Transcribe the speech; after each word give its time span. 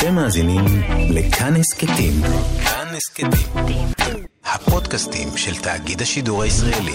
אתם 0.00 0.14
מאזינים 0.14 0.64
לכאן 1.10 1.56
הסכתים. 1.56 2.12
כאן 2.64 2.86
הסכתים. 2.96 3.86
הפודקאסטים 4.44 5.28
של 5.36 5.62
תאגיד 5.62 6.02
השידור 6.02 6.42
הישראלי. 6.42 6.92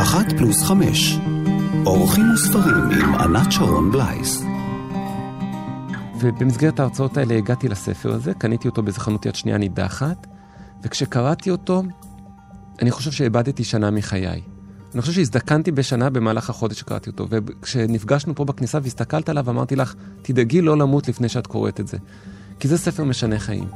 אחת 0.00 0.32
פלוס 0.36 0.62
חמש. 0.62 1.18
אורחים 1.86 2.24
וספרים 2.34 2.90
עם 2.90 3.14
ענת 3.14 3.52
שרון 3.52 3.90
בלייס. 3.92 4.42
ובמסגרת 6.20 6.80
ההרצאות 6.80 7.16
האלה 7.16 7.34
הגעתי 7.36 7.68
לספר 7.68 8.12
הזה, 8.12 8.34
קניתי 8.34 8.68
אותו 8.68 8.82
באיזה 8.82 9.00
חנות 9.00 9.26
יד 9.26 9.34
שנייה 9.34 9.58
נידחת, 9.58 10.26
וכשקראתי 10.82 11.50
אותו, 11.50 11.82
אני 12.82 12.90
חושב 12.90 13.10
שאיבדתי 13.10 13.64
שנה 13.64 13.90
מחיי. 13.90 14.42
אני 14.94 15.00
חושב 15.00 15.12
שהזדקנתי 15.12 15.72
בשנה 15.72 16.10
במהלך 16.10 16.50
החודש 16.50 16.78
שקראתי 16.78 17.10
אותו, 17.10 17.26
וכשנפגשנו 17.30 18.34
פה 18.34 18.44
בכניסה 18.44 18.78
והסתכלת 18.82 19.28
עליו, 19.28 19.50
אמרתי 19.50 19.76
לך, 19.76 19.94
תדאגי 20.22 20.62
לא 20.62 20.78
למות 20.78 21.08
לפני 21.08 21.28
שאת 21.28 21.46
קוראת 21.46 21.80
את 21.80 21.88
זה. 21.88 21.98
כי 22.60 22.68
זה 22.68 22.78
ספר 22.78 23.04
משנה 23.04 23.38
חיים. 23.38 23.68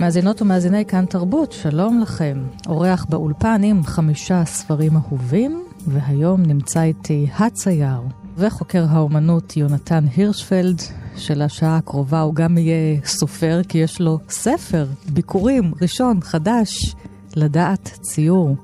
מאזינות 0.00 0.42
ומאזיני 0.42 0.84
כאן 0.84 1.06
תרבות, 1.06 1.52
שלום 1.52 2.00
לכם. 2.00 2.42
אורח 2.66 3.06
באולפן 3.08 3.60
עם 3.64 3.84
חמישה 3.84 4.44
ספרים 4.44 4.96
אהובים, 4.96 5.64
והיום 5.86 6.42
נמצא 6.42 6.82
איתי 6.82 7.28
הצייר 7.38 8.00
וחוקר 8.38 8.84
האומנות 8.88 9.56
יונתן 9.56 10.04
הירשפלד, 10.16 10.80
שלשעה 11.16 11.76
הקרובה 11.76 12.20
הוא 12.20 12.34
גם 12.34 12.58
יהיה 12.58 13.00
סופר, 13.04 13.60
כי 13.68 13.78
יש 13.78 14.00
לו 14.00 14.18
ספר, 14.28 14.86
ביכורים, 15.08 15.72
ראשון, 15.82 16.20
חדש, 16.20 16.94
לדעת 17.36 17.98
ציור. 18.00 18.56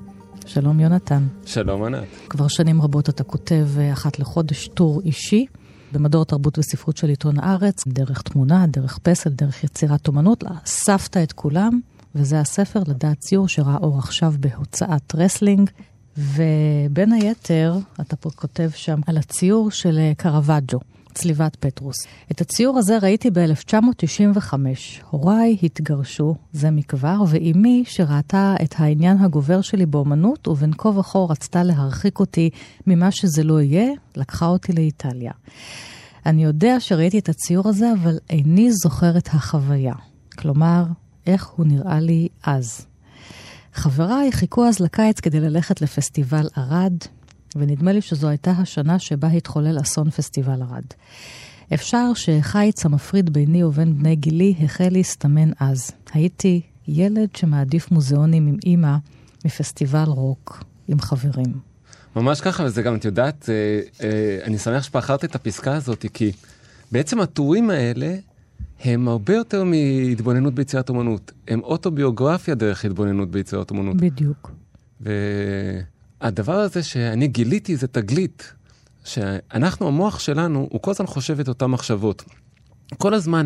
שלום 0.45 0.79
יונתן. 0.79 1.27
שלום 1.45 1.83
ענת. 1.83 2.03
כבר 2.29 2.47
שנים 2.47 2.81
רבות 2.81 3.09
אתה 3.09 3.23
כותב 3.23 3.67
אה, 3.77 3.93
אחת 3.93 4.19
לחודש 4.19 4.67
טור 4.67 5.01
אישי. 5.05 5.45
במדור 5.91 6.25
תרבות 6.25 6.59
וספרות 6.59 6.97
של 6.97 7.09
עיתון 7.09 7.39
הארץ, 7.39 7.83
דרך 7.87 8.21
תמונה, 8.21 8.67
דרך 8.67 8.97
פסל, 8.97 9.29
דרך 9.29 9.63
יצירת 9.63 10.07
אומנות, 10.07 10.43
אספת 10.65 11.17
את 11.17 11.31
כולם, 11.31 11.79
וזה 12.15 12.39
הספר 12.39 12.79
לדעת 12.87 13.19
ציור 13.19 13.47
שראה 13.47 13.77
אור 13.77 13.99
עכשיו 13.99 14.33
בהוצאת 14.39 15.15
רסלינג. 15.15 15.69
ובין 16.17 17.11
היתר, 17.11 17.77
אתה 18.01 18.15
פה 18.15 18.29
כותב 18.29 18.69
שם 18.75 18.99
על 19.07 19.17
הציור 19.17 19.71
של 19.71 19.97
אה, 19.97 20.11
קרוואג'ו, 20.17 20.79
צליבת 21.13 21.55
פטרוס. 21.55 21.95
את 22.31 22.41
הציור 22.41 22.77
הזה 22.77 22.97
ראיתי 22.97 23.29
ב-1995. 23.29 24.53
הוריי 25.09 25.57
התגרשו 25.63 26.35
זה 26.53 26.71
מכבר, 26.71 27.17
ואימי, 27.27 27.83
שראתה 27.87 28.55
את 28.63 28.75
העניין 28.77 29.17
הגובר 29.17 29.61
שלי 29.61 29.85
באומנות, 29.85 30.47
ובין 30.47 30.71
כה 30.77 30.89
וכה 30.89 31.19
רצתה 31.19 31.63
להרחיק 31.63 32.19
אותי 32.19 32.49
ממה 32.87 33.11
שזה 33.11 33.43
לא 33.43 33.61
יהיה, 33.61 33.91
לקחה 34.15 34.45
אותי 34.45 34.73
לאיטליה. 34.73 35.31
אני 36.25 36.43
יודע 36.43 36.79
שראיתי 36.79 37.19
את 37.19 37.29
הציור 37.29 37.69
הזה, 37.69 37.93
אבל 38.01 38.17
איני 38.29 38.71
זוכר 38.71 39.17
את 39.17 39.27
החוויה. 39.27 39.93
כלומר, 40.37 40.83
איך 41.27 41.47
הוא 41.47 41.65
נראה 41.65 41.99
לי 41.99 42.27
אז. 42.43 42.85
חבריי 43.73 44.31
חיכו 44.31 44.65
אז 44.65 44.79
לקיץ 44.79 45.19
כדי 45.19 45.39
ללכת 45.39 45.81
לפסטיבל 45.81 46.47
ערד, 46.55 46.93
ונדמה 47.55 47.91
לי 47.91 48.01
שזו 48.01 48.27
הייתה 48.29 48.51
השנה 48.51 48.99
שבה 48.99 49.27
התחולל 49.27 49.81
אסון 49.81 50.09
פסטיבל 50.09 50.61
ערד. 50.61 50.83
אפשר 51.73 52.11
שחיץ 52.13 52.85
המפריד 52.85 53.33
ביני 53.33 53.63
ובין 53.63 53.97
בני 53.97 54.15
גילי 54.15 54.55
החל 54.63 54.89
להסתמן 54.91 55.51
אז. 55.59 55.91
הייתי 56.13 56.61
ילד 56.87 57.29
שמעדיף 57.35 57.91
מוזיאונים 57.91 58.47
עם 58.47 58.57
אימא 58.65 58.95
מפסטיבל 59.45 60.07
רוק 60.07 60.63
עם 60.87 60.99
חברים. 60.99 61.53
ממש 62.15 62.41
ככה, 62.41 62.63
וזה 62.63 62.81
גם, 62.81 62.95
את 62.95 63.05
יודעת, 63.05 63.49
אה, 63.49 63.79
אה, 64.07 64.39
אני 64.43 64.57
שמח 64.57 64.83
שבחרת 64.83 65.25
את 65.25 65.35
הפסקה 65.35 65.75
הזאת, 65.75 66.05
כי 66.13 66.31
בעצם 66.91 67.19
הטורים 67.19 67.69
האלה 67.69 68.15
הם 68.83 69.07
הרבה 69.07 69.35
יותר 69.35 69.63
מהתבוננות 69.63 70.53
ביצירת 70.53 70.89
אומנות. 70.89 71.31
הם 71.47 71.59
אוטוביוגרפיה 71.59 72.55
דרך 72.55 72.85
התבוננות 72.85 73.31
ביצירת 73.31 73.71
אומנות. 73.71 73.97
בדיוק. 73.97 74.51
והדבר 75.01 76.55
הזה 76.55 76.83
שאני 76.83 77.27
גיליתי 77.27 77.77
זה 77.77 77.87
תגלית, 77.87 78.53
שאנחנו, 79.03 79.87
המוח 79.87 80.19
שלנו, 80.19 80.67
הוא 80.71 80.81
כל 80.81 80.91
הזמן 80.91 81.07
חושב 81.07 81.39
את 81.39 81.47
אותן 81.47 81.65
מחשבות. 81.65 82.23
כל 82.97 83.13
הזמן, 83.13 83.45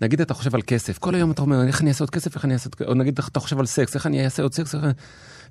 נגיד 0.00 0.20
אתה 0.20 0.34
חושב 0.34 0.54
על 0.54 0.62
כסף, 0.62 0.98
כל 0.98 1.14
היום 1.14 1.30
אתה 1.30 1.42
אומר, 1.42 1.66
איך 1.66 1.80
אני 1.80 1.88
אעשה 1.88 2.04
עוד 2.04 2.10
כסף, 2.10 2.34
איך 2.34 2.44
אני 2.44 2.54
אעשה 2.54 2.66
עוד 2.68 2.74
כסף, 2.74 2.88
או 2.88 2.94
נגיד 2.94 3.18
אתה 3.18 3.40
חושב 3.40 3.58
על 3.58 3.66
סקס, 3.66 3.94
איך 3.94 4.06
אני 4.06 4.24
אעשה 4.24 4.42
עוד 4.42 4.54
סקס, 4.54 4.74
איך... 4.74 4.84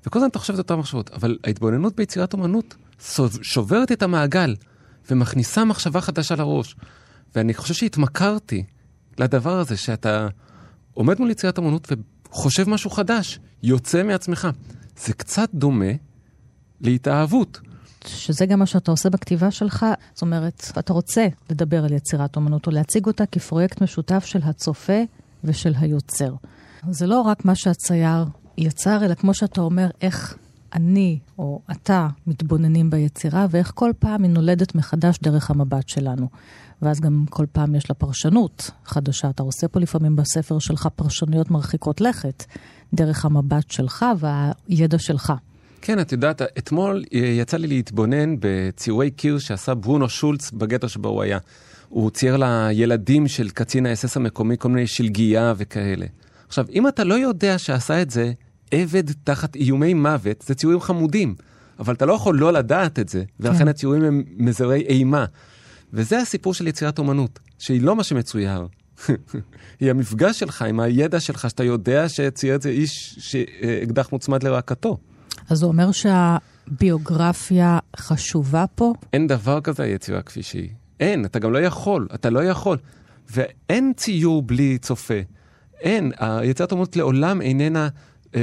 וכל 0.06 0.18
הזמן 0.18 0.28
אתה 0.28 0.38
חושב 0.38 0.52
את 0.52 0.58
אותן 0.58 0.74
מחשבות. 0.74 1.10
אבל 1.10 1.38
ההתבוננות 1.44 1.96
ביצירת 1.96 2.32
אומנות 2.32 2.76
שוברת 3.42 3.92
את 3.92 4.02
המעגל 4.02 4.56
ומכניסה 5.10 5.64
מחשבה 5.64 6.00
חדשה 6.00 6.36
לראש. 6.36 6.76
ואני 7.34 7.54
חושב 7.54 7.74
שהתמכרתי 7.74 8.64
לדבר 9.18 9.58
הזה, 9.58 9.76
שאתה 9.76 10.28
עומד 10.94 11.18
מול 11.20 11.30
יצירת 11.30 11.58
אמנות 11.58 11.88
וחושב 12.30 12.68
משהו 12.68 12.90
חדש, 12.90 13.38
יוצא 13.62 14.02
מעצמך. 14.02 14.48
זה 14.96 15.12
קצת 15.12 15.48
דומה 15.54 15.92
להתאהבות. 16.80 17.60
שזה 18.06 18.46
גם 18.46 18.58
מה 18.58 18.66
שאתה 18.66 18.90
עושה 18.90 19.10
בכתיבה 19.10 19.50
שלך, 19.50 19.86
זאת 20.12 20.22
אומרת, 20.22 20.70
אתה 20.78 20.92
רוצה 20.92 21.26
לדבר 21.50 21.84
על 21.84 21.92
יצירת 21.92 22.36
אומנות 22.36 22.66
או 22.66 22.72
להציג 22.72 23.06
אותה 23.06 23.26
כפרויקט 23.26 23.82
משותף 23.82 24.24
של 24.24 24.40
הצופה 24.42 25.02
ושל 25.44 25.72
היוצר. 25.78 26.34
זה 26.90 27.06
לא 27.06 27.20
רק 27.20 27.44
מה 27.44 27.54
שהצייר 27.54 28.24
יצר, 28.58 29.04
אלא 29.04 29.14
כמו 29.14 29.34
שאתה 29.34 29.60
אומר, 29.60 29.90
איך 30.00 30.36
אני 30.74 31.18
או 31.38 31.60
אתה 31.70 32.08
מתבוננים 32.26 32.90
ביצירה, 32.90 33.46
ואיך 33.50 33.72
כל 33.74 33.92
פעם 33.98 34.22
היא 34.22 34.30
נולדת 34.30 34.74
מחדש 34.74 35.18
דרך 35.22 35.50
המבט 35.50 35.88
שלנו. 35.88 36.28
ואז 36.82 37.00
גם 37.00 37.24
כל 37.30 37.46
פעם 37.52 37.74
יש 37.74 37.90
לה 37.90 37.94
פרשנות 37.94 38.70
חדשה. 38.84 39.30
אתה 39.30 39.42
עושה 39.42 39.68
פה 39.68 39.80
לפעמים 39.80 40.16
בספר 40.16 40.58
שלך 40.58 40.88
פרשנויות 40.96 41.50
מרחיקות 41.50 42.00
לכת, 42.00 42.44
דרך 42.94 43.24
המבט 43.24 43.70
שלך 43.70 44.06
והידע 44.18 44.98
שלך. 44.98 45.32
כן, 45.80 46.00
את 46.00 46.12
יודעת, 46.12 46.42
אתמול 46.42 47.04
יצא 47.12 47.56
לי 47.56 47.66
להתבונן 47.66 48.36
בציורי 48.40 49.10
קיר 49.10 49.38
שעשה 49.38 49.74
ברונו 49.74 50.08
שולץ 50.08 50.50
בגטו 50.50 50.88
שבו 50.88 51.08
הוא 51.08 51.22
היה. 51.22 51.38
הוא 51.88 52.10
צייר 52.10 52.36
לילדים 52.36 53.28
של 53.28 53.50
קצין 53.50 53.86
האס.אס 53.86 54.16
המקומי 54.16 54.56
כל 54.58 54.68
מיני 54.68 54.86
שלגיה 54.86 55.54
וכאלה. 55.56 56.06
עכשיו, 56.48 56.66
אם 56.72 56.88
אתה 56.88 57.04
לא 57.04 57.14
יודע 57.14 57.58
שעשה 57.58 58.02
את 58.02 58.10
זה 58.10 58.32
עבד 58.70 59.12
תחת 59.24 59.56
איומי 59.56 59.94
מוות, 59.94 60.44
זה 60.46 60.54
ציורים 60.54 60.80
חמודים. 60.80 61.34
אבל 61.78 61.94
אתה 61.94 62.06
לא 62.06 62.12
יכול 62.12 62.38
לא 62.38 62.52
לדעת 62.52 62.98
את 62.98 63.08
זה, 63.08 63.24
ולכן 63.40 63.58
כן. 63.58 63.68
הציורים 63.68 64.02
הם 64.04 64.22
מזרי 64.36 64.80
אימה. 64.80 65.24
וזה 65.92 66.18
הסיפור 66.18 66.54
של 66.54 66.66
יצירת 66.66 66.98
אומנות, 66.98 67.38
שהיא 67.58 67.82
לא 67.82 67.96
מה 67.96 68.04
שמצויר. 68.04 68.66
היא 69.80 69.90
המפגש 69.90 70.38
שלך 70.38 70.62
עם 70.62 70.80
הידע 70.80 71.20
שלך, 71.20 71.50
שאתה 71.50 71.64
יודע 71.64 72.08
שצייר 72.08 72.54
את 72.54 72.62
זה 72.62 72.68
איש 72.68 73.16
שאקדח 73.18 74.12
מוצמד 74.12 74.42
לרעקתו. 74.42 74.98
אז 75.50 75.62
הוא 75.62 75.72
אומר 75.72 75.90
שהביוגרפיה 75.92 77.78
חשובה 77.96 78.64
פה? 78.74 78.92
אין 79.12 79.26
דבר 79.26 79.60
כזה 79.60 79.86
יצירה 79.86 80.22
כפי 80.22 80.42
שהיא. 80.42 80.68
אין, 81.00 81.24
אתה 81.24 81.38
גם 81.38 81.52
לא 81.52 81.58
יכול, 81.58 82.08
אתה 82.14 82.30
לא 82.30 82.44
יכול. 82.44 82.78
ואין 83.30 83.92
ציור 83.96 84.42
בלי 84.42 84.78
צופה. 84.78 85.20
אין, 85.80 86.12
היצירת 86.18 86.72
אומנות 86.72 86.96
לעולם 86.96 87.42
איננה 87.42 87.88
אה, 88.34 88.40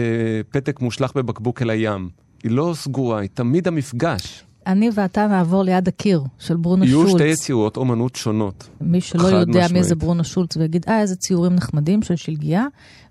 פתק 0.49 0.79
מושלך 0.81 1.11
בבקבוק 1.15 1.61
אל 1.61 1.69
הים. 1.69 2.09
היא 2.43 2.51
לא 2.51 2.73
סגורה, 2.75 3.19
היא 3.19 3.29
תמיד 3.33 3.67
המפגש. 3.67 4.43
אני 4.67 4.89
ואתה 4.93 5.27
נעבור 5.27 5.63
ליד 5.63 5.87
הקיר 5.87 6.23
של 6.39 6.57
ברונו 6.57 6.85
יהיו 6.85 6.99
שולץ. 6.99 7.07
יהיו 7.07 7.17
שתי 7.17 7.41
יצירות 7.41 7.77
אומנות 7.77 8.15
שונות. 8.15 8.69
מי 8.81 9.01
שלא 9.01 9.27
יודע 9.27 9.51
משמעית. 9.51 9.71
מי 9.71 9.83
זה 9.83 9.95
ברונו 9.95 10.23
שולץ 10.23 10.57
ויגיד, 10.57 10.85
אה, 10.87 11.01
איזה 11.01 11.15
ציורים 11.15 11.55
נחמדים 11.55 12.01
של 12.01 12.15
שלגיה, 12.15 12.65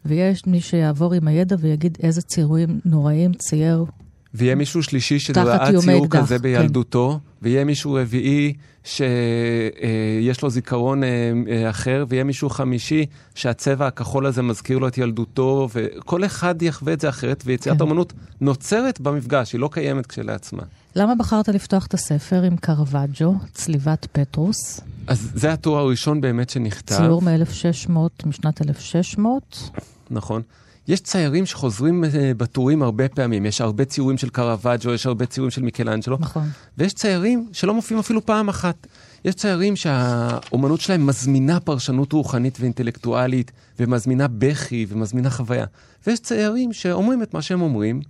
ויש 0.04 0.46
מי 0.46 0.60
שיעבור 0.60 1.14
עם 1.14 1.28
הידע 1.28 1.56
ויגיד, 1.58 1.98
איזה 2.02 2.22
ציורים 2.22 2.80
נוראים 2.84 3.32
צייר. 3.32 3.84
ויהיה 4.34 4.54
מישהו 4.54 4.82
שלישי 4.82 5.18
שראה 5.18 5.80
ציור 5.80 6.06
כזה 6.10 6.36
כן. 6.36 6.42
בילדותו, 6.42 7.10
כן. 7.22 7.28
ויהיה 7.42 7.64
מישהו 7.64 7.92
רביעי 7.94 8.52
שיש 8.84 10.42
לו 10.42 10.50
זיכרון 10.50 11.04
אה, 11.04 11.08
אה, 11.48 11.70
אחר, 11.70 12.04
ויהיה 12.08 12.24
מישהו 12.24 12.50
חמישי 12.50 13.06
שהצבע 13.34 13.86
הכחול 13.86 14.26
הזה 14.26 14.42
מזכיר 14.42 14.78
לו 14.78 14.88
את 14.88 14.98
ילדותו, 14.98 15.68
וכל 15.74 16.24
אחד 16.24 16.62
יחווה 16.62 16.92
את 16.92 17.00
זה 17.00 17.08
אחרת, 17.08 17.42
ויציאת 17.46 17.78
כן. 17.78 17.84
אמנות 17.84 18.12
נוצרת 18.40 19.00
במפגש, 19.00 19.52
היא 19.52 19.60
לא 19.60 19.68
קיימת 19.72 20.06
כשלעצמה. 20.06 20.62
למה 20.96 21.14
בחרת 21.14 21.48
לפתוח 21.48 21.86
את 21.86 21.94
הספר 21.94 22.42
עם 22.42 22.56
קרוואג'ו, 22.56 23.34
צליבת 23.52 24.06
פטרוס? 24.12 24.80
אז 25.06 25.30
זה 25.34 25.52
הטור 25.52 25.78
הראשון 25.78 26.20
באמת 26.20 26.50
שנכתב. 26.50 26.96
ציור 26.96 27.22
מ-1600, 27.22 28.26
משנת 28.26 28.62
1600. 28.62 29.70
נכון. 30.10 30.42
יש 30.88 31.00
ציירים 31.00 31.46
שחוזרים 31.46 32.04
אה, 32.04 32.32
בטורים 32.36 32.82
הרבה 32.82 33.08
פעמים, 33.08 33.46
יש 33.46 33.60
הרבה 33.60 33.84
ציורים 33.84 34.18
של 34.18 34.28
קרוואג'ו, 34.28 34.94
יש 34.94 35.06
הרבה 35.06 35.26
ציורים 35.26 35.50
של 35.50 35.62
מיקלנג'לו. 35.62 36.16
נכון. 36.20 36.48
ויש 36.78 36.92
ציירים 36.92 37.48
שלא 37.52 37.74
מופיעים 37.74 38.00
אפילו 38.00 38.26
פעם 38.26 38.48
אחת. 38.48 38.86
יש 39.24 39.34
ציירים 39.34 39.76
שהאומנות 39.76 40.80
שלהם 40.80 41.06
מזמינה 41.06 41.60
פרשנות 41.60 42.12
רוחנית 42.12 42.60
ואינטלקטואלית, 42.60 43.52
ומזמינה 43.78 44.28
בכי 44.28 44.86
ומזמינה 44.88 45.30
חוויה. 45.30 45.66
ויש 46.06 46.20
ציירים 46.20 46.72
שאומרים 46.72 47.22
את 47.22 47.34
מה 47.34 47.42
שהם 47.42 47.62
אומרים, 47.62 48.00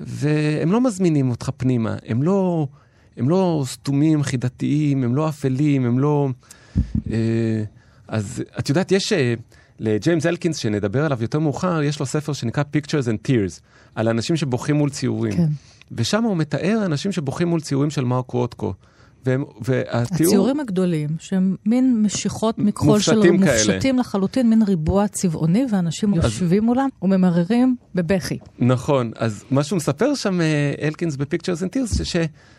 והם 0.00 0.72
לא 0.72 0.80
מזמינים 0.80 1.30
אותך 1.30 1.50
פנימה, 1.56 1.96
הם 2.06 2.22
לא, 2.22 2.66
הם 3.16 3.28
לא 3.28 3.64
סתומים, 3.66 4.22
חידתיים, 4.22 5.04
הם 5.04 5.14
לא 5.14 5.28
אפלים, 5.28 5.84
הם 5.84 5.98
לא... 5.98 6.28
אה, 7.10 7.62
אז 8.08 8.42
את 8.58 8.68
יודעת, 8.68 8.92
יש 8.92 9.12
אה, 9.12 9.34
לג'יימס 9.80 10.26
אלקינס, 10.26 10.56
שנדבר 10.56 11.04
עליו 11.04 11.18
יותר 11.22 11.38
מאוחר, 11.38 11.82
יש 11.82 12.00
לו 12.00 12.06
ספר 12.06 12.32
שנקרא 12.32 12.64
Pictures 12.76 13.06
and 13.06 13.28
Tears, 13.28 13.60
על 13.94 14.08
אנשים 14.08 14.36
שבוכים 14.36 14.76
מול 14.76 14.90
ציורים. 14.90 15.32
כן. 15.32 15.48
ושם 15.92 16.24
הוא 16.24 16.36
מתאר 16.36 16.82
אנשים 16.84 17.12
שבוכים 17.12 17.48
מול 17.48 17.60
ציורים 17.60 17.90
של 17.90 18.04
מרק 18.04 18.30
רוטקו. 18.30 18.74
והם, 19.26 19.44
והתיאור... 19.60 20.30
הציורים 20.30 20.60
הגדולים, 20.60 21.08
שהם 21.18 21.56
מין 21.66 22.02
משיכות 22.02 22.58
מכחול 22.58 23.00
של 23.00 23.14
מופשטים 23.16 23.38
כאלה. 23.38 23.52
מופשטים 23.52 23.98
לחלוטין, 23.98 24.50
מין 24.50 24.62
ריבוע 24.62 25.08
צבעוני, 25.08 25.64
ואנשים 25.72 26.14
יושבים 26.14 26.64
מולם 26.64 26.88
וממררים 27.02 27.76
בבכי. 27.94 28.38
נכון, 28.58 29.10
אז 29.16 29.44
מה 29.50 29.64
שהוא 29.64 29.76
מספר 29.76 30.14
שם, 30.14 30.40
אה, 30.40 30.72
אלקינס 30.82 31.16
ב 31.16 31.21
Pictures 31.21 31.62
and 31.62 31.70
Tears, 31.70 32.00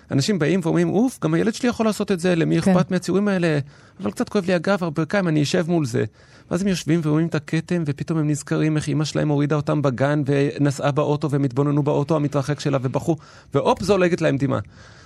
שאנשים 0.10 0.40
באים 0.40 0.60
ואומרים, 0.64 0.90
אוף, 0.90 1.20
גם 1.22 1.34
הילד 1.34 1.54
שלי 1.54 1.70
יכול 1.70 1.86
לעשות 1.86 2.12
את 2.12 2.20
זה, 2.20 2.36
למי 2.36 2.62
כן. 2.62 2.72
אכפת 2.72 2.92
מהציורים 2.92 3.28
האלה, 3.28 3.60
אבל 4.02 4.12
קצת 4.12 4.30
כואב 4.30 4.46
לי 4.46 4.54
הגב, 4.54 4.84
הברכיים, 4.84 5.28
אני 5.28 5.44
אשב 5.44 5.66
מול 5.68 5.86
זה. 5.86 6.06
ואז 6.52 6.62
הם 6.62 6.68
יושבים 6.68 7.02
ורואים 7.04 7.28
את 7.28 7.36
הכתם, 7.36 7.84
ופתאום 7.86 8.20
הם 8.20 8.30
נזכרים 8.30 8.78
איך 8.78 8.90
אמא 8.90 9.06
שלהם 9.06 9.30
הורידה 9.30 9.56
אותם 9.56 9.82
בגן, 9.82 10.24
ונסעה 10.26 10.92
באוטו, 10.92 11.32
והם 11.32 11.44
התבוננו 11.44 11.84
באוטו 11.84 12.16
המתרחק 12.16 12.60
שלה, 12.60 12.78
ובכו, 12.82 13.16
והופ, 13.54 13.84
זולגת 13.84 14.22
להם 14.22 14.38
דמעה. 14.38 14.60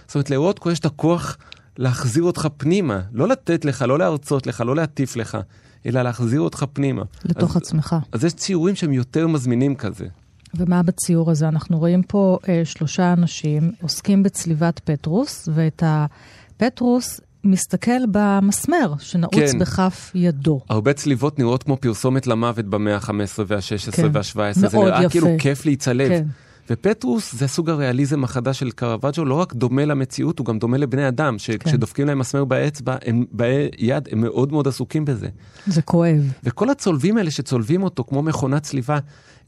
זאת 0.08 0.16
אומרת, 0.16 0.30
לראות 0.30 0.60
יש 0.72 0.80
את 0.80 0.86
הכוח 0.86 1.38
להחזיר 1.78 2.24
אותך 2.24 2.48
פנימה, 2.58 3.02
לא 3.12 3.28
לתת 3.28 3.66
לך, 3.66 3.82
לא 3.82 4.00
להרצות 4.00 4.48
לך, 4.48 4.62
לא 4.62 4.76
להטיף 4.76 5.16
לך, 5.16 5.38
אלא 5.86 6.02
להחזיר 6.02 6.42
אותך 6.42 6.66
פנימה. 6.74 7.04
לתוך 7.26 7.56
אז, 7.56 7.62
עצמך. 7.62 7.96
אז 8.12 8.24
יש 8.24 8.34
ציורים 8.34 8.76
שהם 8.76 8.94
יותר 8.94 9.28
מזמינים 9.28 9.76
כזה. 9.76 10.06
ומה 10.56 10.84
בציור 10.84 11.32
הזה? 11.32 11.48
אנחנו 11.48 11.80
רואים 11.80 12.04
פה 12.04 12.38
אה, 12.50 12.62
שלושה 12.66 13.14
אנשים 13.14 13.72
עוסקים 13.82 14.24
בצליבת 14.24 14.80
פטרוס, 14.84 15.50
ואת 15.54 15.84
הפטרוס 15.86 17.22
מסתכל 17.44 18.06
במסמר 18.12 18.94
שנעוץ 19.00 19.52
כן. 19.52 19.60
בכף 19.60 20.12
ידו. 20.16 20.62
הרבה 20.70 20.94
צליבות 20.94 21.40
נראות 21.40 21.64
כמו 21.64 21.78
פרסומת 21.78 22.28
למוות 22.28 22.66
במאה 22.66 22.96
ה-15 22.96 23.12
וה-16 23.48 23.92
כן. 23.92 24.08
וה-17. 24.14 24.54
זה 24.54 24.78
נראה 24.78 25.00
יפה. 25.00 25.10
כאילו 25.10 25.28
כיף 25.40 25.66
להיצלב. 25.66 26.10
כן. 26.10 26.26
ופטרוס 26.70 27.36
זה 27.36 27.48
סוג 27.48 27.70
הריאליזם 27.70 28.24
החדש 28.24 28.60
של 28.60 28.72
קרוואג'ו, 28.72 29.26
לא 29.26 29.34
רק 29.34 29.54
דומה 29.54 29.86
למציאות, 29.86 30.40
הוא 30.40 30.46
גם 30.46 30.60
דומה 30.60 30.78
לבני 30.78 31.08
אדם, 31.08 31.40
שכשדופקים 31.40 32.08
להם 32.08 32.20
מסמר 32.20 32.46
באצבע, 32.46 32.96
הם 33.06 33.26
ביד, 33.32 34.08
הם 34.12 34.22
מאוד 34.22 34.52
מאוד 34.52 34.68
עסוקים 34.68 35.06
בזה. 35.06 35.28
זה 35.68 35.82
כואב. 35.82 36.34
וכל 36.44 36.70
הצולבים 36.70 37.18
האלה 37.18 37.32
שצולבים 37.32 37.84
אותו 37.84 38.04
כמו 38.04 38.22
מכונת 38.22 38.64
צליבה, 38.64 39.00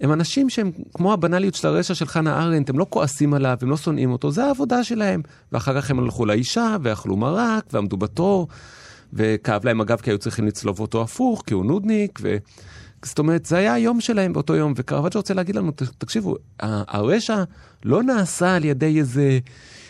הם 0.01 0.13
אנשים 0.13 0.49
שהם 0.49 0.71
כמו 0.93 1.13
הבנאליות 1.13 1.55
של 1.55 1.67
הרשע 1.67 1.95
של 1.95 2.05
חנה 2.05 2.43
ארנדט, 2.43 2.69
הם 2.69 2.79
לא 2.79 2.85
כועסים 2.89 3.33
עליו, 3.33 3.57
הם 3.61 3.69
לא 3.69 3.77
שונאים 3.77 4.11
אותו, 4.11 4.31
זה 4.31 4.45
העבודה 4.45 4.83
שלהם. 4.83 5.21
ואחר 5.51 5.81
כך 5.81 5.91
הם 5.91 5.99
הלכו 5.99 6.25
לאישה, 6.25 6.77
ואכלו 6.81 7.17
מרק, 7.17 7.65
ועמדו 7.73 7.97
בתור, 7.97 8.47
וכאב 9.13 9.65
להם 9.65 9.81
הגב 9.81 9.97
כי 9.97 10.09
היו 10.09 10.17
צריכים 10.17 10.47
לצלוב 10.47 10.79
אותו 10.79 11.01
הפוך, 11.01 11.43
כי 11.45 11.53
הוא 11.53 11.65
נודניק, 11.65 12.19
ו... 12.21 12.37
זאת 13.05 13.19
אומרת, 13.19 13.45
זה 13.45 13.57
היה 13.57 13.73
היום 13.73 14.01
שלהם 14.01 14.33
באותו 14.33 14.55
יום, 14.55 14.73
וקרוואג'ו 14.75 15.19
רוצה 15.19 15.33
להגיד 15.33 15.55
לנו, 15.55 15.71
תקשיבו, 15.97 16.35
הרשע 16.59 17.43
לא 17.83 18.03
נעשה 18.03 18.55
על 18.55 18.65
ידי 18.65 18.99
איזה 18.99 19.39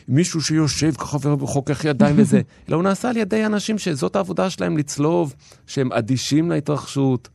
מישהו 0.08 0.42
שיושב 0.42 0.92
ככה 0.92 1.18
וחוכך 1.40 1.86
ידיים 1.86 2.16
וזה, 2.18 2.42
אלא 2.70 2.76
הוא 2.76 2.84
נעשה 2.84 3.10
על 3.10 3.18
ידי 3.18 3.46
אנשים 3.46 3.78
שזאת 3.78 4.16
העבודה 4.16 4.50
שלהם 4.50 4.78
לצלוב, 4.78 5.34
שהם 5.68 5.92
אדישים 5.94 6.52
להתרחשות, 6.52 7.30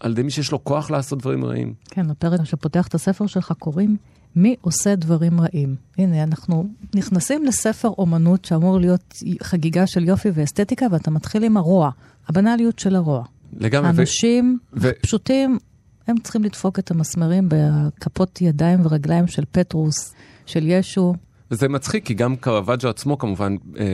על 0.00 0.12
ידי 0.12 0.22
מי 0.22 0.30
שיש 0.30 0.52
לו 0.52 0.64
כוח 0.64 0.90
לעשות 0.90 1.18
דברים 1.18 1.44
רעים. 1.44 1.74
כן, 1.90 2.06
לפרק 2.06 2.44
שפותח 2.44 2.86
את 2.86 2.94
הספר 2.94 3.26
שלך 3.26 3.52
קוראים 3.58 3.96
מי 4.36 4.56
עושה 4.60 4.94
דברים 4.94 5.40
רעים. 5.40 5.76
הנה, 5.98 6.22
אנחנו 6.22 6.68
נכנסים 6.94 7.44
לספר 7.44 7.88
אומנות 7.88 8.44
שאמור 8.44 8.80
להיות 8.80 9.14
חגיגה 9.42 9.86
של 9.86 10.04
יופי 10.04 10.28
ואסתטיקה, 10.34 10.86
ואתה 10.90 11.10
מתחיל 11.10 11.44
עם 11.44 11.56
הרוע, 11.56 11.90
הבנאליות 12.28 12.78
של 12.78 12.96
הרוע. 12.96 13.24
לגמרי. 13.60 13.88
האנשים 13.88 14.58
ו- 14.72 14.90
פשוטים, 15.02 15.58
הם 16.06 16.16
צריכים 16.18 16.44
לדפוק 16.44 16.78
את 16.78 16.90
המסמרים 16.90 17.48
בכפות 17.48 18.40
ידיים 18.40 18.86
ורגליים 18.86 19.26
של 19.26 19.44
פטרוס, 19.50 20.14
של 20.46 20.66
ישו. 20.66 21.14
וזה 21.50 21.68
מצחיק, 21.68 22.06
כי 22.06 22.14
גם 22.14 22.36
קרוואג'ו 22.36 22.88
עצמו, 22.88 23.18
כמובן, 23.18 23.56
אה, 23.78 23.84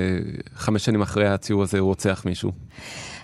חמש 0.54 0.84
שנים 0.84 1.02
אחרי 1.02 1.28
הציור 1.28 1.62
הזה, 1.62 1.78
הוא 1.78 1.88
רוצח 1.88 2.22
מישהו. 2.26 2.52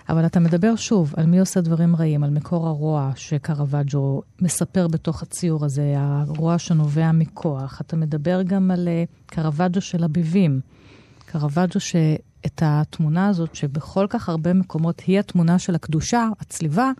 אבל 0.09 0.25
אתה 0.25 0.39
מדבר 0.39 0.75
שוב 0.75 1.13
על 1.17 1.25
מי 1.25 1.39
עושה 1.39 1.61
דברים 1.61 1.95
רעים, 1.95 2.23
על 2.23 2.29
מקור 2.29 2.67
הרוע 2.67 3.11
שקרוואג'ו 3.15 4.21
מספר 4.41 4.87
בתוך 4.87 5.21
הציור 5.21 5.65
הזה, 5.65 5.93
הרוע 5.97 6.57
שנובע 6.57 7.11
מכוח. 7.11 7.81
אתה 7.81 7.95
מדבר 7.95 8.41
גם 8.41 8.71
על 8.71 8.87
אה, 8.87 9.03
קרוואג'ו 9.25 9.81
של 9.81 10.03
הביבים. 10.03 10.59
קרוואג'ו 11.25 11.79
שאת 12.43 12.61
התמונה 12.65 13.27
הזאת, 13.27 13.55
שבכל 13.55 14.05
כך 14.09 14.29
הרבה 14.29 14.53
מקומות 14.53 15.01
היא 15.07 15.19
התמונה 15.19 15.59
של 15.59 15.75
הקדושה, 15.75 16.27
הצליבה, 16.39 16.91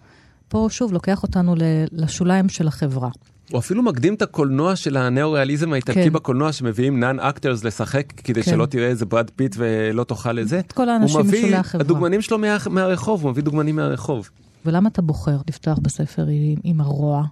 פה 0.47 0.67
שוב 0.71 0.93
לוקח 0.93 1.23
אותנו 1.23 1.55
לשוליים 1.91 2.49
של 2.49 2.67
החברה. 2.67 3.09
הוא 3.51 3.59
אפילו 3.59 3.83
מקדים 3.83 4.13
את 4.13 4.21
הקולנוע 4.21 4.75
של 4.75 4.97
הנאו-ריאליזם 4.97 5.73
האיטלקי 5.73 6.03
כן. 6.03 6.13
בקולנוע, 6.13 6.51
שמביאים 6.51 6.99
non 6.99 7.19
actors 7.19 7.63
לשחק, 7.63 8.13
כדי 8.23 8.43
כן. 8.43 8.51
שלא 8.51 8.65
תראה 8.65 8.87
איזה 8.87 9.05
ברד 9.05 9.29
פיט 9.35 9.55
ולא 9.57 10.03
תאכל 10.03 10.39
את 10.39 10.47
זה. 10.47 10.59
את 10.59 10.71
כל 10.71 10.89
האנשים 10.89 11.17
הוא 11.17 11.25
מביא, 11.25 11.39
משולי 11.39 11.55
החברה. 11.55 11.81
הדוגמנים 11.81 12.21
שלו 12.21 12.37
מה, 12.37 12.57
מהרחוב, 12.69 13.23
הוא 13.23 13.31
מביא 13.31 13.43
דוגמנים 13.43 13.75
מהרחוב. 13.75 14.29
ולמה 14.65 14.89
אתה 14.89 15.01
בוחר 15.01 15.37
לפתוח 15.47 15.79
בספר 15.81 16.25
עם, 16.27 16.55
עם 16.63 16.81
הרוע? 16.81 17.23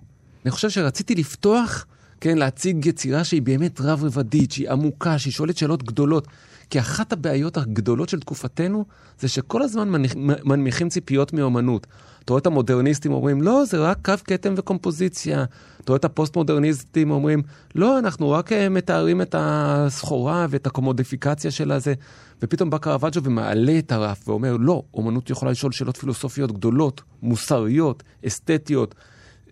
אני 0.45 0.51
חושב 0.51 0.69
שרציתי 0.69 1.15
לפתוח, 1.15 1.85
כן, 2.21 2.37
להציג 2.37 2.85
יצירה 2.85 3.23
שהיא 3.23 3.41
באמת 3.41 3.81
רב-רבדית, 3.81 4.51
שהיא 4.51 4.69
עמוקה, 4.71 5.19
שהיא 5.19 5.33
שואלת 5.33 5.57
שאלות 5.57 5.83
גדולות. 5.83 6.27
כי 6.69 6.79
אחת 6.79 7.13
הבעיות 7.13 7.57
הגדולות 7.57 8.09
של 8.09 8.19
תקופתנו, 8.19 8.85
זה 9.19 9.27
שכל 9.27 9.61
הזמן 9.61 9.89
מניח- 9.89 10.15
מנמיכים 10.45 10.89
ציפיות 10.89 11.33
מאומנות. 11.33 11.87
אתה 12.23 12.33
רואה 12.33 12.41
את 12.41 12.45
המודרניסטים 12.47 13.11
אומרים, 13.11 13.41
לא, 13.41 13.65
זה 13.65 13.77
רק 13.77 13.97
קו 14.05 14.13
כתם 14.23 14.53
וקומפוזיציה. 14.57 15.43
אתה 15.81 15.91
רואה 15.91 15.97
את 15.97 16.05
הפוסט-מודרניסטים 16.05 17.11
אומרים, 17.11 17.41
לא, 17.75 17.99
אנחנו 17.99 18.31
רק 18.31 18.51
אה, 18.51 18.69
מתארים 18.69 19.21
את 19.21 19.35
הסחורה 19.37 20.47
ואת 20.49 20.67
הקומודיפיקציה 20.67 21.51
של 21.51 21.71
הזה. 21.71 21.93
ופתאום 22.41 22.69
בא 22.69 22.77
קרוואג'ו 22.77 23.23
ומעלה 23.23 23.79
את 23.79 23.91
הרף 23.91 24.29
ואומר, 24.29 24.57
לא, 24.59 24.83
אומנות 24.93 25.29
יכולה 25.29 25.51
לשאול 25.51 25.71
שאלות 25.71 25.97
פילוסופיות 25.97 26.51
גדולות, 26.51 27.01
מוסריות, 27.21 28.03
אסתטיות, 28.27 28.95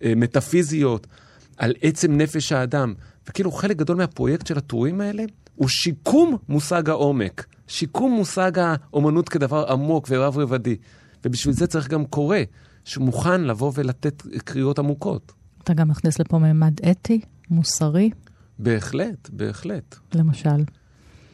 אה, 0.04 0.12
מטאפיזיות, 0.16 1.06
על 1.56 1.74
עצם 1.82 2.16
נפש 2.16 2.52
האדם. 2.52 2.94
וכאילו 3.28 3.52
חלק 3.52 3.76
גדול 3.76 3.96
מהפרויקט 3.96 4.46
של 4.46 4.58
הטורים 4.58 5.00
האלה 5.00 5.24
הוא 5.56 5.68
שיקום 5.68 6.36
מושג 6.48 6.90
העומק, 6.90 7.46
שיקום 7.66 8.12
מושג 8.12 8.52
האומנות 8.58 9.28
כדבר 9.28 9.72
עמוק 9.72 10.06
ורב-רבדי. 10.10 10.76
ובשביל 11.24 11.54
זה 11.54 11.66
צריך 11.66 11.88
גם 11.88 12.04
קורא 12.04 12.38
שמוכן 12.84 13.40
לבוא 13.40 13.72
ולתת 13.74 14.22
קריאות 14.44 14.78
עמוקות. 14.78 15.32
אתה 15.64 15.74
גם 15.74 15.88
מכניס 15.88 16.18
לפה 16.18 16.38
ממד 16.38 16.80
אתי, 16.90 17.20
מוסרי, 17.50 18.10
בהחלט, 18.58 19.30
בהחלט. 19.32 19.96
למשל. 20.14 20.64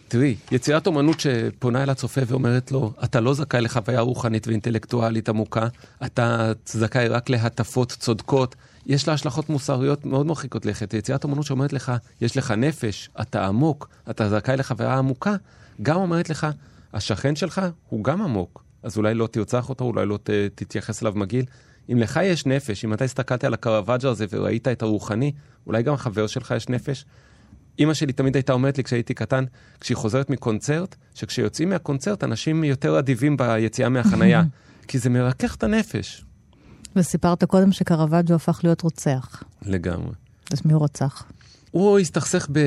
תראי, 0.08 0.36
יצירת 0.50 0.86
אומנות 0.86 1.20
שפונה 1.20 1.82
אל 1.82 1.90
הצופה 1.90 2.20
ואומרת 2.26 2.72
לו, 2.72 2.92
אתה 3.04 3.20
לא 3.20 3.34
זכאי 3.34 3.60
לחוויה 3.60 4.00
רוחנית 4.00 4.46
ואינטלקטואלית 4.46 5.28
עמוקה, 5.28 5.68
אתה 6.06 6.52
זכאי 6.66 7.08
רק 7.08 7.30
להטפות 7.30 7.92
צודקות. 7.92 8.56
יש 8.86 9.08
לה 9.08 9.14
השלכות 9.14 9.48
מוסריות 9.48 10.06
מאוד 10.06 10.26
מרחיקות 10.26 10.66
לכת. 10.66 10.94
יצירת 10.94 11.24
אומנות 11.24 11.46
שאומרת 11.46 11.72
לך, 11.72 11.92
יש 12.20 12.36
לך 12.36 12.50
נפש, 12.50 13.10
אתה 13.20 13.46
עמוק, 13.46 13.88
אתה 14.10 14.28
זכאי 14.28 14.56
לחוויה 14.56 14.98
עמוקה, 14.98 15.36
גם 15.82 15.96
אומרת 15.96 16.30
לך, 16.30 16.46
השכן 16.92 17.36
שלך 17.36 17.60
הוא 17.88 18.04
גם 18.04 18.22
עמוק. 18.22 18.64
אז 18.82 18.96
אולי 18.96 19.14
לא 19.14 19.26
תרצח 19.26 19.68
אותו, 19.68 19.84
אולי 19.84 20.06
לא 20.06 20.18
ת, 20.22 20.30
תתייחס 20.54 21.02
אליו 21.02 21.12
מגעיל. 21.16 21.44
אם 21.92 21.98
לך 21.98 22.20
יש 22.22 22.46
נפש, 22.46 22.84
אם 22.84 22.92
אתה 22.92 23.04
הסתכלת 23.04 23.44
על 23.44 23.54
הקרוואג'ו 23.54 24.08
הזה 24.08 24.26
וראית 24.30 24.68
את 24.68 24.82
הרוחני, 24.82 25.32
אולי 25.66 25.82
גם 25.82 25.96
חבר 25.96 26.26
שלך 26.26 26.54
יש 26.56 26.68
נפש. 26.68 27.04
אימא 27.78 27.94
שלי 27.94 28.12
תמיד 28.12 28.36
הייתה 28.36 28.52
אומרת 28.52 28.78
לי 28.78 28.84
כשהייתי 28.84 29.14
קטן, 29.14 29.44
כשהיא 29.80 29.96
חוזרת 29.96 30.30
מקונצרט, 30.30 30.96
שכשיוצאים 31.14 31.68
מהקונצרט 31.68 32.24
אנשים 32.24 32.64
יותר 32.64 32.98
אדיבים 32.98 33.36
ביציאה 33.36 33.88
מהחנייה, 33.88 34.42
כי 34.88 34.98
זה 34.98 35.10
מרכך 35.10 35.54
את 35.54 35.62
הנפש. 35.62 36.24
וסיפרת 36.96 37.44
קודם 37.44 37.72
שקרוואג'ו 37.72 38.34
הפך 38.34 38.60
להיות 38.64 38.80
רוצח. 38.80 39.42
לגמרי. 39.62 40.14
אז 40.52 40.60
מי 40.64 40.72
הוא 40.72 40.84
רצח? 40.84 41.24
הוא 41.70 41.98
הסתכסך 41.98 42.48
ב... 42.52 42.58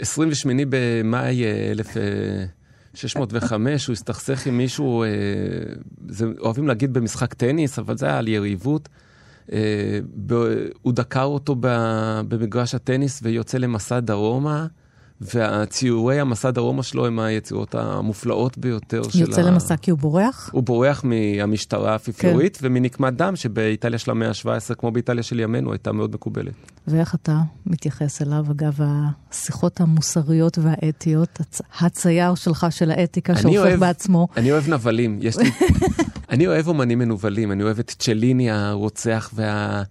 28 0.00 0.62
במאי 0.68 1.44
אה, 1.44 1.70
1605, 1.70 3.86
הוא 3.86 3.92
הסתכסך 3.92 4.46
עם 4.46 4.56
מישהו, 4.56 5.02
אה, 5.02 5.08
זה, 6.08 6.26
אוהבים 6.40 6.68
להגיד 6.68 6.92
במשחק 6.92 7.34
טניס, 7.34 7.78
אבל 7.78 7.96
זה 7.96 8.06
היה 8.06 8.18
על 8.18 8.28
יריבות. 8.28 8.88
אה, 9.52 9.98
הוא 10.82 10.92
דקר 10.92 11.24
אותו 11.24 11.56
במגרש 12.28 12.74
הטניס 12.74 13.20
ויוצא 13.22 13.58
למסע 13.58 14.00
דרומה, 14.00 14.66
והציורי 15.20 16.20
המסע 16.20 16.50
דרומה 16.50 16.82
שלו 16.82 17.06
הם 17.06 17.18
היצירות 17.18 17.74
המופלאות 17.74 18.58
ביותר 18.58 19.02
של 19.02 19.18
ה... 19.18 19.20
יוצא 19.20 19.40
למסע 19.40 19.76
כי 19.76 19.90
הוא 19.90 19.98
בורח? 19.98 20.50
הוא 20.52 20.62
בורח 20.62 21.04
מהמשטרה 21.04 21.92
האפיפיורית 21.92 22.56
כן. 22.56 22.66
ומנקמת 22.66 23.16
דם 23.16 23.36
שבאיטליה 23.36 23.98
של 23.98 24.10
המאה 24.10 24.28
ה-17, 24.28 24.74
כמו 24.74 24.90
באיטליה 24.92 25.22
של 25.22 25.40
ימינו, 25.40 25.72
הייתה 25.72 25.92
מאוד 25.92 26.14
מקובלת. 26.14 26.52
ואיך 26.88 27.14
אתה 27.14 27.40
מתייחס 27.66 28.22
אליו, 28.22 28.44
אגב, 28.50 28.78
השיחות 28.82 29.80
המוסריות 29.80 30.58
והאתיות, 30.58 31.40
הצ... 31.40 31.60
הצייר 31.80 32.34
שלך 32.34 32.66
של 32.70 32.90
האתיקה 32.90 33.36
שהופך 33.36 33.58
אוהב, 33.58 33.80
בעצמו? 33.80 34.28
אני 34.36 34.52
אוהב 34.52 34.68
נבלים, 34.68 35.18
יש 35.22 35.38
לי... 35.38 35.50
אני 36.30 36.46
אוהב 36.46 36.68
אומנים 36.68 36.98
מנוולים, 36.98 37.52
אני 37.52 37.62
אוהב 37.62 37.78
את 37.78 37.94
צ'ליני 37.98 38.50
הרוצח 38.50 39.30
וה... 39.34 39.82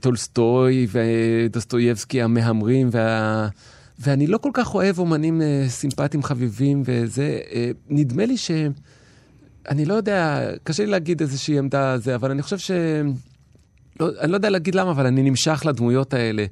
טולסטוי 0.00 0.86
ודוסטויבסקי 0.90 2.22
המהמרים 2.22 2.88
וה... 2.92 3.48
ואני 4.00 4.26
לא 4.26 4.38
כל 4.38 4.50
כך 4.54 4.74
אוהב 4.74 4.98
אומנים 4.98 5.42
אה, 5.42 5.64
סימפטיים 5.68 6.22
חביבים 6.22 6.82
וזה, 6.84 7.38
אה, 7.52 7.70
נדמה 7.88 8.26
לי 8.26 8.36
ש... 8.36 8.50
אני 9.68 9.84
לא 9.84 9.94
יודע, 9.94 10.50
קשה 10.64 10.84
לי 10.84 10.90
להגיד 10.90 11.20
איזושהי 11.20 11.58
עמדה 11.58 11.98
זה, 11.98 12.14
אבל 12.14 12.30
אני 12.30 12.42
חושב 12.42 12.58
ש... 12.58 12.70
לא, 14.00 14.08
אני 14.20 14.30
לא 14.30 14.36
יודע 14.36 14.50
להגיד 14.50 14.74
למה, 14.74 14.90
אבל 14.90 15.06
אני 15.06 15.22
נמשך 15.22 15.62
לדמויות 15.66 16.14
האלה. 16.14 16.44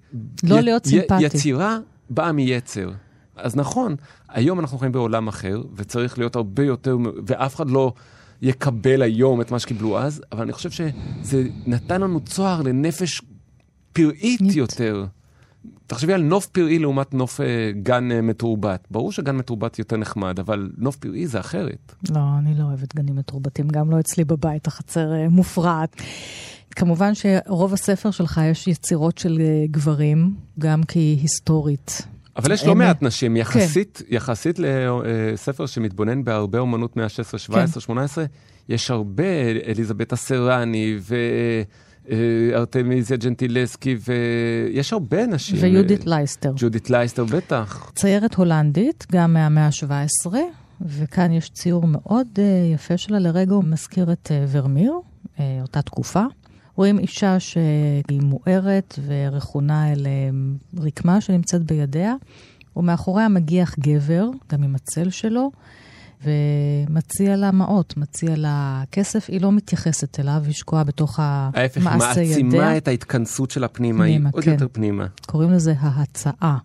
לא 0.43 0.59
י- 0.59 0.62
להיות 0.62 0.87
סימפטי. 0.87 1.23
יצירה 1.23 1.78
באה 2.11 2.33
מיצר. 2.33 2.90
אז 3.37 3.57
נכון, 3.57 3.97
היום 4.28 4.61
אנחנו 4.61 4.78
חיים 4.78 4.93
בעולם 4.93 5.28
אחר, 5.28 5.62
וצריך 5.76 6.19
להיות 6.19 6.37
הרבה 6.37 6.62
יותר, 6.64 6.97
ואף 7.26 7.57
אחד 7.57 7.71
לא 7.71 7.93
יקבל 8.43 9.02
היום 9.02 9.40
את 9.40 9.50
מה 9.50 9.59
שקיבלו 9.59 9.99
אז, 9.99 10.23
אבל 10.33 10.43
אני 10.43 10.52
חושב 10.52 10.71
שזה 10.71 11.45
נתן 11.67 12.00
לנו 12.00 12.21
צוהר 12.21 12.62
לנפש 12.62 13.23
פראית 13.93 14.40
יותר. 14.55 15.07
תחשבי 15.86 16.12
על 16.12 16.22
נוף 16.22 16.46
פראי 16.46 16.78
לעומת 16.78 17.14
נוף 17.14 17.40
אה, 17.40 17.70
גן 17.82 18.12
אה, 18.12 18.22
מתורבת. 18.22 18.86
ברור 18.90 19.12
שגן 19.12 19.36
מתורבת 19.36 19.78
יותר 19.78 19.96
נחמד, 19.96 20.38
אבל 20.38 20.70
נוף 20.78 20.96
פראי 20.96 21.26
זה 21.26 21.40
אחרת. 21.40 21.94
לא, 22.10 22.20
אני 22.38 22.54
לא 22.54 22.64
אוהבת 22.64 22.94
גנים 22.94 23.16
מתורבתים, 23.16 23.68
גם 23.68 23.90
לא 23.90 24.00
אצלי 24.00 24.24
בבית, 24.24 24.66
החצר 24.66 25.12
אה, 25.12 25.28
מופרעת. 25.28 25.96
כמובן 26.70 27.12
שרוב 27.14 27.72
הספר 27.72 28.10
שלך 28.10 28.40
יש 28.50 28.68
יצירות 28.68 29.18
של 29.18 29.38
אה, 29.40 29.64
גברים, 29.70 30.34
גם 30.58 30.82
כי 30.82 30.98
היא 30.98 31.18
היסטורית. 31.20 32.02
אבל 32.36 32.52
יש 32.52 32.66
לא 32.66 32.74
מעט 32.74 33.02
נשים, 33.02 33.36
יחסית, 33.36 34.02
כן. 34.08 34.14
יחסית 34.14 34.58
לספר 34.58 35.66
שמתבונן 35.66 36.24
בהרבה 36.24 36.58
אומנות 36.58 36.96
מאה 36.96 37.08
16, 37.08 37.38
17, 37.38 37.74
כן. 37.74 37.80
18, 37.80 38.24
יש 38.68 38.90
הרבה, 38.90 39.24
אליזבת 39.66 40.12
אסרני 40.12 40.96
ו... 41.00 41.14
ארתמיזיה 42.54 43.16
ג'נטילסקי, 43.16 43.96
ויש 44.08 44.92
הרבה 44.92 45.26
נשים. 45.26 45.56
ויהודית 45.60 46.06
לייסטר. 46.06 46.52
ג'ודית 46.56 46.90
לייסטר, 46.90 47.24
בטח. 47.24 47.92
ציירת 47.94 48.34
הולנדית, 48.34 49.06
גם 49.12 49.32
מהמאה 49.32 49.66
ה-17, 49.66 50.34
וכאן 50.82 51.32
יש 51.32 51.50
ציור 51.50 51.86
מאוד 51.86 52.26
uh, 52.36 52.74
יפה 52.74 52.96
שלה, 52.96 53.18
לרגע 53.18 53.54
הוא 53.54 53.64
מזכיר 53.64 54.12
את 54.12 54.30
ורמיר, 54.50 54.92
אותה 55.62 55.82
תקופה. 55.82 56.24
רואים 56.76 56.98
אישה 56.98 57.40
שהיא 57.40 58.20
מוארת 58.22 58.98
ורכונה 59.06 59.92
אל 59.92 60.06
רקמה 60.78 61.20
שנמצאת 61.20 61.62
בידיה, 61.62 62.14
ומאחוריה 62.76 63.28
מגיח 63.28 63.74
גבר, 63.78 64.28
גם 64.52 64.62
עם 64.62 64.74
הצל 64.74 65.10
שלו. 65.10 65.50
ומציע 66.25 67.37
לה 67.37 67.50
מעות, 67.50 67.96
מציע 67.96 68.37
לה 68.37 68.82
כסף, 68.92 69.30
היא 69.30 69.40
לא 69.40 69.52
מתייחסת 69.52 70.20
אליו, 70.20 70.42
היא 70.44 70.54
שקועה 70.54 70.84
בתוך 70.84 71.20
המעשה 71.22 71.60
ידיה. 71.60 71.62
ההפך, 71.62 71.87
מעצימה 71.87 72.76
את 72.76 72.88
ההתכנסות 72.88 73.50
של 73.50 73.64
הפנימה, 73.64 74.04
פנימה, 74.04 74.28
היא 74.28 74.34
עוד 74.34 74.44
כן. 74.44 74.50
יותר 74.50 74.66
פנימה. 74.72 75.06
קוראים 75.26 75.50
לזה 75.50 75.75
ההצעה. 75.78 76.58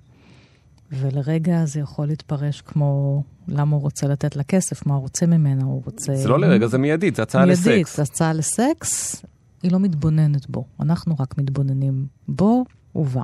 ולרגע 0.92 1.66
זה 1.66 1.80
יכול 1.80 2.08
להתפרש 2.08 2.62
כמו 2.62 3.24
למה 3.48 3.76
הוא 3.76 3.82
רוצה 3.82 4.08
לתת 4.08 4.36
לה 4.36 4.44
כסף, 4.44 4.86
מה 4.86 4.94
הוא 4.94 5.02
רוצה 5.02 5.26
ממנה, 5.26 5.64
הוא 5.64 5.82
רוצה... 5.86 6.16
זה 6.16 6.30
לא 6.30 6.40
לרגע, 6.40 6.68
זה 6.68 6.78
מיידית, 6.78 7.16
זה 7.16 7.22
הצעה 7.22 7.46
מיידית, 7.46 7.60
לסקס. 7.60 7.68
מיידית, 7.68 7.88
זה 7.96 8.02
הצעה 8.02 8.34
לסקס, 8.34 9.26
היא 9.64 9.72
לא 9.72 9.80
מתבוננת 9.80 10.50
בו. 10.50 10.66
אנחנו 10.80 11.16
רק 11.20 11.38
מתבוננים 11.38 12.06
בו 12.28 12.66
ובה. 12.96 13.24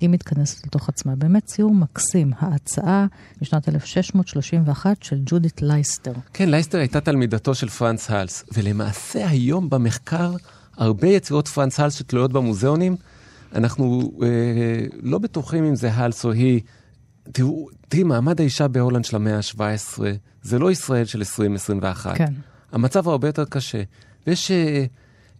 היא 0.00 0.08
מתכנסת 0.08 0.66
לתוך 0.66 0.88
עצמה. 0.88 1.16
באמת 1.16 1.44
ציור 1.44 1.74
מקסים, 1.74 2.32
ההצעה 2.38 3.06
משנת 3.42 3.68
1631 3.68 5.02
של 5.02 5.20
ג'ודית 5.26 5.62
לייסטר. 5.62 6.12
כן, 6.32 6.50
לייסטר 6.50 6.78
הייתה 6.78 7.00
תלמידתו 7.00 7.54
של 7.54 7.68
פרנס 7.68 8.10
האלס, 8.10 8.44
ולמעשה 8.52 9.28
היום 9.28 9.70
במחקר, 9.70 10.32
הרבה 10.76 11.08
יצירות 11.08 11.48
פרנס 11.48 11.80
האלס 11.80 11.94
שתלויות 11.94 12.32
במוזיאונים, 12.32 12.96
אנחנו 13.54 14.12
אה, 14.22 14.28
לא 15.02 15.18
בטוחים 15.18 15.64
אם 15.64 15.76
זה 15.76 15.92
האלס 15.92 16.24
או 16.24 16.32
היא. 16.32 16.60
תראו, 17.32 17.68
תראי, 17.88 18.02
מעמד 18.02 18.40
האישה 18.40 18.68
בהולנד 18.68 19.04
של 19.04 19.16
המאה 19.16 19.36
ה-17, 19.36 20.00
זה 20.42 20.58
לא 20.58 20.70
ישראל 20.70 21.04
של 21.04 21.18
2021. 21.18 22.16
כן. 22.16 22.32
המצב 22.72 23.08
הרבה 23.08 23.28
יותר 23.28 23.44
קשה. 23.44 23.82
ויש 24.26 24.50
אה, 24.50 24.84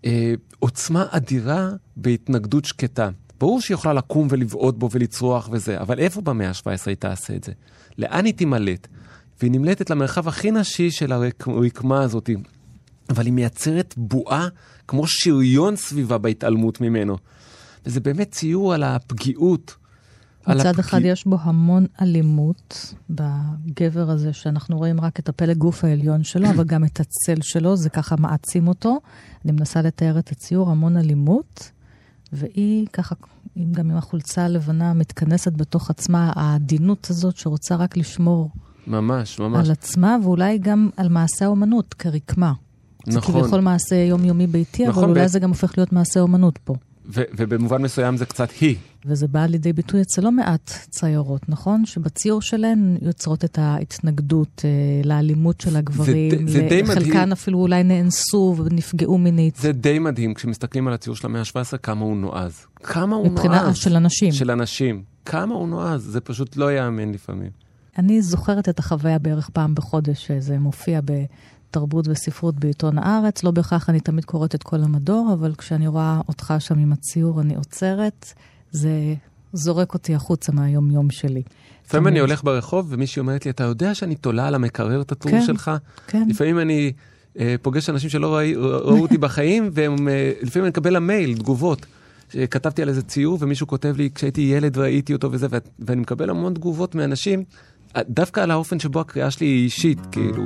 אה, 0.04 0.34
עוצמה 0.58 1.06
אדירה 1.10 1.70
בהתנגדות 1.96 2.64
שקטה. 2.64 3.10
ברור 3.40 3.60
שהיא 3.60 3.74
יכולה 3.74 3.94
לקום 3.94 4.26
ולבעוט 4.30 4.76
בו 4.78 4.88
ולצרוח 4.92 5.48
וזה, 5.52 5.80
אבל 5.80 5.98
איפה 5.98 6.20
במאה 6.20 6.48
ה-17 6.48 6.66
היא 6.86 6.96
תעשה 6.96 7.36
את 7.36 7.44
זה? 7.44 7.52
לאן 7.98 8.24
היא 8.24 8.34
תימלט? 8.34 8.86
והיא 9.40 9.52
נמלטת 9.52 9.90
למרחב 9.90 10.28
הכי 10.28 10.50
נשי 10.50 10.90
של 10.90 11.12
הרקמה 11.12 12.02
הזאת, 12.02 12.30
אבל 13.10 13.24
היא 13.24 13.32
מייצרת 13.32 13.94
בועה 13.96 14.48
כמו 14.88 15.06
שריון 15.06 15.76
סביבה 15.76 16.18
בהתעלמות 16.18 16.80
ממנו. 16.80 17.16
וזה 17.86 18.00
באמת 18.00 18.30
ציור 18.30 18.74
על 18.74 18.82
הפגיעות. 18.82 19.76
מצד 20.48 20.66
הפג... 20.66 20.78
אחד 20.78 21.00
יש 21.04 21.26
בו 21.26 21.36
המון 21.40 21.86
אלימות 22.02 22.94
בגבר 23.10 24.10
הזה, 24.10 24.32
שאנחנו 24.32 24.78
רואים 24.78 25.00
רק 25.00 25.20
את 25.20 25.28
הפלג 25.28 25.56
גוף 25.56 25.84
העליון 25.84 26.24
שלו, 26.24 26.50
אבל 26.50 26.64
גם 26.64 26.84
את 26.84 27.00
הצל 27.00 27.40
שלו, 27.42 27.76
זה 27.76 27.90
ככה 27.90 28.16
מעצים 28.18 28.68
אותו. 28.68 29.00
אני 29.44 29.52
מנסה 29.52 29.82
לתאר 29.82 30.18
את 30.18 30.30
הציור, 30.30 30.70
המון 30.70 30.96
אלימות. 30.96 31.70
והיא 32.32 32.86
ככה, 32.92 33.14
גם 33.70 33.90
עם 33.90 33.96
החולצה 33.96 34.44
הלבנה, 34.44 34.94
מתכנסת 34.94 35.52
בתוך 35.52 35.90
עצמה, 35.90 36.32
העדינות 36.36 37.06
הזאת 37.10 37.36
שרוצה 37.36 37.76
רק 37.76 37.96
לשמור. 37.96 38.50
ממש, 38.86 39.40
ממש. 39.40 39.66
על 39.66 39.72
עצמה, 39.72 40.16
ואולי 40.22 40.58
גם 40.58 40.90
על 40.96 41.08
מעשה 41.08 41.44
האומנות 41.44 41.94
כרקמה. 41.94 42.52
נכון. 43.06 43.12
זה 43.12 43.20
כביכול 43.20 43.60
מעשה 43.60 43.96
יומיומי 43.96 44.46
ביתי, 44.46 44.86
נכון, 44.86 45.04
אבל 45.04 45.12
אולי 45.12 45.24
ב... 45.24 45.26
זה 45.26 45.38
גם 45.38 45.48
הופך 45.48 45.78
להיות 45.78 45.92
מעשה 45.92 46.20
אומנות 46.20 46.58
פה. 46.58 46.74
ו- 47.14 47.22
ובמובן 47.36 47.82
מסוים 47.82 48.16
זה 48.16 48.26
קצת 48.26 48.48
היא. 48.60 48.76
וזה 49.04 49.28
בא 49.28 49.46
לידי 49.46 49.72
ביטוי 49.72 50.02
אצל 50.02 50.22
לא 50.22 50.32
מעט 50.32 50.70
ציירות, 50.90 51.48
נכון? 51.48 51.86
שבציור 51.86 52.42
שלהן 52.42 52.96
יוצרות 53.02 53.44
את 53.44 53.58
ההתנגדות 53.58 54.62
אה, 54.64 54.70
לאלימות 55.08 55.60
של 55.60 55.76
הגברים. 55.76 56.48
זה, 56.48 56.52
זה 56.52 56.66
די 56.68 56.82
מדהים. 56.82 56.86
חלקן 56.86 57.32
אפילו 57.32 57.58
אולי 57.58 57.82
נאנסו 57.82 58.54
ונפגעו 58.58 59.18
מינית. 59.18 59.56
זה 59.56 59.72
די 59.72 59.98
מדהים 59.98 60.34
כשמסתכלים 60.34 60.88
על 60.88 60.94
הציור 60.94 61.16
של 61.16 61.26
המאה 61.26 61.40
ה-17, 61.40 61.78
כמה 61.78 62.04
הוא 62.04 62.16
נועז. 62.16 62.66
כמה 62.82 63.16
הוא 63.16 63.26
מבחינה 63.26 63.54
נועז. 63.54 63.68
מבחינה 63.68 63.74
של 63.74 63.96
אנשים. 63.96 64.32
של 64.32 64.50
אנשים. 64.50 65.02
כמה 65.24 65.54
הוא 65.54 65.68
נועז, 65.68 66.02
זה 66.04 66.20
פשוט 66.20 66.56
לא 66.56 66.72
ייאמן 66.72 67.12
לפעמים. 67.12 67.50
אני 67.98 68.22
זוכרת 68.22 68.68
את 68.68 68.78
החוויה 68.78 69.18
בערך 69.18 69.48
פעם 69.48 69.74
בחודש, 69.74 70.26
שזה 70.26 70.58
מופיע 70.58 71.00
ב... 71.04 71.12
תרבות 71.70 72.08
וספרות 72.08 72.54
בעיתון 72.54 72.98
הארץ. 72.98 73.44
לא 73.44 73.50
בהכרח 73.50 73.90
אני 73.90 74.00
תמיד 74.00 74.24
קוראת 74.24 74.54
את 74.54 74.62
כל 74.62 74.82
המדור, 74.82 75.30
אבל 75.32 75.54
כשאני 75.54 75.86
רואה 75.86 76.20
אותך 76.28 76.54
שם 76.58 76.78
עם 76.78 76.92
הציור, 76.92 77.40
אני 77.40 77.54
עוצרת. 77.54 78.32
זה 78.70 79.14
זורק 79.52 79.94
אותי 79.94 80.14
החוצה 80.14 80.52
מהיום-יום 80.52 81.10
שלי. 81.10 81.42
לפעמים 81.86 82.06
אני 82.06 82.18
הולך 82.18 82.44
ברחוב 82.44 82.86
ומישהי 82.88 83.20
אומרת 83.20 83.44
לי, 83.44 83.50
אתה 83.50 83.64
יודע 83.64 83.94
שאני 83.94 84.14
תולה 84.14 84.46
על 84.46 84.54
המקרר 84.54 85.00
את 85.00 85.12
הטור 85.12 85.32
כן, 85.32 85.42
שלך? 85.42 85.70
כן. 86.06 86.26
לפעמים 86.28 86.58
אני 86.58 86.92
אה, 87.38 87.54
פוגש 87.62 87.90
אנשים 87.90 88.10
שלא 88.10 88.36
ראי, 88.36 88.54
ראו 88.54 89.02
אותי 89.02 89.18
בחיים, 89.18 89.70
ולפעמים 89.74 90.08
אה, 90.08 90.60
אני 90.60 90.68
מקבל 90.68 90.96
למייל 90.96 91.36
תגובות. 91.36 91.86
כתבתי 92.50 92.82
על 92.82 92.88
איזה 92.88 93.02
ציור 93.02 93.38
ומישהו 93.40 93.66
כותב 93.66 93.94
לי, 93.96 94.10
כשהייתי 94.14 94.40
ילד 94.40 94.78
ראיתי 94.78 95.12
אותו 95.12 95.32
וזה, 95.32 95.46
ואני 95.78 96.00
מקבל 96.00 96.30
המון 96.30 96.54
תגובות 96.54 96.94
מאנשים, 96.94 97.44
דווקא 97.98 98.40
על 98.40 98.50
האופן 98.50 98.78
שבו 98.78 99.00
הקריאה 99.00 99.30
שלי 99.30 99.46
היא 99.46 99.64
אישית, 99.64 99.98
כאילו. 100.12 100.44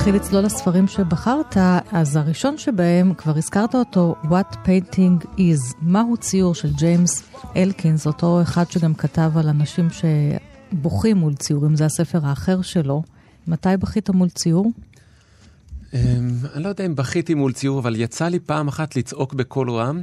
נתחיל 0.00 0.14
לצלול 0.14 0.44
לספרים 0.44 0.88
שבחרת, 0.88 1.56
אז 1.92 2.16
הראשון 2.16 2.58
שבהם, 2.58 3.14
כבר 3.14 3.36
הזכרת 3.36 3.74
אותו, 3.74 4.14
What 4.24 4.54
Painting 4.54 5.24
Is, 5.38 5.76
מהו 5.82 6.16
ציור 6.16 6.54
של 6.54 6.72
ג'יימס 6.72 7.22
אלקינס, 7.56 8.06
אותו 8.06 8.42
אחד 8.42 8.70
שגם 8.70 8.94
כתב 8.94 9.30
על 9.36 9.48
אנשים 9.48 9.88
שבוכים 9.90 11.16
מול 11.16 11.34
ציורים, 11.34 11.76
זה 11.76 11.84
הספר 11.84 12.18
האחר 12.22 12.62
שלו. 12.62 13.02
מתי 13.46 13.68
בכית 13.78 14.10
מול 14.10 14.28
ציור? 14.28 14.70
אמ, 15.94 15.98
אני 16.54 16.64
לא 16.64 16.68
יודע 16.68 16.86
אם 16.86 16.94
בכיתי 16.94 17.34
מול 17.34 17.52
ציור, 17.52 17.78
אבל 17.78 17.96
יצא 17.96 18.28
לי 18.28 18.38
פעם 18.38 18.68
אחת 18.68 18.96
לצעוק 18.96 19.34
בקול 19.34 19.70
רם 19.70 20.02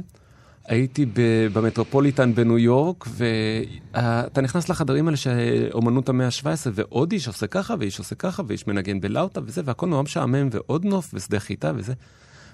הייתי 0.68 1.06
במטרופוליטן 1.52 2.34
בניו 2.34 2.58
יורק, 2.58 3.06
ואתה 3.08 4.40
נכנס 4.40 4.68
לחדרים 4.68 5.06
האלה 5.06 5.16
של 5.16 5.68
אומנות 5.72 6.08
המאה 6.08 6.26
ה-17, 6.26 6.46
ועוד 6.74 7.12
איש 7.12 7.28
עושה 7.28 7.46
ככה, 7.46 7.74
ואיש 7.78 7.98
עושה 7.98 8.14
ככה, 8.14 8.42
ואיש 8.46 8.66
מנגן 8.66 9.00
בלאוטה 9.00 9.40
וזה, 9.44 9.62
והכל 9.64 9.86
נורא 9.86 10.02
משעמם, 10.02 10.48
ועוד 10.52 10.84
נוף, 10.84 11.10
ושדה 11.14 11.40
חיטה 11.40 11.72
וזה. 11.76 11.92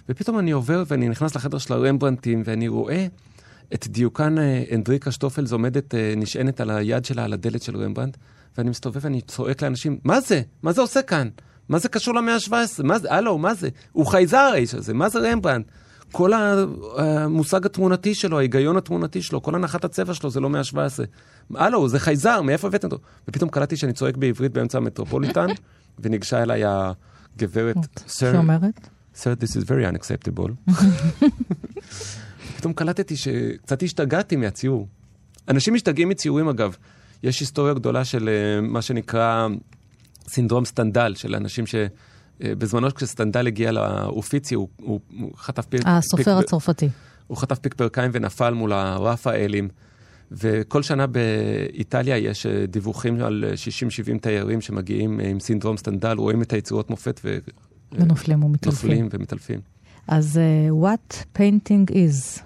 ופתאום 0.09 0.39
אני 0.39 0.51
עובר 0.51 0.83
ואני 0.87 1.09
נכנס 1.09 1.37
לחדר 1.37 1.59
של 1.59 1.73
הרמברנטים, 1.73 2.43
ואני 2.45 2.69
רואה 2.69 3.07
את 3.75 3.89
דיוקן 3.89 4.37
אנדריקה 4.75 5.11
שטופלס 5.11 5.53
עומדת, 5.53 5.95
נשענת 6.17 6.61
על 6.61 6.71
היד 6.71 7.05
שלה 7.05 7.25
על 7.25 7.33
הדלת 7.33 7.63
של 7.63 7.77
רמברנט, 7.77 8.17
ואני 8.59 8.71
מסתובב 8.71 9.05
ואני 9.05 9.21
צועק 9.21 9.63
לאנשים, 9.63 9.99
מה 10.05 10.21
זה? 10.21 10.43
מה 10.63 10.73
זה 10.73 10.81
עושה 10.81 11.03
כאן? 11.03 11.29
מה 11.69 11.79
זה 11.79 11.89
קשור 11.89 12.15
למאה 12.15 12.35
ה-17? 12.35 12.83
מה 12.83 12.99
זה? 12.99 13.13
הלו, 13.13 13.39
מה 13.39 13.55
זה? 13.55 13.69
הוא 13.93 14.07
חייזר 14.07 14.51
האיש 14.53 14.75
הזה, 14.75 14.95
מה 14.95 15.09
זה 15.09 15.33
רמברנט? 15.33 15.67
כל 16.17 16.33
המושג 16.97 17.67
התמונתי 17.67 18.15
שלו, 18.15 18.39
ההיגיון 18.39 18.77
התמונתי 18.77 19.23
שלו, 19.23 19.43
כל 19.43 19.55
הנחת 19.55 19.85
הצבע 19.85 20.15
שלו 20.15 20.31
זה 20.31 20.41
לא 20.41 20.51
מאה 20.51 20.61
ה-17. 20.61 20.77
הלו, 21.55 21.89
זה 21.89 22.01
חייזר, 22.01 22.43
מאיפה 22.43 22.69
הבאתם 22.69 22.87
אותו? 22.87 22.99
ופתאום 23.29 23.51
קלטתי 23.51 23.77
שאני 23.77 23.93
צועק 23.93 24.17
בעברית 24.17 24.53
באמצע 24.53 24.79
המטרופוליטן, 24.79 25.47
וניגשה 26.03 26.43
אליי 26.43 26.63
הגברת, 26.67 27.77
שאומרת? 28.07 28.89
Sir, 29.15 29.43
this 29.43 29.57
is 29.57 29.65
very 29.65 29.95
unacceptable. 29.95 30.73
פתאום 32.57 32.73
קלטתי 32.73 33.17
שקצת 33.17 33.83
השתגעתי 33.83 34.37
מהציור. 34.37 34.89
אנשים 35.49 35.75
משתגעים 35.75 36.09
מציורים 36.09 36.49
אגב. 36.49 36.77
יש 37.23 37.41
היסטוריה 37.41 37.75
גדולה 37.75 38.05
של 38.05 38.29
אה, 38.29 38.67
מה 38.67 38.83
שנקרא 38.83 39.49
סינדרום 40.29 40.65
סטנדל, 40.65 41.15
של 41.15 41.35
אנשים 41.35 41.67
ש... 41.67 41.75
אה, 42.41 42.45
בזמנו 42.59 42.95
כשסטנדל 42.95 43.47
הגיע 43.47 43.73
לאופיצי, 43.73 44.55
הוא, 44.55 44.69
הוא, 44.77 45.01
הוא 45.19 45.33
חטף 45.37 45.67
פיק... 45.67 45.81
הסופר 45.85 46.25
פיק, 46.25 46.45
הצרפתי. 46.45 46.89
הוא 47.27 47.37
חטף 47.37 47.59
פיק 47.59 47.75
פרקיים 47.75 48.11
ונפל 48.15 48.55
מול 48.55 48.73
הרפאלים. 48.73 49.69
וכל 50.33 50.83
שנה 50.83 51.07
באיטליה 51.07 52.17
יש 52.17 52.47
uh, 52.47 52.67
דיווחים 52.67 53.21
על 53.23 53.45
60-70 54.15 54.19
תיירים 54.21 54.61
שמגיעים 54.61 55.21
עם 55.21 55.41
סינדרום 55.41 55.77
סטנדל, 55.77 56.17
רואים 56.19 56.43
את 56.43 56.53
היצירות 56.53 56.91
מופת 56.91 57.21
ו... 57.25 57.39
ונופלים 57.93 58.45
ומתעלפים. 58.45 58.91
נופלים 58.91 59.09
ומתעלפים. 59.13 59.61
אז 60.09 60.41
uh, 60.41 60.85
what 60.85 61.39
painting 61.39 61.91
is? 61.91 62.41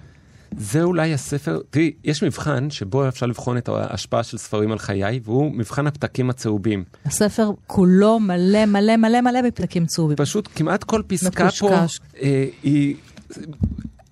זה 0.57 0.83
אולי 0.83 1.15
הספר, 1.15 1.61
תראי, 1.71 1.93
יש 2.05 2.23
מבחן 2.23 2.71
שבו 2.71 3.09
אפשר 3.09 3.27
לבחון 3.27 3.59
את 3.59 3.69
ההשפעה 3.69 4.23
של 4.23 4.39
ספרים 4.39 4.73
על 4.73 4.79
חיי, 4.79 5.21
והוא 5.25 5.53
מבחן 5.53 5.87
הפתקים 5.87 6.31
הצהובים. 6.31 6.85
הספר 7.05 7.51
כולו 7.67 8.21
מלא 8.21 8.67
מלא 8.67 8.97
מלא 8.97 9.21
מלא 9.21 9.43
בפתקים 9.43 9.87
צהובים. 9.87 10.17
פשוט 10.17 10.49
כמעט 10.55 10.85
כל 10.85 11.03
פסקה 11.07 11.45
מקושקש. 11.45 11.99
פה 11.99 12.19
אה, 12.23 12.47
היא... 12.63 12.97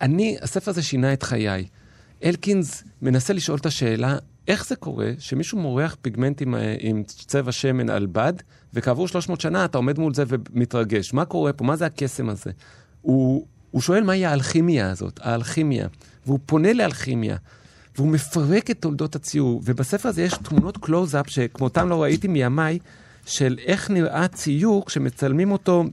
אני, 0.01 0.37
הספר 0.43 0.71
הזה 0.71 0.83
שינה 0.83 1.13
את 1.13 1.23
חיי. 1.23 1.67
אלקינס 2.25 2.85
מנסה 3.03 3.33
לשאול 3.33 3.59
את 3.59 3.67
השאלה, 3.67 4.17
איך 4.49 4.67
זה 4.67 4.77
קורה 4.77 5.11
שמישהו 5.19 5.59
מורח 5.59 5.97
פיגמנטים 6.03 6.55
אה, 6.55 6.77
עם 6.81 7.03
צבע 7.07 7.53
שמן 7.53 7.91
על 7.91 8.07
בד, 8.07 8.33
וכעבור 8.75 9.09
300 9.09 9.41
שנה 9.41 9.65
אתה 9.65 9.79
עומד 9.79 9.99
מול 9.99 10.15
זה 10.15 10.25
ומתרגש. 10.29 11.13
מה 11.13 11.25
קורה 11.25 11.53
פה? 11.53 11.65
מה 11.65 11.77
זה 11.77 11.87
הקסם 11.87 12.29
הזה? 12.29 12.51
הוא, 13.03 13.47
הוא 13.71 13.83
שואל 13.83 14.05
מהי 14.05 14.27
האלכימיה 14.27 14.91
הזאת, 14.91 15.21
האלכימיה. 15.23 15.87
והוא 16.27 16.39
פונה 16.47 16.73
לאלכימיה, 16.73 17.37
והוא 17.97 18.09
מפרק 18.09 18.71
את 18.71 18.81
תולדות 18.81 19.17
הציור. 19.17 19.63
ובספר 19.65 20.09
הזה 20.09 20.23
יש 20.23 20.35
תמונות 20.35 20.77
קלוז-אפ 20.77 21.31
שכמותם 21.31 21.89
לא 21.89 22.03
ראיתי 22.03 22.29
מימיי, 22.29 22.79
של 23.27 23.59
איך 23.67 23.91
נראה 23.91 24.29
ציור 24.29 24.87
כשמצלמים 24.87 25.53
אותו, 25.53 25.85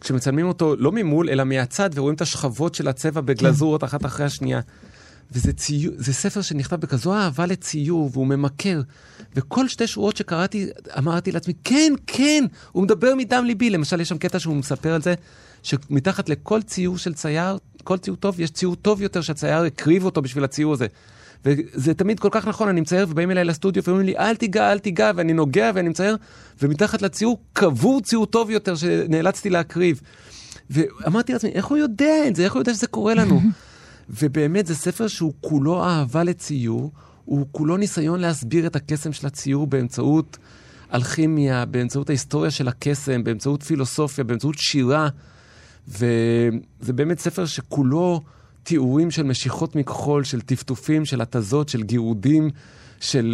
כשמצלמים 0.00 0.46
אותו 0.46 0.76
לא 0.76 0.92
ממול, 0.92 1.30
אלא 1.30 1.44
מהצד, 1.44 1.90
ורואים 1.94 2.14
את 2.14 2.20
השכבות 2.20 2.74
של 2.74 2.88
הצבע 2.88 3.20
בגלזורות 3.20 3.80
כן. 3.80 3.86
אחת 3.86 4.04
אחרי 4.04 4.26
השנייה. 4.26 4.60
וזה 5.32 5.52
ציור, 5.52 5.94
זה 5.96 6.12
ספר 6.12 6.42
שנכתב 6.42 6.76
בכזו 6.76 7.14
אהבה 7.14 7.46
לציור, 7.46 8.10
והוא 8.12 8.26
ממכר. 8.26 8.80
וכל 9.36 9.68
שתי 9.68 9.86
שורות 9.86 10.16
שקראתי, 10.16 10.66
אמרתי 10.98 11.32
לעצמי, 11.32 11.54
כן, 11.64 11.92
כן, 12.06 12.44
הוא 12.72 12.82
מדבר 12.82 13.14
מדם 13.14 13.44
ליבי. 13.44 13.70
למשל, 13.70 14.00
יש 14.00 14.08
שם 14.08 14.18
קטע 14.18 14.38
שהוא 14.38 14.56
מספר 14.56 14.94
על 14.94 15.02
זה, 15.02 15.14
שמתחת 15.62 16.28
לכל 16.28 16.62
ציור 16.62 16.98
של 16.98 17.14
צייר, 17.14 17.58
כל 17.84 17.98
ציור 17.98 18.16
טוב, 18.16 18.40
יש 18.40 18.50
ציור 18.50 18.76
טוב 18.76 19.02
יותר 19.02 19.20
שהצייר 19.20 19.62
הקריב 19.62 20.04
אותו 20.04 20.22
בשביל 20.22 20.44
הציור 20.44 20.72
הזה. 20.72 20.86
וזה 21.44 21.94
תמיד 21.94 22.20
כל 22.20 22.28
כך 22.32 22.48
נכון, 22.48 22.68
אני 22.68 22.80
מצייר 22.80 23.06
ובאים 23.10 23.30
אליי 23.30 23.44
לסטודיו 23.44 23.82
ואומרים 23.86 24.06
לי, 24.06 24.16
אל 24.16 24.36
תיגע, 24.36 24.72
אל 24.72 24.78
תיגע, 24.78 25.10
ואני 25.16 25.32
נוגע 25.32 25.70
ואני 25.74 25.88
מצייר, 25.88 26.16
ומתחת 26.62 27.02
לציור 27.02 27.42
קבור 27.52 28.00
ציור 28.00 28.26
טוב 28.26 28.50
יותר 28.50 28.76
שנאלצתי 28.76 29.50
להקריב. 29.50 30.00
ואמרתי 30.70 31.32
לעצמי, 31.32 31.50
איך 31.50 31.66
הוא 31.66 31.78
יודע 31.78 32.28
את 32.28 32.36
זה? 32.36 32.44
איך 32.44 32.52
הוא 32.52 32.60
יודע 32.60 32.74
שזה 32.74 32.86
קורה 32.86 33.14
לנו? 33.14 33.40
ובאמת, 34.20 34.66
זה 34.66 34.74
ספר 34.74 35.08
שהוא 35.08 35.32
כולו 35.40 35.84
אהבה 35.84 36.24
לציור, 36.24 36.92
הוא 37.24 37.46
כולו 37.52 37.76
ניסיון 37.76 38.20
להסביר 38.20 38.66
את 38.66 38.76
הקסם 38.76 39.12
של 39.12 39.26
הציור 39.26 39.66
באמצעות 39.66 40.38
אלכימיה, 40.94 41.64
באמצעות 41.64 42.08
ההיסטוריה 42.08 42.50
של 42.50 42.68
הקסם, 42.68 43.24
באמצעות 43.24 43.62
פילוסופיה, 43.62 44.24
באמצעות 44.24 44.58
שירה. 44.58 45.08
וזה 45.88 46.92
באמת 46.92 47.18
ספר 47.18 47.46
שכולו 47.46 48.20
תיאורים 48.62 49.10
של 49.10 49.22
משיכות 49.22 49.76
מכחול, 49.76 50.24
של 50.24 50.40
טפטופים, 50.40 51.04
של 51.04 51.20
התזות, 51.20 51.68
של 51.68 51.82
גירודים, 51.82 52.50
של 53.00 53.26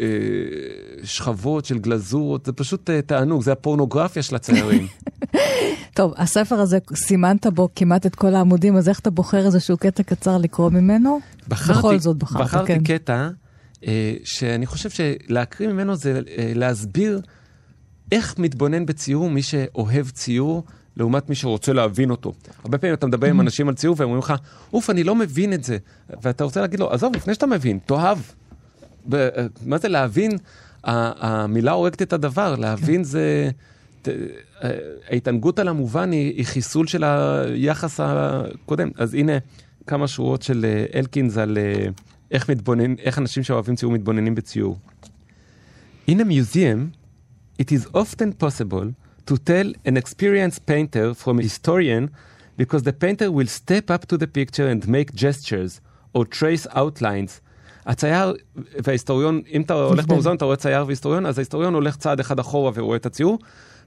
אה, 0.00 0.06
שכבות, 1.04 1.64
של 1.64 1.78
גלזורות, 1.78 2.46
זה 2.46 2.52
פשוט 2.52 2.90
אה, 2.90 3.02
תענוג, 3.02 3.42
זה 3.42 3.52
הפורנוגרפיה 3.52 4.22
של 4.22 4.36
הציירים. 4.36 4.86
טוב, 5.96 6.12
הספר 6.16 6.60
הזה, 6.60 6.78
סימנת 6.94 7.46
בו 7.46 7.68
כמעט 7.76 8.06
את 8.06 8.14
כל 8.14 8.34
העמודים, 8.34 8.76
אז 8.76 8.88
איך 8.88 9.00
אתה 9.00 9.10
בוחר 9.10 9.46
איזשהו 9.46 9.76
קטע 9.76 10.02
קצר 10.02 10.38
לקרוא 10.38 10.70
ממנו? 10.70 11.18
בחרתי, 11.48 11.78
בכל 11.78 11.98
זאת 11.98 12.16
בחרת, 12.16 12.42
בחרתי 12.42 12.72
כן. 12.74 12.84
קטע 12.84 13.28
אה, 13.86 14.14
שאני 14.24 14.66
חושב 14.66 14.90
שלהקריא 14.90 15.68
ממנו 15.68 15.96
זה 15.96 16.20
אה, 16.38 16.52
להסביר 16.54 17.20
איך 18.12 18.38
מתבונן 18.38 18.86
בציור 18.86 19.30
מי 19.30 19.42
שאוהב 19.42 20.10
ציור. 20.10 20.64
לעומת 20.98 21.28
מי 21.28 21.34
שרוצה 21.34 21.72
להבין 21.72 22.10
אותו. 22.10 22.32
הרבה 22.62 22.78
פעמים 22.78 22.94
אתה 22.94 23.06
מדבר 23.06 23.26
עם 23.26 23.40
אנשים 23.40 23.68
על 23.68 23.74
ציור 23.74 23.94
והם 23.98 24.08
אומרים 24.08 24.22
לך, 24.22 24.34
אוף, 24.72 24.90
אני 24.90 25.04
לא 25.04 25.14
מבין 25.14 25.52
את 25.52 25.64
זה. 25.64 25.78
ואתה 26.22 26.44
רוצה 26.44 26.60
להגיד 26.60 26.80
לו, 26.80 26.92
עזוב, 26.92 27.16
לפני 27.16 27.34
שאתה 27.34 27.46
מבין, 27.46 27.78
תאהב. 27.86 28.18
מה 29.66 29.78
זה 29.78 29.88
להבין? 29.88 30.32
המילה 30.84 31.72
הורגת 31.72 32.02
את 32.02 32.12
הדבר, 32.12 32.54
להבין 32.56 33.04
זה... 33.04 33.50
ההתענגות 35.08 35.58
על 35.58 35.68
המובן 35.68 36.12
היא, 36.12 36.34
היא 36.36 36.46
חיסול 36.46 36.86
של 36.86 37.04
היחס 37.04 38.00
הקודם. 38.02 38.90
אז 38.96 39.14
הנה 39.14 39.32
כמה 39.86 40.08
שורות 40.08 40.42
של 40.42 40.64
אה, 40.64 40.98
אלקינס 40.98 41.36
על 41.36 41.58
אה, 41.58 41.86
איך 42.30 42.50
מתבונן, 42.50 42.94
איך 42.98 43.18
אנשים 43.18 43.42
שאוהבים 43.42 43.76
ציור 43.76 43.92
מתבוננים 43.92 44.34
בציור. 44.34 44.78
In 46.10 46.14
a 46.14 46.24
museum, 46.24 46.96
it 47.62 47.66
is 47.66 47.86
often 47.94 48.44
possible 48.44 49.07
to 49.28 49.36
tell 49.36 49.68
an 49.88 49.96
experienced 50.02 50.60
painter 50.72 51.06
from 51.22 51.34
a 51.38 51.42
historian 51.42 52.04
because 52.60 52.82
the 52.88 52.96
painter 53.04 53.28
will 53.36 53.50
step 53.60 53.86
up 53.94 54.02
to 54.10 54.16
the 54.22 54.28
picture 54.38 54.66
and 54.72 54.80
make 54.96 55.08
gestures 55.24 55.72
or 56.14 56.24
trace 56.24 56.66
outlines. 56.74 57.40
הצייר 57.86 58.34
וההיסטוריון, 58.84 59.42
אם 59.52 59.62
אתה 59.62 59.74
הולך 59.74 60.06
במוזיאון, 60.06 60.36
אתה 60.36 60.44
רואה 60.44 60.56
צייר 60.56 60.86
והיסטוריון, 60.86 61.26
אז 61.26 61.38
ההיסטוריון 61.38 61.74
הולך 61.74 61.96
צעד 61.96 62.20
אחד 62.20 62.38
אחורה 62.38 62.72
ורואה 62.74 62.96
את 62.96 63.06
הציור, 63.06 63.38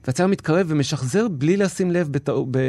והצייר 0.06 0.28
מתקרב 0.28 0.66
ומשחזר 0.68 1.28
בלי 1.28 1.56
לשים 1.56 1.90
לב 1.90 2.08
בת... 2.12 2.28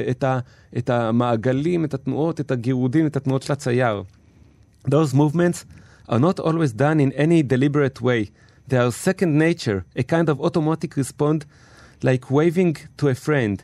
את, 0.09 0.23
ה... 0.23 0.39
את 0.77 0.89
המעגלים, 0.89 1.85
את 1.85 1.93
התנועות, 1.93 2.39
את 2.39 2.51
הגירודים, 2.51 3.07
את 3.07 3.15
התנועות 3.15 3.43
של 3.43 3.53
הצייר. 3.53 4.03
Those 4.87 5.13
movements 5.13 5.65
are 6.09 6.19
not 6.19 6.39
always 6.39 6.73
done 6.77 6.99
in 6.99 7.11
any 7.17 7.43
deliberate 7.43 8.01
way. 8.01 8.29
They 8.69 8.77
are 8.77 8.91
second 8.91 9.37
nature, 9.37 9.79
a 9.95 10.03
kind 10.03 10.29
of 10.29 10.39
automatic 10.41 10.97
response 10.97 11.45
like 12.03 12.29
waving 12.29 12.75
to 12.97 13.07
a 13.07 13.15
friend. 13.15 13.63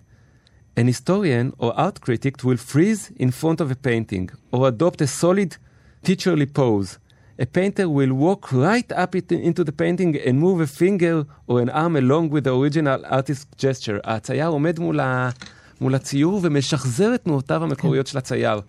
An 0.78 0.88
historian 0.88 1.54
or 1.58 1.78
art 1.78 2.02
critic 2.02 2.44
will 2.44 2.58
freeze 2.58 3.12
in 3.18 3.32
front 3.32 3.60
of 3.62 3.70
a 3.70 3.76
painting 3.76 4.30
or 4.52 4.68
adopt 4.68 5.02
a 5.02 5.08
solid 5.08 5.58
teacherly 6.06 6.52
pose. 6.54 6.98
A 7.38 7.46
painter 7.46 7.88
will 7.90 8.14
walk 8.14 8.52
right 8.52 8.90
up 8.92 9.16
it, 9.16 9.32
into 9.32 9.64
the 9.64 9.72
painting 9.72 10.18
and 10.26 10.40
move 10.40 10.60
a 10.62 10.68
finger 10.68 11.26
or 11.48 11.62
an 11.62 11.70
arm 11.70 11.96
along 11.96 12.30
with 12.30 12.44
the 12.46 12.56
original 12.56 13.06
artist's 13.06 13.48
gesture. 13.58 14.00
הצייר 14.04 14.48
עומד 14.48 14.80
מול, 14.80 15.00
ה, 15.00 15.30
מול 15.82 15.96
הציור 15.96 16.40
ומשחזר 16.44 17.16
את 17.16 17.24
תנועותיו 17.24 17.64
המקוריות 17.64 18.08
של 18.08 18.18
הצייר. 18.18 18.62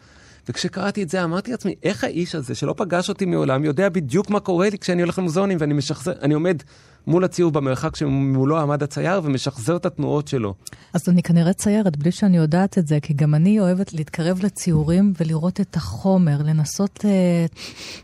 וכשקראתי 0.48 1.02
את 1.02 1.08
זה 1.08 1.24
אמרתי 1.24 1.50
לעצמי, 1.50 1.74
איך 1.82 2.04
האיש 2.04 2.34
הזה 2.34 2.54
שלא 2.54 2.74
פגש 2.76 3.08
אותי 3.08 3.24
מעולם 3.24 3.64
יודע 3.64 3.88
בדיוק 3.88 4.30
מה 4.30 4.40
קורה 4.40 4.70
לי 4.70 4.78
כשאני 4.78 5.02
הולך 5.02 5.18
למוזיאונים 5.18 5.58
ואני 5.60 5.74
משחזר, 5.74 6.12
אני 6.22 6.34
עומד 6.34 6.62
מול 7.10 7.24
הציור 7.24 7.50
במרחק 7.50 7.96
שמולו 7.96 8.58
עמד 8.58 8.82
הצייר 8.82 9.20
ומשחזר 9.24 9.76
את 9.76 9.86
התנועות 9.86 10.28
שלו. 10.28 10.54
אז 10.92 11.08
אני 11.08 11.22
כנראה 11.22 11.52
ציירת 11.52 11.96
בלי 11.96 12.12
שאני 12.12 12.36
יודעת 12.36 12.78
את 12.78 12.86
זה, 12.86 12.98
כי 13.02 13.14
גם 13.14 13.34
אני 13.34 13.60
אוהבת 13.60 13.92
להתקרב 13.92 14.44
לציורים 14.44 15.12
ולראות 15.20 15.60
את 15.60 15.76
החומר, 15.76 16.42
לנסות 16.42 17.04
אה, 17.04 17.46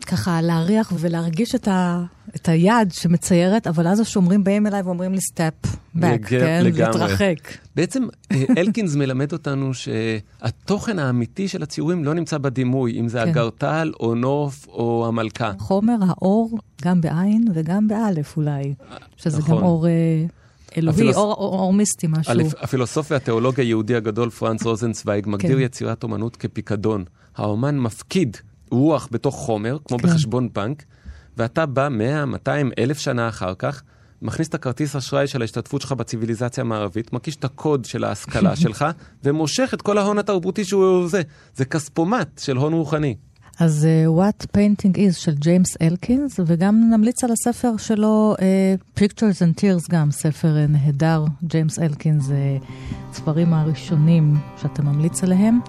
ככה 0.07 0.41
להריח 0.41 0.93
ולהרגיש 0.99 1.55
את, 1.55 1.69
ה, 1.69 2.05
את 2.37 2.49
היד 2.49 2.93
שמציירת, 2.93 3.67
אבל 3.67 3.89
אז 3.89 4.01
השומרים 4.01 4.45
באים 4.45 4.67
אליי 4.67 4.83
ואומרים 4.83 5.13
לי 5.13 5.21
step 5.21 5.55
back, 5.95 6.27
כן? 6.27 6.61
לגמרי. 6.65 7.01
להתרחק. 7.01 7.37
בעצם 7.77 8.07
אה, 8.33 8.45
אלקינס 8.59 8.95
מלמד 8.95 9.33
אותנו 9.33 9.71
שהתוכן 9.75 10.99
האמיתי 10.99 11.49
של 11.49 11.63
הציורים 11.63 12.05
לא 12.05 12.15
נמצא 12.15 12.39
בדימוי, 12.39 13.01
אם 13.01 13.09
זה 13.09 13.19
כן. 13.19 13.29
אגרטל 13.29 13.93
או 14.01 14.15
נוף 14.15 14.67
או 14.69 15.05
המלכה. 15.09 15.53
חומר 15.59 15.97
האור, 16.09 16.59
גם 16.83 17.01
בעין 17.01 17.45
וגם 17.55 17.89
באלף 17.89 18.37
אולי, 18.37 18.75
שזה 19.17 19.39
נכון. 19.39 19.57
גם 19.57 19.63
אור... 19.63 19.87
אה, 19.87 19.93
אלוהי, 20.77 20.95
הפילוס... 20.95 21.17
אור, 21.17 21.33
אור, 21.35 21.59
אור 21.59 21.73
מיסטי, 21.73 22.07
משהו. 22.11 22.33
הפילוסוף 22.61 23.11
והתיאולוג 23.11 23.61
היהודי 23.61 23.97
הגדול 23.97 24.31
פרנץ 24.31 24.63
רוזנצוויג 24.63 25.29
מגדיר 25.29 25.57
כן. 25.57 25.63
יצירת 25.63 26.03
אומנות 26.03 26.37
כפיקדון. 26.37 27.05
האומן 27.37 27.79
מפקיד 27.79 28.37
רוח 28.71 29.09
בתוך 29.11 29.35
חומר, 29.35 29.79
כמו 29.85 29.99
כן. 29.99 30.09
בחשבון 30.09 30.49
בנק, 30.53 30.85
ואתה 31.37 31.67
בא 31.67 31.89
100, 31.89 32.25
200, 32.25 32.71
אלף 32.79 32.99
שנה 32.99 33.29
אחר 33.29 33.55
כך, 33.59 33.83
מכניס 34.23 34.49
את 34.49 34.55
הכרטיס 34.55 34.97
אשראי 34.97 35.27
של 35.27 35.41
ההשתתפות 35.43 35.81
שלך 35.81 35.93
בציוויליזציה 35.93 36.65
המערבית, 36.65 37.13
מקיש 37.13 37.37
את 37.37 37.45
הקוד 37.45 37.85
של 37.85 38.05
ההשכלה 38.05 38.57
שלך, 38.63 38.85
ומושך 39.25 39.71
את 39.75 39.83
כל 39.83 39.99
ההון 39.99 40.19
התרבותי 40.19 40.65
שהוא 40.65 41.09
זה. 41.09 41.23
זה 41.55 41.65
כספומט 41.65 42.41
של 42.43 42.57
הון 42.57 42.73
רוחני. 42.73 43.15
אז 43.59 43.87
uh, 43.87 44.21
What 44.21 44.47
Painting 44.57 44.97
Is 44.97 45.13
של 45.13 45.35
ג'יימס 45.35 45.77
אלקינס, 45.83 46.41
וגם 46.47 46.91
נמליץ 46.91 47.25
על 47.25 47.31
הספר 47.33 47.77
שלו, 47.77 48.35
uh, 48.39 49.01
Pictures 49.01 49.39
and 49.41 49.61
Tears, 49.61 49.91
גם 49.91 50.11
ספר 50.11 50.57
uh, 50.65 50.71
נהדר, 50.71 51.25
ג'יימס 51.45 51.79
אלקינס, 51.79 52.29
ספרים 53.13 53.55
הראשונים 53.55 54.35
שאתה 54.63 54.83
ממליץ 54.83 55.25
עליהם. 55.25 55.61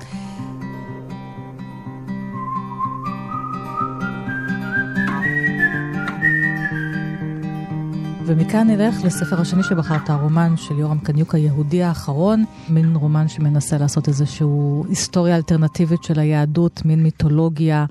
ומכאן 8.28 8.68
נלך 8.68 9.04
לספר 9.04 9.42
השני 9.42 9.64
שבחרת, 9.64 10.10
הרומן 10.10 10.58
של 10.58 10.80
יורם 10.80 11.00
קניוק 11.00 11.36
היהודי 11.36 11.84
האחרון, 11.84 12.46
מין 12.70 12.96
רומן 12.96 13.28
שמנסה 13.28 13.78
לעשות 13.78 14.08
איזושהי 14.08 14.48
היסטוריה 14.90 15.36
אלטרנטיבית 15.36 16.04
של 16.04 16.20
היהדות, 16.20 16.86
מין 16.86 17.04
מיתולוגיה 17.04 17.86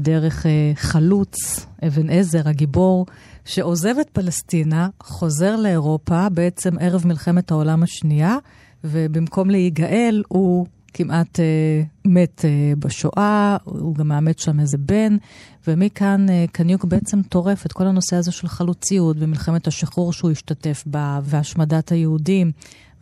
דרך 0.00 0.46
אה, 0.46 0.72
חלוץ, 0.74 1.66
אבן 1.86 2.10
עזר, 2.10 2.48
הגיבור, 2.48 3.06
שעוזב 3.44 3.94
את 4.00 4.10
פלסטינה, 4.10 4.88
חוזר 5.00 5.56
לאירופה 5.56 6.28
בעצם 6.28 6.78
ערב 6.80 7.06
מלחמת 7.06 7.50
העולם 7.50 7.82
השנייה, 7.82 8.36
ובמקום 8.84 9.50
להיגאל 9.50 10.22
הוא 10.28 10.66
כמעט 10.94 11.40
אה, 11.40 11.82
מת 12.04 12.44
אה, 12.44 12.72
בשואה, 12.78 13.56
הוא 13.64 13.94
גם 13.94 14.08
מאמץ 14.08 14.44
שם 14.44 14.60
איזה 14.60 14.78
בן, 14.78 15.16
ומכאן 15.66 16.26
אה, 16.30 16.44
קניוק 16.52 16.84
בעצם 16.84 17.22
טורף 17.22 17.66
את 17.66 17.72
כל 17.72 17.86
הנושא 17.86 18.16
הזה 18.16 18.32
של 18.32 18.48
חלוציות 18.48 19.16
ומלחמת 19.20 19.66
השחרור 19.66 20.12
שהוא 20.12 20.30
השתתף 20.30 20.82
בה, 20.86 21.20
והשמדת 21.22 21.92
היהודים, 21.92 22.52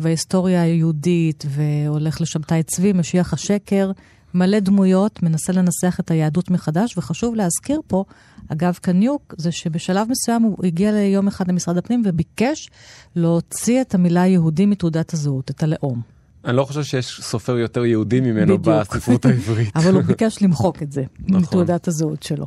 וההיסטוריה 0.00 0.62
היהודית, 0.62 1.44
והולך 1.48 2.20
לשבתאי 2.20 2.62
צבי, 2.62 2.92
משיח 2.92 3.32
השקר, 3.32 3.90
מלא 4.34 4.60
דמויות, 4.60 5.22
מנסה 5.22 5.52
לנסח 5.52 6.00
את 6.00 6.10
היהדות 6.10 6.50
מחדש, 6.50 6.98
וחשוב 6.98 7.34
להזכיר 7.34 7.80
פה, 7.86 8.04
אגב, 8.48 8.78
קניוק, 8.82 9.34
זה 9.38 9.52
שבשלב 9.52 10.08
מסוים 10.10 10.42
הוא 10.42 10.66
הגיע 10.66 10.92
ליום 10.92 11.28
אחד 11.28 11.48
למשרד 11.48 11.76
הפנים 11.76 12.02
וביקש 12.04 12.70
להוציא 13.16 13.80
את 13.80 13.94
המילה 13.94 14.26
יהודי 14.26 14.66
מתעודת 14.66 15.12
הזהות, 15.12 15.50
את 15.50 15.62
הלאום. 15.62 16.19
אני 16.44 16.56
לא 16.56 16.64
חושב 16.64 16.82
שיש 16.82 17.20
סופר 17.22 17.58
יותר 17.58 17.84
יהודי 17.84 18.20
ממנו 18.20 18.58
בספרות 18.58 19.24
העברית. 19.24 19.76
אבל 19.76 19.94
הוא 19.94 20.02
ביקש 20.02 20.42
למחוק 20.42 20.82
את 20.82 20.92
זה 20.92 21.02
נכון. 21.20 21.42
מתעודת 21.42 21.88
הזהות 21.88 22.22
שלו. 22.22 22.46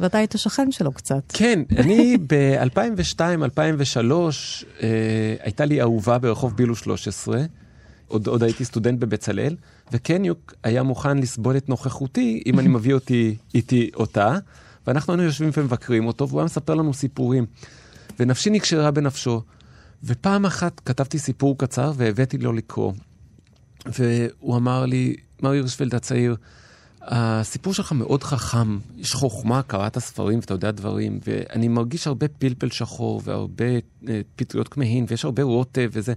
ואתה 0.00 0.18
היית 0.18 0.34
שכן 0.36 0.72
שלו 0.72 0.92
קצת. 0.92 1.22
כן, 1.28 1.62
אני 1.76 2.16
ב-2002-2003, 2.26 4.12
אה, 4.82 5.34
הייתה 5.42 5.64
לי 5.64 5.80
אהובה 5.80 6.18
ברחוב 6.18 6.56
בילו 6.56 6.76
13, 6.76 7.42
עוד, 8.08 8.26
עוד 8.26 8.42
הייתי 8.42 8.64
סטודנט 8.64 8.98
בבצלאל, 8.98 9.56
וקניוק 9.92 10.54
היה 10.62 10.82
מוכן 10.82 11.18
לסבול 11.18 11.56
את 11.56 11.68
נוכחותי 11.68 12.42
אם 12.46 12.58
אני 12.58 12.68
מביא 12.68 12.94
אותי 12.94 13.36
איתי 13.54 13.90
אותה, 13.94 14.38
ואנחנו 14.86 15.12
היינו 15.12 15.22
יושבים 15.22 15.50
ומבקרים 15.56 16.06
אותו, 16.06 16.28
והוא 16.28 16.40
היה 16.40 16.44
מספר 16.44 16.74
לנו 16.74 16.94
סיפורים. 16.94 17.46
ונפשי 18.20 18.50
נקשרה 18.50 18.90
בנפשו, 18.90 19.42
ופעם 20.04 20.46
אחת 20.46 20.80
כתבתי 20.84 21.18
סיפור 21.18 21.58
קצר 21.58 21.92
והבאתי 21.96 22.38
לו 22.38 22.52
לקרוא. 22.52 22.92
והוא 23.86 24.56
אמר 24.56 24.86
לי, 24.86 25.16
מר 25.42 25.50
הירשפלד 25.50 25.94
הצעיר, 25.94 26.36
הסיפור 27.02 27.74
שלך 27.74 27.92
מאוד 27.92 28.22
חכם, 28.22 28.78
יש 28.96 29.14
חוכמה, 29.14 29.62
קראת 29.62 29.98
ספרים 29.98 30.38
ואתה 30.38 30.54
יודע 30.54 30.70
דברים, 30.70 31.18
ואני 31.26 31.68
מרגיש 31.68 32.06
הרבה 32.06 32.28
פלפל 32.28 32.70
שחור 32.70 33.22
והרבה 33.24 33.64
אה, 34.08 34.20
פטריות 34.36 34.68
כמהין, 34.68 35.06
ויש 35.08 35.24
הרבה 35.24 35.42
רוטב 35.42 35.90
וזה, 35.92 36.12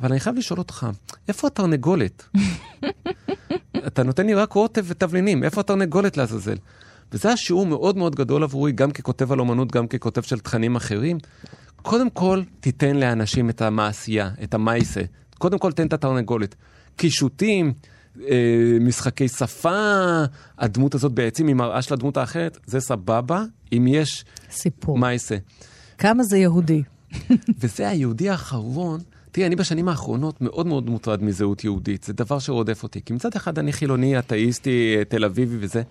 אבל 0.00 0.10
אני 0.10 0.20
חייב 0.20 0.36
לשאול 0.36 0.58
אותך, 0.58 0.86
איפה 1.28 1.46
התרנגולת? 1.46 2.24
אתה 3.86 4.02
נותן 4.02 4.26
לי 4.26 4.34
רק 4.34 4.52
רוטב 4.52 4.84
ותבלינים, 4.86 5.44
איפה 5.44 5.60
התרנגולת 5.60 6.16
לעזאזל? 6.16 6.56
וזה 7.12 7.28
היה 7.28 7.36
שיעור 7.36 7.66
מאוד 7.66 7.96
מאוד 7.96 8.14
גדול 8.14 8.42
עבורי, 8.42 8.72
גם 8.72 8.90
ככותב 8.90 9.32
על 9.32 9.40
אומנות, 9.40 9.72
גם 9.72 9.86
ככותב 9.86 10.22
של 10.22 10.38
תכנים 10.38 10.76
אחרים. 10.76 11.18
קודם 11.82 12.10
כל, 12.10 12.42
תיתן 12.60 12.96
לאנשים 12.96 13.50
את 13.50 13.62
המעשייה, 13.62 14.30
את 14.42 14.54
המייסה. 14.54 15.00
קודם 15.38 15.58
כל, 15.58 15.72
תן 15.72 15.86
את 15.86 15.92
התרנגולת. 15.92 16.54
קישוטים, 17.00 17.72
אה, 18.20 18.76
משחקי 18.80 19.28
שפה, 19.28 20.24
הדמות 20.58 20.94
הזאת 20.94 21.12
בעצם 21.12 21.46
היא 21.46 21.54
מראה 21.54 21.82
של 21.82 21.94
הדמות 21.94 22.16
האחרת, 22.16 22.58
זה 22.66 22.80
סבבה, 22.80 23.44
אם 23.72 23.86
יש 23.88 24.24
סיפור. 24.50 24.98
מייסה. 24.98 25.36
כמה 25.98 26.22
זה 26.22 26.38
יהודי. 26.38 26.82
וזה 27.60 27.88
היהודי 27.88 28.30
האחרון. 28.30 29.00
תראי, 29.32 29.46
אני 29.46 29.56
בשנים 29.56 29.88
האחרונות 29.88 30.40
מאוד 30.40 30.66
מאוד 30.66 30.90
מוטרד 30.90 31.22
מזהות 31.22 31.64
יהודית, 31.64 32.04
זה 32.04 32.12
דבר 32.12 32.38
שרודף 32.38 32.82
אותי. 32.82 33.00
כי 33.04 33.12
מצד 33.12 33.30
אחד 33.36 33.58
אני 33.58 33.72
חילוני, 33.72 34.18
אתאיסטי, 34.18 34.96
תל 35.08 35.24
אביבי 35.24 35.56
וזה. 35.60 35.82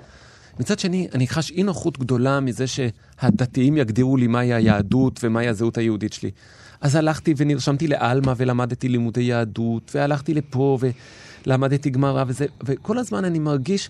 מצד 0.59 0.79
שני, 0.79 1.07
אני 1.13 1.27
חש 1.27 1.51
אי 1.51 1.63
נוחות 1.63 1.99
גדולה 1.99 2.39
מזה 2.39 2.65
שהדתיים 2.67 3.77
יגדירו 3.77 4.17
לי 4.17 4.27
מהי 4.27 4.53
היהדות 4.53 5.19
ומהי 5.23 5.47
הזהות 5.47 5.77
היהודית 5.77 6.13
שלי. 6.13 6.31
אז 6.81 6.95
הלכתי 6.95 7.33
ונרשמתי 7.37 7.87
לעלמה 7.87 8.33
ולמדתי 8.37 8.89
לימודי 8.89 9.21
יהדות, 9.21 9.91
והלכתי 9.95 10.33
לפה 10.33 10.77
ולמדתי 11.45 11.89
גמרא 11.89 12.23
וזה, 12.27 12.45
וכל 12.63 12.97
הזמן 12.97 13.25
אני 13.25 13.39
מרגיש 13.39 13.89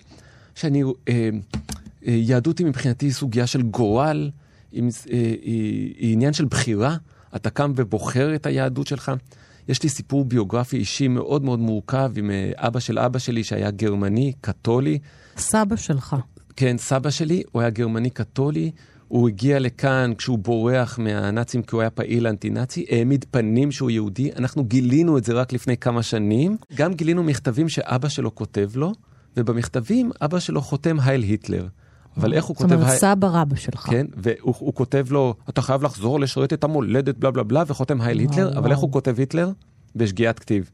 שאני, 0.54 0.82
אה, 0.82 0.90
אה, 1.08 1.30
יהדות 2.06 2.58
היא 2.58 2.66
מבחינתי 2.66 3.12
סוגיה 3.12 3.46
של 3.46 3.62
גורל, 3.62 4.30
היא, 4.72 4.82
אה, 4.82 5.16
היא, 5.42 5.94
היא 5.98 6.12
עניין 6.12 6.32
של 6.32 6.44
בחירה, 6.44 6.96
אתה 7.36 7.50
קם 7.50 7.72
ובוחר 7.76 8.34
את 8.34 8.46
היהדות 8.46 8.86
שלך. 8.86 9.12
יש 9.68 9.82
לי 9.82 9.88
סיפור 9.88 10.24
ביוגרפי 10.24 10.76
אישי 10.76 11.08
מאוד 11.08 11.44
מאוד 11.44 11.58
מורכב 11.58 12.12
עם 12.16 12.30
אה, 12.30 12.52
אבא 12.56 12.80
של 12.80 12.98
אבא 12.98 13.18
שלי 13.18 13.44
שהיה 13.44 13.70
גרמני, 13.70 14.32
קתולי. 14.40 14.98
סבא 15.36 15.76
שלך. 15.76 16.16
כן, 16.56 16.78
סבא 16.78 17.10
שלי, 17.10 17.42
הוא 17.52 17.60
היה 17.62 17.70
גרמני 17.70 18.10
קתולי, 18.10 18.70
הוא 19.10 19.28
הגיע 19.28 19.58
לכאן 19.58 20.12
כשהוא 20.18 20.38
בורח 20.38 20.98
מהנאצים 20.98 21.62
כי 21.62 21.74
הוא 21.74 21.80
היה 21.80 21.90
פעיל 21.90 22.26
אנטי-נאצי, 22.26 22.86
העמיד 22.90 23.24
פנים 23.30 23.72
שהוא 23.72 23.90
יהודי. 23.90 24.30
אנחנו 24.36 24.64
גילינו 24.64 25.18
את 25.18 25.24
זה 25.24 25.32
רק 25.32 25.52
לפני 25.52 25.76
כמה 25.76 26.02
שנים. 26.02 26.56
גם 26.74 26.94
גילינו 26.94 27.22
מכתבים 27.22 27.68
שאבא 27.68 28.08
שלו 28.08 28.34
כותב 28.34 28.70
לו, 28.74 28.92
ובמכתבים 29.36 30.10
אבא 30.20 30.38
שלו 30.38 30.60
חותם 30.62 30.96
הייל 31.00 31.22
היטלר. 31.22 31.66
אבל 32.16 32.32
איך 32.34 32.44
הוא 32.44 32.56
כותב... 32.56 32.68
זאת 32.68 32.82
אומרת, 32.82 32.98
סבא 32.98 33.28
רבא 33.32 33.56
שלך. 33.56 33.80
כן, 33.80 34.06
והוא 34.16 34.74
כותב 34.74 35.06
לו, 35.10 35.34
אתה 35.48 35.62
חייב 35.62 35.82
לחזור 35.82 36.20
לשרת 36.20 36.52
את 36.52 36.64
המולדת, 36.64 37.16
בלה 37.18 37.30
בלה 37.30 37.42
בלה, 37.42 37.62
וחותם 37.66 38.00
הייל 38.00 38.18
היטלר, 38.18 38.58
אבל 38.58 38.70
איך 38.70 38.78
הוא 38.78 38.92
כותב 38.92 39.14
היטלר? 39.18 39.50
בשגיאת 39.96 40.38
כתיב. 40.38 40.70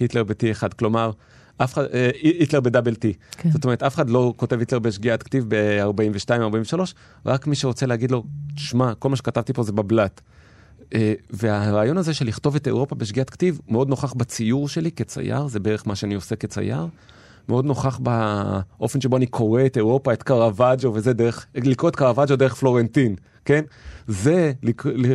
היטלר 0.00 0.24
ב-T1, 0.24 0.74
כלומר, 0.78 1.10
אף 1.58 1.72
אחד, 1.72 1.84
אה, 1.94 2.10
היטלר 2.22 2.60
בדאבל 2.60 2.94
טי. 2.94 3.12
כן. 3.30 3.50
זאת 3.50 3.64
אומרת, 3.64 3.82
אף 3.82 3.94
אחד 3.94 4.10
לא 4.10 4.34
כותב 4.36 4.58
היטלר 4.58 4.78
בשגיאת 4.78 5.22
כתיב 5.22 5.44
ב-42-43, 5.48 6.78
רק 7.26 7.46
מי 7.46 7.56
שרוצה 7.56 7.86
להגיד 7.86 8.10
לו, 8.10 8.24
שמע, 8.56 8.94
כל 8.94 9.08
מה 9.08 9.16
שכתבתי 9.16 9.52
פה 9.52 9.62
זה 9.62 9.72
בבלת. 9.72 10.20
אה, 10.94 11.14
והרעיון 11.30 11.98
הזה 11.98 12.14
של 12.14 12.26
לכתוב 12.26 12.56
את 12.56 12.66
אירופה 12.66 12.94
בשגיאת 12.94 13.30
כתיב 13.30 13.60
מאוד 13.68 13.88
נוכח 13.88 14.12
בציור 14.12 14.68
שלי 14.68 14.90
כצייר, 14.90 15.46
זה 15.46 15.60
בערך 15.60 15.86
מה 15.86 15.96
שאני 15.96 16.14
עושה 16.14 16.36
כצייר. 16.36 16.86
מאוד 17.48 17.64
נוכח 17.64 17.98
באופן 17.98 19.00
שבו 19.00 19.16
אני 19.16 19.26
קורא 19.26 19.66
את 19.66 19.76
אירופה, 19.76 20.12
את 20.12 20.22
קרוואג'ו 20.22 20.94
וזה 20.94 21.12
דרך, 21.12 21.46
לקרוא 21.54 21.90
את 21.90 21.96
קרוואג'ו 21.96 22.36
דרך 22.36 22.54
פלורנטין, 22.54 23.16
כן? 23.44 23.64
זה, 24.06 24.52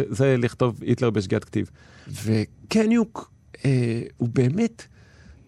זה 0.09 0.35
לכתוב 0.37 0.79
היטלר 0.81 1.09
בשגיאת 1.09 1.45
כתיב. 1.45 1.69
וקניוק 2.07 3.31
אה, 3.65 4.01
הוא 4.17 4.29
באמת 4.33 4.83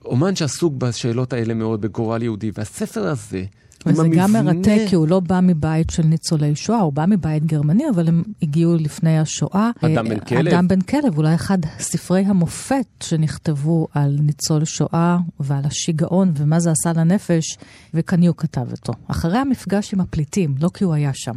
אומן 0.06 0.36
שעסוק 0.36 0.74
בשאלות 0.74 1.34
האלה 1.34 1.54
מאוד 1.54 1.82
בגורל 1.82 2.24
יהודי, 2.24 2.52
והספר 2.56 3.08
הזה, 3.08 3.44
וזה 3.86 4.04
גם 4.18 4.32
מרתק, 4.32 4.80
כי 4.90 4.96
הוא 4.96 5.08
לא 5.08 5.20
בא 5.20 5.40
מבית 5.44 5.90
של 5.90 6.04
ניצולי 6.04 6.56
שואה, 6.56 6.80
הוא 6.80 6.94
בא 6.94 7.06
מבית 7.06 7.46
גרמני, 7.46 7.90
אבל 7.90 8.08
הם 8.08 8.24
הגיעו 8.42 8.76
לפני 8.76 9.20
השואה. 9.20 9.72
אדם 9.82 10.10
בן 10.10 10.20
כלב. 10.20 10.48
אדם 10.48 10.68
בן 10.68 10.82
כלב, 10.82 11.18
אולי 11.18 11.36
אחד 11.36 11.58
ספרי 11.80 12.22
המופת 12.22 12.86
שנכתבו 13.04 13.88
על 13.94 14.18
ניצול 14.20 14.66
שואה 14.66 15.18
ועל 15.40 15.66
השיגעון 15.66 16.34
ומה 16.38 16.60
זה 16.60 16.72
עשה 16.72 16.94
לנפש, 16.94 17.58
וקניוק 17.94 18.42
כתב 18.42 18.72
אותו. 18.72 18.94
אחרי 19.08 19.38
המפגש 19.38 19.94
עם 19.94 20.02
הפליטים, 20.02 20.56
לא 20.60 20.70
כי 20.74 20.84
הוא 20.84 20.94
היה 20.94 21.12
שם. 21.14 21.36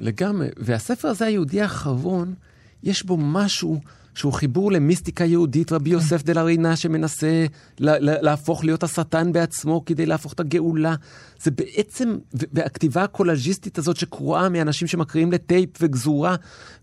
לגמרי. 0.00 0.48
והספר 0.56 1.08
הזה, 1.08 1.26
היהודי 1.26 1.60
האחרון, 1.60 2.34
יש 2.82 3.06
בו 3.06 3.16
משהו 3.16 3.80
שהוא 4.14 4.32
חיבור 4.32 4.72
למיסטיקה 4.72 5.24
יהודית, 5.24 5.72
רבי 5.72 5.90
יוסף 5.90 6.22
דה 6.22 6.32
לרינה 6.32 6.76
שמנסה 6.76 7.46
להפוך 7.78 8.64
להיות 8.64 8.82
השטן 8.82 9.32
בעצמו 9.32 9.84
כדי 9.84 10.06
להפוך 10.06 10.32
את 10.32 10.40
הגאולה. 10.40 10.94
זה 11.42 11.50
בעצם, 11.50 12.18
והכתיבה 12.52 13.02
הקולאז'יסטית 13.02 13.78
הזאת 13.78 13.96
שקרואה 13.96 14.48
מאנשים 14.48 14.88
שמקריאים 14.88 15.32
לטייפ 15.32 15.70
וגזורה, 15.80 16.36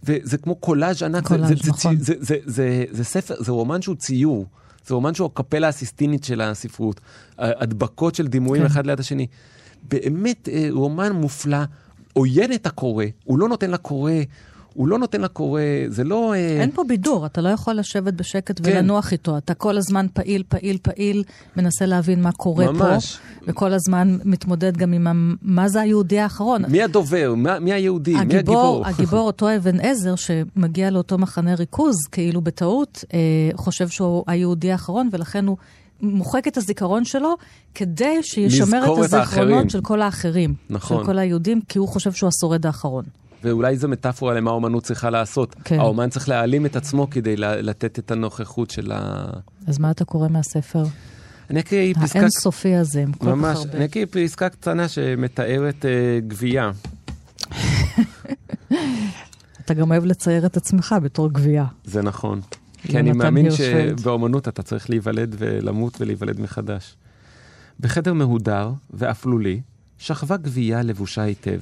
וזה 0.04 0.38
כמו 0.38 0.56
קולאז' 0.56 1.04
ענק, 1.04 1.28
קולאז', 1.28 1.50
זה, 1.50 1.56
זה, 1.64 1.70
נכון. 1.70 1.98
זה, 1.98 2.14
זה, 2.20 2.36
זה, 2.46 2.86
זה 2.92 3.04
ספר, 3.04 3.36
זה 3.40 3.52
רומן 3.52 3.82
שהוא 3.82 3.96
ציור. 3.96 4.46
זה 4.88 4.94
רומן 4.96 5.14
שהוא 5.14 5.26
הקפלה 5.26 5.68
הסיסטינית 5.68 6.24
של 6.24 6.42
הספרות, 6.42 7.02
הדבקות 7.38 8.16
של 8.16 8.28
דימויים 8.28 8.64
כן. 8.64 8.70
אחד 8.72 8.86
ליד 8.86 9.00
השני. 9.00 9.28
באמת 9.84 10.50
אה, 10.50 10.68
רומן 10.72 11.12
מופלא, 11.12 11.58
עוין 12.14 12.54
את 12.54 12.66
הקורא, 12.66 13.06
הוא 13.24 13.40
לא 13.40 13.50
נותן 13.50 13.72
לקורא, 13.72 14.14
הוא 14.80 14.88
לא 14.88 15.00
נותן 15.00 15.22
לקורא, 15.22 15.62
זה 15.88 16.04
לא... 16.04 16.34
אה, 16.34 16.62
אין 16.62 16.72
פה 16.72 16.84
בידור, 16.88 17.26
אתה 17.26 17.42
לא 17.42 17.50
יכול 17.50 17.74
לשבת 17.76 18.14
בשקט 18.14 18.60
כן. 18.64 18.72
ולנוח 18.72 19.12
איתו. 19.12 19.38
אתה 19.38 19.54
כל 19.54 19.78
הזמן 19.78 20.06
פעיל, 20.14 20.44
פעיל, 20.50 20.78
פעיל, 20.82 21.24
מנסה 21.58 21.86
להבין 21.86 22.22
מה 22.22 22.32
קורה 22.32 22.72
ממש. 22.72 23.18
פה, 23.18 23.46
וכל 23.52 23.74
הזמן 23.74 24.18
מתמודד 24.26 24.78
גם 24.78 24.94
עם 24.94 25.08
ה- 25.08 25.12
מה 25.42 25.68
זה 25.70 25.82
היהודי 25.82 26.20
האחרון. 26.20 26.62
מי 26.68 26.84
הדובר? 26.84 27.34
מה- 27.38 27.60
מי 27.60 27.74
היהודי? 27.74 28.14
מי 28.14 28.20
הגיבור, 28.20 28.38
הגיבור? 28.38 28.86
הגיבור, 28.88 29.20
אותו 29.32 29.56
אבן 29.56 29.80
עזר, 29.80 30.16
שמגיע 30.16 30.90
לאותו 30.90 31.18
מחנה 31.18 31.56
ריכוז, 31.56 31.96
כאילו 32.12 32.42
בטעות, 32.42 33.04
אה, 33.14 33.20
חושב 33.56 33.88
שהוא 33.88 34.24
היהודי 34.28 34.72
האחרון, 34.72 35.10
ולכן 35.12 35.48
הוא 35.48 35.58
מוחק 36.02 36.48
את 36.48 36.58
הזיכרון 36.58 37.06
שלו, 37.06 37.36
כדי 37.76 38.18
שישמר 38.24 38.78
את 38.84 39.06
את 39.06 39.14
האחרים. 39.14 39.44
הזיכרונות 39.48 39.70
של 39.70 39.82
כל 39.82 40.02
האחרים. 40.02 40.54
נכון. 40.70 40.98
של 41.00 41.06
כל 41.06 41.18
היהודים, 41.20 41.62
כי 41.70 41.80
הוא 41.80 41.88
חושב 41.88 42.12
שהוא 42.12 42.28
השורד 42.38 42.66
האחרון. 42.66 43.04
ואולי 43.44 43.78
זו 43.78 43.88
מטאפורה 43.88 44.34
למה 44.34 44.52
האומנות 44.52 44.84
צריכה 44.84 45.10
לעשות. 45.10 45.56
כן. 45.64 45.80
האומן 45.80 46.10
צריך 46.10 46.30
להעלים 46.30 46.66
את 46.66 46.76
עצמו 46.76 47.10
כדי 47.10 47.36
לתת 47.38 48.00
את 48.00 48.12
הנוכחות 48.12 48.72
של 48.72 48.92
ה... 48.92 49.26
אז 49.68 49.80
מה 49.80 49.92
אתה 49.92 50.06
קורא 50.06 50.28
מהספר 50.28 50.84
אני 51.50 51.60
אקריא 51.60 51.94
פסקה... 51.94 52.20
האינסופי 52.20 52.76
הזה, 52.76 53.02
עם 53.02 53.14
כל 53.14 53.26
כך 53.26 53.32
ממש, 53.32 53.58
הרבה? 53.58 53.78
אני 53.78 53.86
אקריא 53.86 54.06
פסקה 54.12 54.50
קטנה 54.50 54.88
שמתארת 54.88 55.86
אה, 55.86 56.20
גבייה. 56.28 56.72
אתה 59.66 59.74
גם 59.74 59.92
אוהב 59.92 60.06
לצייר 60.06 60.46
את 60.46 60.58
עצמך 60.58 60.96
בתור 61.04 61.30
גבייה. 61.34 61.66
זה 61.84 62.02
נכון. 62.02 62.42
כי 62.82 63.00
אני 63.00 63.12
מאמין. 63.12 63.52
שבאומנות 63.52 64.48
אתה 64.48 64.64
צריך 64.64 64.90
להיוולד 64.90 65.36
ולמות 65.38 66.02
ולהיוולד 66.02 66.40
מחדש. 66.40 66.96
בחדר 67.80 68.14
מהודר 68.14 68.72
ואפלולי 68.92 69.62
שכבה 69.98 70.38
גבייה 70.38 70.82
לבושה 70.82 71.22
היטב. 71.22 71.60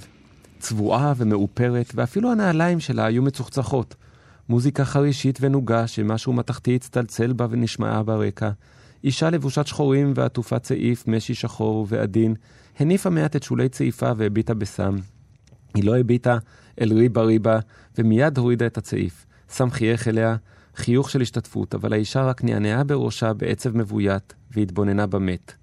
צבועה 0.60 1.14
ומאופרת, 1.18 1.92
ואפילו 1.96 2.32
הנעליים 2.32 2.80
שלה 2.80 3.06
היו 3.06 3.24
מצוחצחות. 3.24 3.96
מוזיקה 4.50 4.86
חרישית 4.86 5.38
ונוגה 5.42 5.88
שמשהו 5.88 6.34
מתכתי 6.34 6.76
הצטלצל 6.76 7.34
בה 7.34 7.48
ונשמעה 7.50 8.04
ברקע. 8.04 8.50
אישה 9.04 9.30
לבושת 9.30 9.68
שחורים 9.68 10.14
ועטופת 10.16 10.64
צעיף, 10.64 11.08
משי 11.08 11.34
שחור 11.34 11.86
ועדין, 11.90 12.36
הניפה 12.80 13.10
מעט 13.10 13.36
את 13.36 13.44
שולי 13.44 13.70
צעיפה 13.70 14.12
והביטה 14.18 14.54
בסם. 14.54 14.96
היא 15.74 15.84
לא 15.84 15.98
הביטה 15.98 16.38
אל 16.82 16.94
ריבה 16.94 17.22
ריבה, 17.22 17.60
ומיד 17.98 18.38
הורידה 18.38 18.66
את 18.66 18.78
הצעיף. 18.78 19.26
סם 19.50 19.72
חייך 19.72 20.08
אליה, 20.08 20.36
חיוך 20.76 21.10
של 21.10 21.22
השתתפות, 21.22 21.76
אבל 21.76 21.94
האישה 21.94 22.24
רק 22.24 22.44
נענעה 22.44 22.84
בראשה 22.84 23.34
בעצב 23.34 23.78
מבוית, 23.78 24.34
והתבוננה 24.52 25.08
במת. 25.08 25.54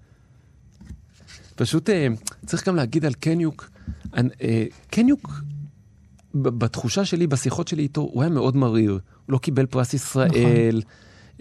פשוט 1.55 1.89
אה, 1.89 2.07
צריך 2.45 2.67
גם 2.67 2.75
להגיד 2.75 3.05
על 3.05 3.13
קניוק, 3.13 3.69
אני- 4.13 4.29
אה, 4.41 4.65
קניוק, 4.91 5.31
בתחושה 6.35 7.05
שלי, 7.05 7.27
בשיחות 7.27 7.67
שלי 7.67 7.83
איתו, 7.83 8.01
הוא 8.01 8.21
היה 8.23 8.29
מאוד 8.31 8.55
מריר. 8.55 8.91
הוא 8.91 8.99
לא 9.29 9.37
קיבל 9.37 9.65
פרס 9.65 9.93
ישראל, 9.93 10.81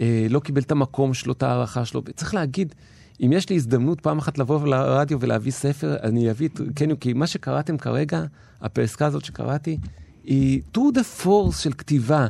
אה, 0.01 0.27
לא 0.31 0.41
קיבל 0.41 0.63
את 0.63 0.73
המקום 0.73 1.15
שלו, 1.15 1.33
את 1.33 1.43
ההערכה 1.43 1.85
שלו. 1.85 2.03
צריך 2.17 2.35
להגיד, 2.35 2.75
אם 3.21 3.33
יש 3.33 3.49
לי 3.51 3.57
הזדמנות 3.57 4.01
פעם 4.01 4.19
אחת 4.19 4.39
לבוא 4.39 4.67
לרדיו 4.67 5.21
ולהביא 5.21 5.53
ספר, 5.53 5.97
אני 6.03 6.31
אביא 6.31 6.49
את 6.49 6.61
קניוק, 6.75 7.01
כי 7.01 7.13
מה 7.13 7.27
שקראתם 7.27 7.79
כרגע, 7.79 8.25
הפסקה 8.61 9.07
הזאת 9.07 9.25
שקראתי, 9.25 9.79
היא 10.25 10.63
טור 10.73 10.93
דה 10.95 11.05
פורס 11.05 11.59
של 11.59 11.73
כתיבה. 11.73 12.27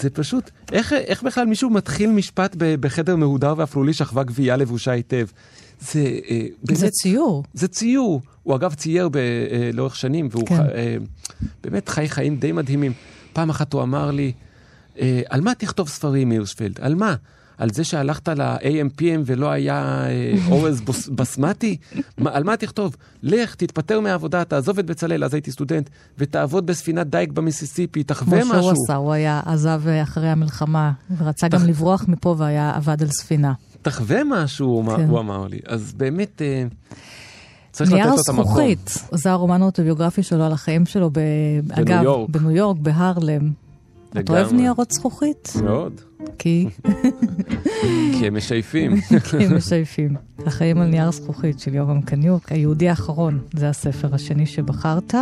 זה 0.00 0.10
פשוט, 0.10 0.50
איך, 0.72 0.92
איך 0.92 1.22
בכלל 1.22 1.46
מישהו 1.46 1.70
מתחיל 1.70 2.10
משפט 2.10 2.56
בחדר 2.58 3.16
מהודר 3.16 3.54
ואפלולי 3.56 3.92
שכבה 3.92 4.22
גבייה 4.24 4.56
לבושה 4.56 4.90
היטב? 4.92 5.26
זה 5.80 6.18
אה, 6.30 6.40
באמת... 6.64 6.78
זה 6.78 6.90
ציור. 6.90 7.44
זה 7.54 7.68
ציור. 7.68 8.20
הוא 8.42 8.56
אגב 8.56 8.74
צייר 8.74 9.08
ב, 9.08 9.16
אה, 9.16 9.70
לאורך 9.72 9.96
שנים, 9.96 10.28
והוא 10.30 10.46
כן. 10.46 10.56
ח, 10.56 10.60
אה, 10.60 10.96
באמת 11.64 11.88
חי 11.88 12.08
חיים 12.08 12.36
די 12.36 12.52
מדהימים. 12.52 12.92
פעם 13.32 13.50
אחת 13.50 13.72
הוא 13.72 13.82
אמר 13.82 14.10
לי, 14.10 14.32
אה, 14.98 15.22
על 15.28 15.40
מה 15.40 15.54
תכתוב 15.54 15.88
ספרים, 15.88 16.30
הירשפלד? 16.30 16.80
על 16.80 16.94
מה? 16.94 17.14
על 17.58 17.70
זה 17.70 17.84
שהלכת 17.84 18.28
ל-AMPM 18.28 19.20
ולא 19.26 19.50
היה 19.50 20.04
אה, 20.06 20.34
אורז 20.50 20.80
בסמטי? 21.14 21.76
על 22.26 22.44
מה 22.44 22.56
תכתוב? 22.56 22.96
לך, 23.22 23.54
תתפטר 23.54 24.00
מהעבודה, 24.00 24.44
תעזוב 24.44 24.78
את 24.78 24.86
בצלאל, 24.86 25.24
אז 25.24 25.34
הייתי 25.34 25.50
סטודנט, 25.52 25.90
ותעבוד 26.18 26.66
בספינת 26.66 27.06
דייג 27.06 27.32
במיסיסיפי, 27.32 28.02
תחווה 28.02 28.42
כמו 28.42 28.50
משהו. 28.50 28.62
שהוא 28.62 28.72
עשה, 28.84 28.94
הוא 28.94 29.12
היה, 29.12 29.40
עזב 29.44 29.82
אחרי 30.02 30.28
המלחמה, 30.28 30.92
ורצה 31.18 31.48
גם 31.48 31.66
לברוח 31.66 32.04
מפה 32.08 32.34
והיה 32.38 32.72
עבד 32.76 33.02
על 33.02 33.08
ספינה. 33.08 33.52
תחווה 33.90 34.20
משהו, 34.24 34.84
כן. 34.96 35.08
הוא 35.08 35.18
אמר 35.18 35.46
לי. 35.46 35.58
אז 35.66 35.92
באמת, 35.96 36.42
אה, 36.42 36.64
צריך 37.72 37.90
לתת 37.90 37.98
נייר 37.98 38.10
לו 38.10 38.14
את 38.14 38.28
המקום. 38.28 38.44
זכוכית, 38.44 38.98
זה 39.12 39.30
הרומן 39.30 39.62
האוטוביוגרפי 39.62 40.22
שלו 40.22 40.44
על 40.44 40.52
החיים 40.52 40.86
שלו, 40.86 41.10
ב... 41.12 41.18
אגב, 41.70 42.02
יורק. 42.02 42.30
בניו 42.30 42.50
יורק, 42.50 42.76
בהרלם. 42.80 43.50
לגמרי. 44.14 44.40
אוהב 44.40 44.52
ניירות 44.52 44.90
זכוכית? 44.90 45.52
מאוד, 45.64 46.00
כי 46.38 46.68
כי 48.18 48.26
הם 48.26 48.36
משייפים. 48.36 49.00
כי 49.30 49.36
הם 49.44 49.56
משייפים. 49.56 50.16
החיים 50.46 50.78
על 50.78 50.88
נייר 50.88 51.10
זכוכית 51.10 51.60
של 51.60 51.74
יורם 51.74 52.02
קניוק, 52.02 52.52
היהודי 52.52 52.88
האחרון, 52.88 53.40
זה 53.52 53.68
הספר 53.68 54.14
השני 54.14 54.46
שבחרת. 54.46 55.14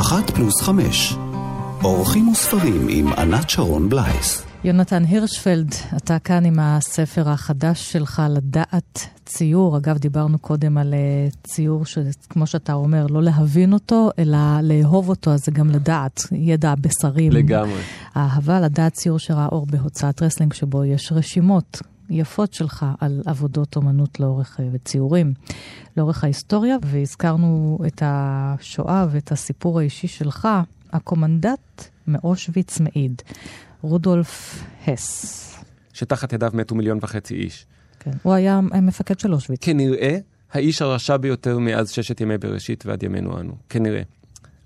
אחת 0.00 0.30
פלוס 0.30 0.62
חמש. 0.62 1.14
אורחים 1.84 2.28
וספרים 2.28 2.86
עם 2.90 3.12
ענת 3.12 3.50
שרון 3.50 3.88
בלייס. 3.88 4.42
יונתן 4.64 5.04
הירשפלד, 5.04 5.74
אתה 5.96 6.18
כאן 6.18 6.44
עם 6.44 6.58
הספר 6.60 7.28
החדש 7.28 7.92
שלך, 7.92 8.22
לדעת 8.30 9.06
ציור. 9.24 9.76
אגב, 9.76 9.98
דיברנו 9.98 10.38
קודם 10.38 10.78
על 10.78 10.94
אה, 10.94 11.28
ציור 11.46 11.84
שכמו 11.84 12.46
שאתה 12.46 12.72
אומר, 12.72 13.06
לא 13.06 13.22
להבין 13.22 13.72
אותו, 13.72 14.10
אלא 14.18 14.38
לאהוב 14.62 15.08
אותו, 15.08 15.30
אז 15.30 15.44
זה 15.44 15.50
גם 15.50 15.70
לדעת, 15.70 16.20
ידע 16.32 16.74
בשרים. 16.80 17.32
לגמרי. 17.32 17.80
האהבה 18.14 18.60
לדעת 18.60 18.92
ציור 18.92 19.18
שראה 19.18 19.46
אור 19.46 19.66
בהוצאת 19.66 20.22
רסלינג, 20.22 20.52
שבו 20.52 20.84
יש 20.84 21.12
רשימות 21.12 21.82
יפות 22.10 22.52
שלך 22.52 22.86
על 23.00 23.22
עבודות 23.26 23.76
אומנות 23.76 24.20
לאורך, 24.20 24.60
אה, 24.60 24.68
וציורים 24.72 25.32
לאורך 25.96 26.24
ההיסטוריה, 26.24 26.76
והזכרנו 26.82 27.78
את 27.86 28.02
השואה 28.04 29.06
ואת 29.10 29.32
הסיפור 29.32 29.78
האישי 29.78 30.08
שלך, 30.08 30.48
הקומנדט 30.92 31.84
מאושוויץ 32.06 32.80
מעיד, 32.80 33.22
רודולף 33.82 34.64
הס. 34.86 35.44
שתחת 35.92 36.32
ידיו 36.32 36.50
מתו 36.54 36.74
מיליון 36.74 36.98
וחצי 37.02 37.34
איש. 37.34 37.66
כן. 38.00 38.10
הוא 38.22 38.32
היה 38.32 38.60
מפקד 38.60 39.18
של 39.18 39.34
אושוויץ. 39.34 39.64
כנראה 39.64 40.18
האיש 40.52 40.82
הרשע 40.82 41.16
ביותר 41.16 41.58
מאז 41.58 41.90
ששת 41.90 42.20
ימי 42.20 42.38
בראשית 42.38 42.86
ועד 42.86 43.02
ימינו 43.02 43.40
אנו. 43.40 43.52
כנראה. 43.68 44.02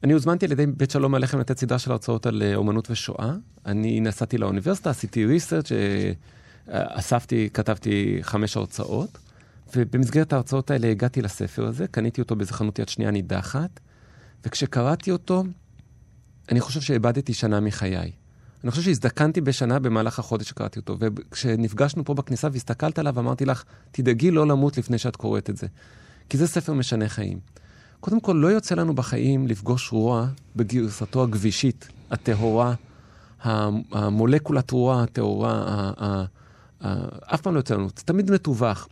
אני 0.05 0.13
הוזמנתי 0.13 0.47
על 0.47 0.53
ידי 0.53 0.67
בית 0.67 0.91
שלום 0.91 1.15
הלחם 1.15 1.39
לתת 1.39 1.59
סדרה 1.59 1.79
של 1.79 1.93
הרצאות 1.93 2.27
על 2.27 2.43
אה, 2.43 2.55
אומנות 2.55 2.91
ושואה. 2.91 3.33
אני 3.67 4.01
נסעתי 4.01 4.39
לאוניברסיטה, 4.39 4.91
עשיתי 4.91 5.27
ריסרצ', 5.27 5.73
אספתי, 6.69 7.49
כתבתי 7.55 8.19
חמש 8.23 8.57
הרצאות, 8.57 9.19
ובמסגרת 9.77 10.33
ההרצאות 10.33 10.71
האלה 10.71 10.91
הגעתי 10.91 11.23
לספר 11.23 11.67
הזה, 11.67 11.87
קניתי 11.87 12.21
אותו 12.21 12.37
באיזה 12.37 12.53
חנות 12.53 12.79
יד 12.79 12.89
שנייה 12.89 13.11
נידחת, 13.11 13.81
וכשקראתי 14.45 15.11
אותו, 15.11 15.45
אני 16.49 16.61
חושב 16.61 16.81
שאיבדתי 16.81 17.35
שנה 17.35 17.61
מחיי. 17.61 18.13
אני 18.65 18.71
חושב 18.71 18.83
שהזדקנתי 18.83 19.41
בשנה 19.41 19.79
במהלך 19.79 20.19
החודש 20.19 20.49
שקראתי 20.49 20.79
אותו, 20.79 20.97
וכשנפגשנו 21.01 22.05
פה 22.05 22.15
בכניסה 22.15 22.49
והסתכלת 22.53 22.99
עליו, 22.99 23.19
אמרתי 23.19 23.45
לך, 23.45 23.65
תדאגי 23.91 24.31
לא 24.31 24.47
למות 24.47 24.79
לפני 24.79 24.99
שאת 24.99 25.17
קוראת 25.17 25.51
את 25.51 25.57
זה. 25.57 25.67
כי 26.29 26.39
זה 26.39 26.47
ספר 26.47 26.73
משנה 26.73 27.09
חיים. 27.09 27.39
קודם 28.01 28.21
כל, 28.21 28.33
לא 28.33 28.49
יוצא 28.49 28.75
לנו 28.75 28.95
בחיים 28.95 29.47
לפגוש 29.47 29.93
רוע 29.93 30.27
בגרסתו 30.57 31.23
הגבישית, 31.23 31.89
הטהורה, 32.11 32.75
המולקולת 33.41 34.71
רוע 34.71 35.03
הטהורה, 35.03 35.93
אף 37.35 37.41
פעם 37.41 37.55
לא 37.55 37.59
יוצא 37.59 37.75
לנו, 37.75 37.89
זה 37.89 38.03
תמיד 38.05 38.31
מתווך. 38.31 38.89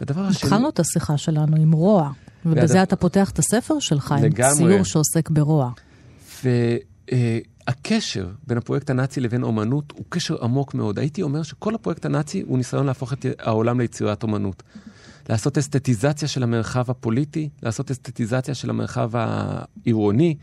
ודבר 0.00 0.20
השני... 0.22 0.48
התחלנו 0.48 0.68
את 0.68 0.80
השיחה 0.80 1.16
שלנו 1.18 1.56
עם 1.56 1.72
רוע. 1.72 2.10
ובזה 2.46 2.74
והד- 2.74 2.82
אתה 2.86 2.96
פותח 2.96 3.30
את 3.30 3.38
הספר 3.38 3.74
שלך, 3.80 4.12
עם. 4.12 4.32
ציור 4.56 4.84
שעוסק 4.84 5.30
ברוע. 5.30 5.70
והקשר 6.44 8.28
בין 8.46 8.58
הפרויקט 8.58 8.90
הנאצי 8.90 9.20
לבין 9.20 9.42
אומנות 9.42 9.92
הוא 9.96 10.04
קשר 10.08 10.44
עמוק 10.44 10.74
מאוד. 10.74 10.98
הייתי 10.98 11.22
אומר 11.22 11.42
שכל 11.42 11.74
הפרויקט 11.74 12.04
הנאצי 12.04 12.42
הוא 12.46 12.58
ניסיון 12.58 12.86
להפוך 12.86 13.12
את 13.12 13.26
העולם 13.38 13.80
ליצירת 13.80 14.22
אומנות. 14.22 14.62
לעשות 15.28 15.58
אסתטיזציה 15.58 16.28
של 16.28 16.42
המרחב 16.42 16.90
הפוליטי, 16.90 17.48
לעשות 17.62 17.90
אסתטיזציה 17.90 18.54
של 18.54 18.70
המרחב 18.70 19.10
העירוני. 19.14 20.34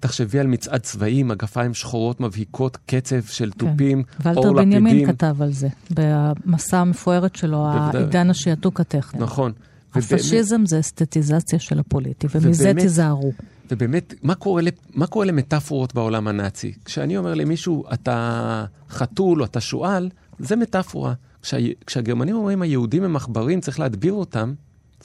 תחשבי 0.00 0.38
על 0.38 0.46
מצעד 0.46 0.80
צבאי, 0.80 1.22
מגפיים 1.22 1.74
שחורות 1.74 2.20
מבהיקות, 2.20 2.78
קצב 2.86 3.22
של 3.24 3.50
תופים, 3.50 4.02
כן. 4.02 4.28
ולטר 4.28 4.40
אור 4.48 4.54
בנימין 4.56 4.96
לפידים. 4.96 5.12
כתב 5.14 5.42
על 5.42 5.52
זה, 5.52 5.68
במסע 5.90 6.78
המפוארת 6.78 7.36
שלו. 7.36 7.66
העידן 7.66 8.30
השעתוק 8.30 8.80
הטכני. 8.80 9.20
נכון. 9.20 9.52
ובאמת- 9.96 10.12
הפשיזם 10.12 10.66
זה 10.66 10.80
אסתטיזציה 10.80 11.58
של 11.58 11.78
הפוליטי, 11.78 12.26
ומזה 12.34 12.62
ובאמת- 12.64 12.82
תיזהרו. 12.82 13.32
ובאמת, 13.70 14.14
מה 14.22 14.34
קורה, 14.34 14.62
מה 14.94 15.06
קורה 15.06 15.26
למטאפורות 15.26 15.94
בעולם 15.94 16.28
הנאצי? 16.28 16.72
כשאני 16.84 17.16
אומר 17.16 17.34
למישהו, 17.34 17.84
אתה 17.92 18.64
חתול 18.90 19.40
או 19.40 19.46
אתה 19.46 19.60
שועל, 19.60 20.10
זה 20.38 20.56
מטאפורה. 20.56 21.14
כשה, 21.42 21.56
כשהגרמנים 21.86 22.34
אומרים, 22.36 22.62
היהודים 22.62 23.02
הם 23.04 23.16
עכברים, 23.16 23.60
צריך 23.60 23.80
להדביר 23.80 24.12
אותם, 24.12 24.54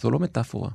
זו 0.01 0.11
לא 0.11 0.19
מטאפורה. 0.19 0.69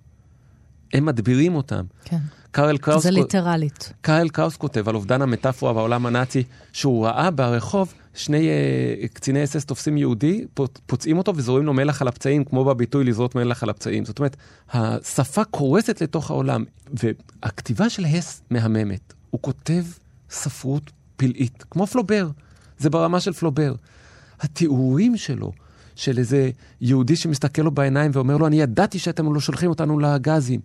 הם 0.92 1.04
מדבירים 1.06 1.54
אותם. 1.54 1.84
כן. 2.04 2.18
קארל 2.50 2.78
קראוס, 2.78 3.02
זה 3.02 3.10
ליטרלית. 3.10 3.92
קארל 4.00 4.28
קראוס 4.28 4.56
כותב 4.56 4.88
על 4.88 4.94
אובדן 4.94 5.22
המטאפורה 5.22 5.72
בעולם 5.72 6.06
הנאצי, 6.06 6.42
שהוא 6.72 7.06
ראה 7.06 7.30
ברחוב 7.30 7.94
שני 8.14 8.48
אה, 8.48 9.08
קציני 9.14 9.44
אס 9.44 9.56
אס 9.56 9.64
תופסים 9.64 9.96
יהודי, 9.96 10.44
פוצ- 10.60 10.80
פוצעים 10.86 11.18
אותו 11.18 11.32
וזורים 11.36 11.66
לו 11.66 11.72
מלח 11.72 12.02
על 12.02 12.08
הפצעים, 12.08 12.44
כמו 12.44 12.64
בביטוי 12.64 13.04
לזרות 13.04 13.34
מלח 13.34 13.62
על 13.62 13.70
הפצעים. 13.70 14.04
זאת 14.04 14.18
אומרת, 14.18 14.36
השפה 14.72 15.44
קורסת 15.44 16.00
לתוך 16.02 16.30
העולם, 16.30 16.64
והכתיבה 16.94 17.90
של 17.90 18.04
הס 18.04 18.42
מהממת. 18.50 19.14
הוא 19.30 19.40
כותב 19.42 19.84
ספרות 20.30 20.90
פלאית, 21.16 21.64
כמו 21.70 21.86
פלובר. 21.86 22.28
זה 22.78 22.90
ברמה 22.90 23.20
של 23.20 23.32
פלובר. 23.32 23.74
התיאורים 24.40 25.16
שלו, 25.16 25.52
של 25.96 26.18
איזה 26.18 26.50
יהודי 26.80 27.16
שמסתכל 27.16 27.62
לו 27.62 27.70
בעיניים 27.70 28.10
ואומר 28.14 28.36
לו, 28.36 28.46
אני 28.46 28.60
ידעתי 28.60 28.98
שאתם 28.98 29.34
לא 29.34 29.40
שולחים 29.40 29.70
אותנו 29.70 29.98
לגזים. 29.98 30.60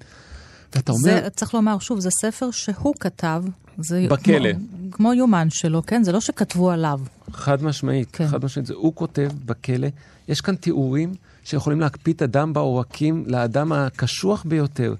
ואתה 0.75 0.91
אומר... 0.91 1.03
זה, 1.03 1.29
צריך 1.29 1.53
לומר, 1.53 1.79
שוב, 1.79 1.99
זה 1.99 2.09
ספר 2.21 2.51
שהוא 2.51 2.93
כתב. 2.99 3.43
זה 3.77 4.07
בכלא. 4.09 4.53
כמו, 4.53 4.91
כמו 4.91 5.13
יומן 5.13 5.49
שלו, 5.49 5.85
כן? 5.85 6.03
זה 6.03 6.11
לא 6.11 6.21
שכתבו 6.21 6.71
עליו. 6.71 6.99
חד 7.31 7.63
משמעית. 7.63 8.09
כן. 8.11 8.27
חד 8.27 8.45
משמעית. 8.45 8.67
זה 8.67 8.73
הוא 8.73 8.95
כותב 8.95 9.29
בכלא. 9.45 9.87
יש 10.27 10.41
כאן 10.41 10.55
תיאורים 10.55 11.13
שיכולים 11.43 11.79
להקפיא 11.79 12.13
את 12.13 12.21
הדם 12.21 12.53
בעורקים 12.53 13.23
לאדם 13.27 13.71
הקשוח 13.71 14.43
ביותר. 14.47 14.95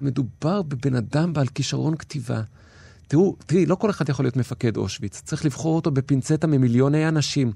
מדובר 0.00 0.62
בבן 0.62 0.94
אדם 0.94 1.32
בעל 1.32 1.46
כישרון 1.46 1.96
כתיבה. 1.96 2.42
תראו, 3.08 3.36
תראי, 3.46 3.66
לא 3.66 3.74
כל 3.74 3.90
אחד 3.90 4.08
יכול 4.08 4.24
להיות 4.24 4.36
מפקד 4.36 4.76
אושוויץ. 4.76 5.22
צריך 5.24 5.44
לבחור 5.44 5.76
אותו 5.76 5.90
בפינצטה 5.90 6.46
ממיליוני 6.46 7.08
אנשים. 7.08 7.52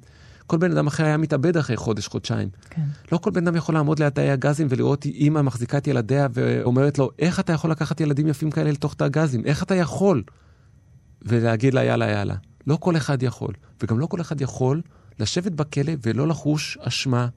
כל 0.49 0.57
בן 0.57 0.73
אדם 0.73 0.87
אחר 0.87 1.05
היה 1.05 1.17
מתאבד 1.17 1.57
אחרי 1.57 1.77
חודש, 1.77 2.07
חודשיים. 2.07 2.49
כן. 2.71 2.83
לא 3.13 3.19
כל 3.19 3.31
בן 3.31 3.47
אדם 3.47 3.57
יכול 3.57 3.75
לעמוד 3.75 3.99
ליד 3.99 4.13
תאי 4.13 4.31
הגזים 4.31 4.67
ולראות 4.71 5.05
אימא 5.05 5.43
מחזיקה 5.43 5.79
את 5.79 5.87
ילדיה 5.87 6.29
ואומרת 6.33 6.99
לו, 6.99 7.11
איך 7.19 7.41
אתה 7.41 7.53
יכול 7.53 7.71
לקחת 7.71 8.01
ילדים 8.01 8.27
יפים 8.27 8.51
כאלה 8.51 8.71
לתוך 8.71 8.95
תא 8.95 9.05
הגזים? 9.05 9.45
איך 9.45 9.63
אתה 9.63 9.75
יכול? 9.75 10.23
ולהגיד 11.23 11.75
לה, 11.75 11.85
יאללה, 11.85 12.11
יאללה. 12.11 12.35
לא 12.67 12.77
כל 12.81 12.97
אחד 12.97 13.23
יכול. 13.23 13.55
וגם 13.83 13.99
לא 13.99 14.07
כל 14.07 14.21
אחד 14.21 14.41
יכול 14.41 14.83
לשבת 15.19 15.53
בכלא 15.53 15.93
ולא 16.03 16.29
לחוש 16.29 16.79
אשמה, 16.81 17.29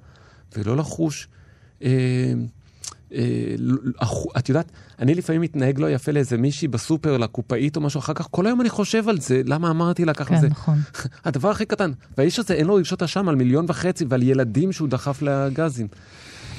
ולא 0.57 0.77
לחוש... 0.77 1.27
אה, 1.83 2.33
את 4.37 4.49
יודעת, 4.49 4.71
אני 4.99 5.15
לפעמים 5.15 5.41
מתנהג 5.41 5.79
לא 5.79 5.91
יפה 5.91 6.11
לאיזה 6.11 6.37
מישהי 6.37 6.67
בסופר, 6.67 7.17
לקופאית 7.17 7.75
או 7.75 7.81
משהו, 7.81 7.99
אחר 7.99 8.13
כך 8.13 8.27
כל 8.31 8.45
היום 8.45 8.61
אני 8.61 8.69
חושב 8.69 9.09
על 9.09 9.19
זה, 9.19 9.41
למה 9.45 9.69
אמרתי 9.69 10.05
לה 10.05 10.13
ככה 10.13 10.35
כן, 10.35 10.41
זה. 10.41 10.47
נכון. 10.47 10.77
הדבר 11.25 11.49
הכי 11.49 11.65
קטן. 11.65 11.91
והאיש 12.17 12.39
הזה 12.39 12.53
אין 12.53 12.67
לו 12.67 12.75
רגשות 12.75 13.03
אשם 13.03 13.29
על 13.29 13.35
מיליון 13.35 13.65
וחצי 13.67 14.05
ועל 14.09 14.23
ילדים 14.23 14.71
שהוא 14.71 14.89
דחף 14.89 15.21
לגזים. 15.21 15.87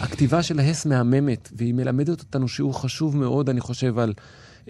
הכתיבה 0.00 0.42
של 0.42 0.60
ההס 0.60 0.86
מהממת, 0.86 1.48
והיא 1.56 1.74
מלמדת 1.74 2.20
אותנו 2.20 2.48
שיעור 2.48 2.82
חשוב 2.82 3.16
מאוד, 3.16 3.48
אני 3.48 3.60
חושב, 3.60 3.98
על 3.98 4.12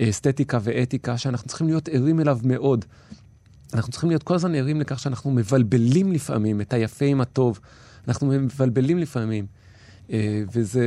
אה, 0.01 0.09
אסתטיקה 0.11 0.59
ואתיקה, 0.63 1.19
שאנחנו 1.19 1.49
צריכים 1.49 1.67
להיות 1.67 1.89
ערים 1.89 2.21
אליו 2.21 2.39
מאוד. 2.45 2.85
אנחנו 3.75 3.93
צריכים 3.93 4.11
להיות 4.11 4.23
כל 4.23 4.35
הזמן 4.35 4.55
ערים 4.55 4.81
לכך 4.81 4.99
שאנחנו 4.99 5.31
מבלבלים 5.31 6.13
לפעמים 6.13 6.61
את 6.61 6.73
היפה 6.73 7.05
עם 7.05 7.21
הטוב. 7.21 7.61
אנחנו 8.09 8.27
מבלבלים 8.27 8.99
לפעמים. 8.99 9.47
אה, 10.13 10.43
וזה, 10.53 10.85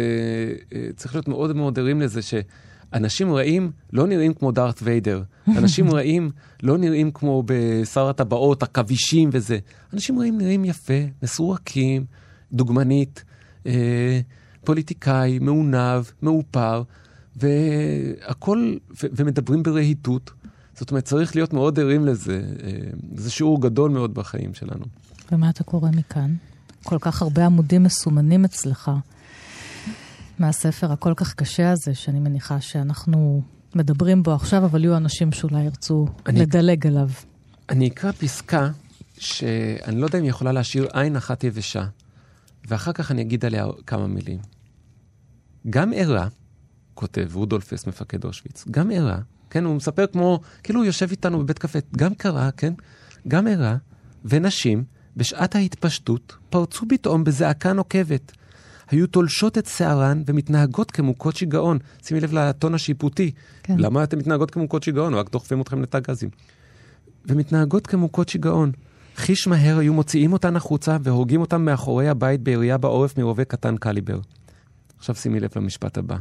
אה, 0.75 0.87
צריך 0.95 1.15
להיות 1.15 1.27
מאוד 1.27 1.55
מאוד 1.55 1.79
ערים 1.79 2.01
לזה 2.01 2.21
שאנשים 2.21 3.33
רעים 3.33 3.71
לא 3.93 4.07
נראים 4.07 4.33
כמו 4.33 4.51
דארת 4.51 4.79
ויידר. 4.83 5.23
אנשים 5.57 5.91
רעים 5.93 6.31
לא 6.63 6.77
נראים 6.77 7.11
כמו 7.11 7.43
בשר 7.45 8.09
הטבעות, 8.09 8.63
עכבישים 8.63 9.29
וזה. 9.31 9.57
אנשים 9.93 10.19
רעים 10.19 10.37
נראים 10.37 10.65
יפה, 10.65 11.03
מסורקים, 11.23 12.05
דוגמנית, 12.53 13.23
אה, 13.65 14.19
פוליטיקאי, 14.63 15.39
מעונב, 15.39 16.03
מאופר, 16.21 16.83
והכל, 17.35 18.75
ו- 18.91 19.07
ומדברים 19.15 19.63
ברהיטות. 19.63 20.31
זאת 20.75 20.91
אומרת, 20.91 21.05
צריך 21.05 21.35
להיות 21.35 21.53
מאוד 21.53 21.79
ערים 21.79 22.05
לזה. 22.05 22.41
אה, 22.63 22.69
זה 23.15 23.31
שיעור 23.31 23.61
גדול 23.61 23.91
מאוד 23.91 24.13
בחיים 24.13 24.53
שלנו. 24.53 24.85
ומה 25.31 25.49
אתה 25.49 25.63
קורא 25.63 25.89
מכאן? 25.89 26.35
כל 26.83 26.97
כך 27.01 27.21
הרבה 27.21 27.45
עמודים 27.45 27.83
מסומנים 27.83 28.45
אצלך 28.45 28.91
מהספר 30.39 30.91
הכל 30.91 31.13
כך 31.15 31.33
קשה 31.33 31.71
הזה, 31.71 31.95
שאני 31.95 32.19
מניחה 32.19 32.61
שאנחנו 32.61 33.41
מדברים 33.75 34.23
בו 34.23 34.33
עכשיו, 34.33 34.65
אבל 34.65 34.83
יהיו 34.83 34.97
אנשים 34.97 35.31
שאולי 35.31 35.63
ירצו 35.63 36.05
אני- 36.27 36.39
לדלג 36.39 36.87
עליו. 36.87 37.09
אני 37.69 37.87
אקרא 37.87 38.11
פסקה 38.11 38.69
שאני 39.17 39.99
לא 40.01 40.05
יודע 40.05 40.17
אם 40.19 40.23
היא 40.23 40.29
יכולה 40.29 40.51
להשאיר 40.51 40.87
עין 40.93 41.15
אחת 41.15 41.43
יבשה, 41.43 41.85
ואחר 42.67 42.91
כך 42.93 43.11
אני 43.11 43.21
אגיד 43.21 43.45
עליה 43.45 43.65
כמה 43.87 44.07
מילים. 44.07 44.39
גם 45.69 45.91
ערה, 45.95 46.27
כותב 46.93 47.29
רודולף 47.33 47.73
אס, 47.73 47.87
מפקד 47.87 48.25
אושוויץ, 48.25 48.65
גם 48.71 48.91
ערה, 48.91 49.17
כן, 49.49 49.63
הוא 49.65 49.75
מספר 49.75 50.07
כמו, 50.07 50.39
כאילו 50.63 50.79
הוא 50.79 50.85
יושב 50.85 51.07
איתנו 51.11 51.39
בבית 51.39 51.59
קפה, 51.59 51.79
גם 51.97 52.13
קרה, 52.15 52.51
כן, 52.51 52.73
גם 53.27 53.47
ערה, 53.47 53.77
ונשים, 54.25 54.83
בשעת 55.17 55.55
ההתפשטות, 55.55 56.35
פרצו 56.49 56.85
פתאום 56.89 57.23
בזעקה 57.23 57.73
נוקבת. 57.73 58.31
היו 58.89 59.07
תולשות 59.07 59.57
את 59.57 59.65
שערן 59.65 60.23
ומתנהגות 60.25 60.91
כמוכות 60.91 61.35
שיגעון. 61.35 61.77
שימי 62.03 62.19
לב 62.19 62.33
לטון 62.33 62.73
השיפוטי. 62.73 63.31
כן. 63.63 63.75
למה 63.79 64.03
אתן 64.03 64.17
מתנהגות 64.17 64.51
כמוכות 64.51 64.83
שיגעון? 64.83 65.13
רק 65.13 65.31
דוחפים 65.31 65.61
אתכם 65.61 65.81
לתא 65.81 65.99
גזים. 65.99 66.29
ומתנהגות 67.25 67.87
כמוכות 67.87 68.29
שיגעון. 68.29 68.71
חיש 69.15 69.47
מהר 69.47 69.77
היו 69.77 69.93
מוציאים 69.93 70.33
אותן 70.33 70.55
החוצה 70.55 70.97
והורגים 71.03 71.41
אותן 71.41 71.61
מאחורי 71.61 72.07
הבית 72.09 72.41
בירייה 72.41 72.77
בעורף 72.77 73.17
מרובה 73.17 73.45
קטן 73.45 73.77
קליבר. 73.77 74.19
עכשיו 74.97 75.15
שימי 75.15 75.39
לב 75.39 75.49
למשפט 75.55 75.97
הבא. 75.97 76.17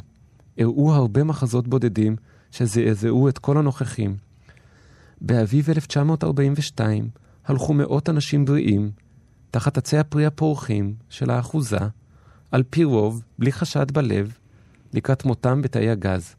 הראו 0.58 0.94
הרבה 0.94 1.24
מחזות 1.24 1.68
בודדים 1.68 2.16
שזעזעו 2.50 3.28
את 3.28 3.38
כל 3.38 3.58
הנוכחים. 3.58 4.16
באביב 5.20 5.70
1942 5.70 7.08
הלכו 7.46 7.74
מאות 7.74 8.08
אנשים 8.08 8.44
בריאים, 8.44 8.90
תחת 9.50 9.78
עצי 9.78 9.98
הפרי 9.98 10.26
הפורחים 10.26 10.94
של 11.08 11.30
האחוזה, 11.30 11.78
על 12.54 12.62
פי 12.70 12.84
רוב, 12.84 13.22
בלי 13.38 13.52
חשד 13.52 13.90
בלב, 13.92 14.32
לקראת 14.92 15.24
מותם 15.24 15.62
בתאי 15.62 15.90
הגז. 15.90 16.34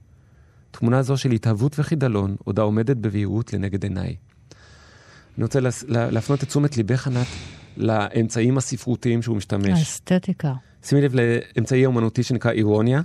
תמונה 0.72 1.02
זו 1.02 1.18
של 1.18 1.32
התהוות 1.32 1.80
וחידלון 1.80 2.36
עוד 2.44 2.60
העומדת 2.60 2.98
בבהירות 2.98 3.54
לנגד 3.54 3.84
עיניי. 3.84 4.16
אני 5.38 5.44
רוצה 5.44 5.60
לה- 5.60 5.70
להפנות 6.12 6.44
את 6.44 6.48
תשומת 6.48 6.78
ליבך, 6.78 7.08
ענת, 7.08 7.28
לאמצעים 7.78 8.58
הספרותיים 8.58 9.22
שהוא 9.22 9.38
משתמש. 9.38 9.80
האסתטיקה. 9.80 10.54
שימי 10.84 11.02
לב 11.02 11.16
לאמצעי 11.16 11.84
האומנותי 11.86 12.24
שנקרא 12.24 12.52
אירוניה. 12.52 13.02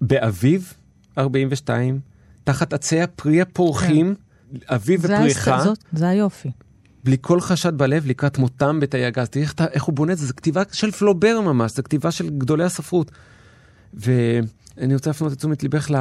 באביב 0.00 0.72
42, 1.18 2.00
תחת 2.44 2.72
עצי 2.72 3.00
הפרי 3.00 3.40
הפורחים, 3.40 4.14
אביב 4.66 5.00
זה 5.00 5.14
ופריחה, 5.14 5.60
זאת- 5.64 5.78
זה 5.92 6.08
היופי. 6.08 6.50
בלי 7.04 7.16
כל 7.20 7.40
חשד 7.40 7.78
בלב, 7.78 8.06
לקראת 8.06 8.38
מותם 8.38 8.80
בתאי 8.80 9.04
הגז. 9.04 9.28
תראי 9.28 9.44
איך, 9.44 9.54
איך 9.72 9.82
הוא 9.82 9.94
בונה 9.94 10.12
את 10.12 10.18
זה, 10.18 10.26
זו 10.26 10.32
כתיבה 10.36 10.62
של 10.72 10.90
פלובר 10.90 11.40
ממש, 11.40 11.72
זו 11.72 11.82
כתיבה 11.82 12.10
של 12.10 12.30
גדולי 12.30 12.64
הספרות. 12.64 13.10
ואני 13.94 14.94
רוצה 14.94 15.10
להפנות 15.10 15.32
את 15.32 15.38
תשומת 15.38 15.62
ליבך 15.62 15.90
לא, 15.90 15.98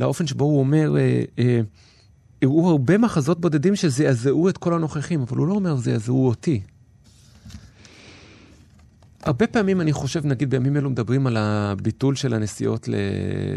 לאופן 0.00 0.26
שבו 0.26 0.44
הוא 0.44 0.58
אומר, 0.58 0.96
אה, 0.96 1.22
אה, 1.38 1.60
הרבה 2.42 2.98
מחזות 2.98 3.40
בודדים 3.40 3.76
שזעזעו 3.76 4.48
את 4.48 4.58
כל 4.58 4.74
הנוכחים, 4.74 5.20
אבל 5.20 5.36
הוא 5.36 5.46
לא 5.46 5.52
אומר 5.52 5.76
זעזעו 5.76 6.28
אותי. 6.28 6.60
הרבה 9.22 9.46
פעמים 9.46 9.80
אני 9.80 9.92
חושב, 9.92 10.26
נגיד 10.26 10.50
בימים 10.50 10.76
אלו 10.76 10.90
מדברים 10.90 11.26
על 11.26 11.36
הביטול 11.36 12.14
של 12.14 12.34
הנסיעות. 12.34 12.88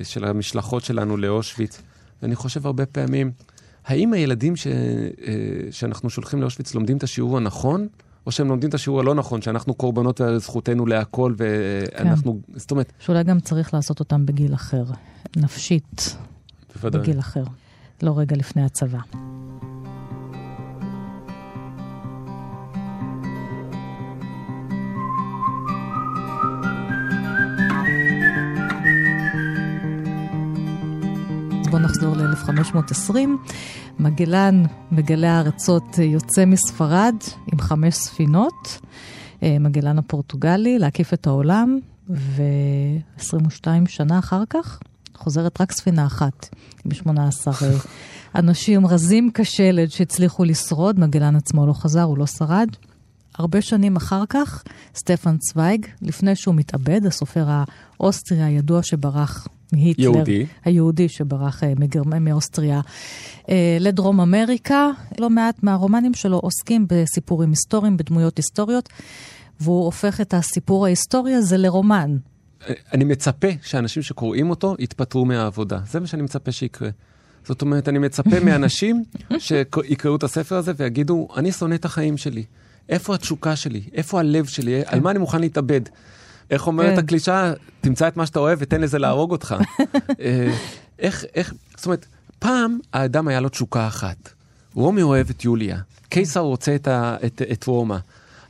של 0.04 0.26
המשלחות 0.26 0.84
שלנו 0.84 1.18
לאושוויץ, 1.18 1.82
ואני 2.22 2.36
חושב 2.36 2.66
הרבה 2.66 2.86
פעמים, 2.86 3.32
האם 3.86 4.14
הילדים 4.14 4.56
ש... 4.56 4.68
אה, 4.68 4.74
שאנחנו 5.72 6.10
שולחים 6.10 6.42
לאושוויץ 6.42 6.76
לומדים 6.76 6.98
את 6.98 7.04
השיעור 7.04 7.38
הנכון, 7.38 7.88
או 8.26 8.32
שהם 8.32 8.48
לומדים 8.48 8.70
את 8.70 8.74
השיעור 8.74 9.00
הלא 9.00 9.16
נכון, 9.16 9.42
שאנחנו 9.42 9.74
קורבנות 9.74 10.22
וזכותנו 10.22 10.86
להכל, 10.86 11.34
ואנחנו, 11.38 12.40
כן. 12.48 12.60
זאת 12.60 12.72
אומרת... 12.72 12.94
שאולי 13.00 13.24
גם 13.24 13.40
צריך 13.40 13.74
לעשות 13.74 14.00
אותם 14.00 14.26
בגיל 14.26 14.54
אחר, 14.54 14.84
נפשית, 15.38 16.18
בוודאי. 16.76 17.02
בגיל 17.02 17.20
אחר, 17.20 17.44
לא 18.04 18.18
רגע 18.18 18.36
לפני 18.36 18.64
הצבא. 18.64 19.00
בואו 31.76 31.86
נחזור 31.86 32.16
ל-1520. 32.16 33.16
מגלן, 34.00 34.64
מגלה 34.92 35.38
הארצות, 35.38 35.98
יוצא 35.98 36.46
מספרד 36.46 37.16
עם 37.54 37.60
חמש 37.60 37.96
ספינות. 37.96 38.80
אה, 39.44 39.58
מגלן 39.60 39.98
הפורטוגלי, 39.98 40.80
להקיף 40.80 41.14
את 41.14 41.28
העולם, 41.28 41.80
ו-22 42.10 43.68
שנה 43.88 44.20
אחר 44.20 44.44
כך 44.50 44.80
חוזרת 45.16 45.62
רק 45.62 45.72
ספינה 45.72 46.06
אחת, 46.06 46.50
עם 46.86 46.94
18 46.94 47.54
אה, 47.62 47.78
אנשים 48.40 48.88
רזים 48.88 49.32
כשלד 49.34 49.90
שהצליחו 49.90 50.44
לשרוד, 50.44 51.00
מגלן 51.00 51.36
עצמו 51.36 51.68
לא 51.68 51.74
חזר, 51.74 52.04
הוא 52.04 52.18
לא 52.18 52.26
שרד. 52.26 52.68
הרבה 53.38 53.62
שנים 53.62 53.96
אחר 53.96 54.24
כך, 54.30 54.64
סטפן 54.96 55.38
צוויג, 55.38 55.86
לפני 56.02 56.36
שהוא 56.36 56.56
מתאבד, 56.56 57.06
הסופר 57.06 57.48
האוסטרי 58.00 58.44
הידוע 58.44 58.84
שברח 58.84 59.48
מהיטלר, 59.76 60.04
יהודי. 60.04 60.46
היהודי 60.66 61.10
שברח 61.10 61.64
אה, 61.64 61.74
מגרמניה, 61.80 62.20
מאוסטריה, 62.20 62.82
אה, 63.50 63.78
לדרום 63.80 64.22
אמריקה. 64.22 64.90
לא 65.20 65.30
מעט 65.30 65.64
מהרומנים 65.64 66.14
שלו 66.14 66.38
עוסקים 66.38 66.86
בסיפורים 66.90 67.50
היסטוריים, 67.50 67.98
בדמויות 67.98 68.38
היסטוריות, 68.38 68.90
והוא 69.60 69.86
הופך 69.86 70.22
את 70.22 70.34
הסיפור 70.34 70.86
ההיסטורי 70.86 71.34
הזה 71.34 71.58
לרומן. 71.58 72.18
אני 72.94 73.04
מצפה 73.04 73.48
שאנשים 73.62 74.04
שקוראים 74.04 74.50
אותו 74.50 74.76
יתפטרו 74.80 75.26
מהעבודה. 75.26 75.80
זה 75.92 76.00
מה 76.00 76.08
שאני 76.08 76.22
מצפה 76.22 76.52
שיקרה. 76.52 76.90
זאת 77.44 77.62
אומרת, 77.62 77.90
אני 77.90 78.00
מצפה 78.00 78.40
מאנשים 78.46 79.04
שיקראו 79.38 80.16
את 80.16 80.24
הספר 80.24 80.56
הזה 80.56 80.72
ויגידו, 80.78 81.28
אני 81.38 81.52
שונא 81.52 81.76
את 81.76 81.86
החיים 81.86 82.18
שלי. 82.18 82.44
איפה 82.90 83.16
התשוקה 83.16 83.56
שלי? 83.56 83.82
איפה 83.94 84.20
הלב 84.20 84.46
שלי? 84.46 84.82
על 84.86 85.00
מה 85.00 85.12
אני 85.12 85.20
מוכן 85.20 85.42
להתאבד? 85.42 85.82
איך 86.50 86.68
אומרת 86.68 86.94
כן. 86.94 87.00
הקלישה? 87.00 87.54
תמצא 87.82 88.08
את 88.08 88.18
מה 88.18 88.26
שאתה 88.26 88.40
אוהב 88.40 88.60
ותן 88.62 88.82
לזה 88.82 89.00
להרוג 89.00 89.32
אותך. 89.32 89.56
אה, 90.22 90.54
איך, 91.00 91.26
איך, 91.36 91.54
זאת 91.78 91.86
אומרת, 91.86 92.06
פעם 92.40 92.80
האדם 92.94 93.28
היה 93.28 93.40
לו 93.40 93.50
תשוקה 93.50 93.88
אחת. 93.88 94.30
רומי 94.74 95.02
אוהב 95.02 95.30
את 95.30 95.46
יוליה, 95.46 95.78
קיסר 96.10 96.40
רוצה 96.40 96.76
את, 96.76 96.88
ה, 96.88 97.16
את, 97.26 97.42
את 97.52 97.68
רומא. 97.68 97.98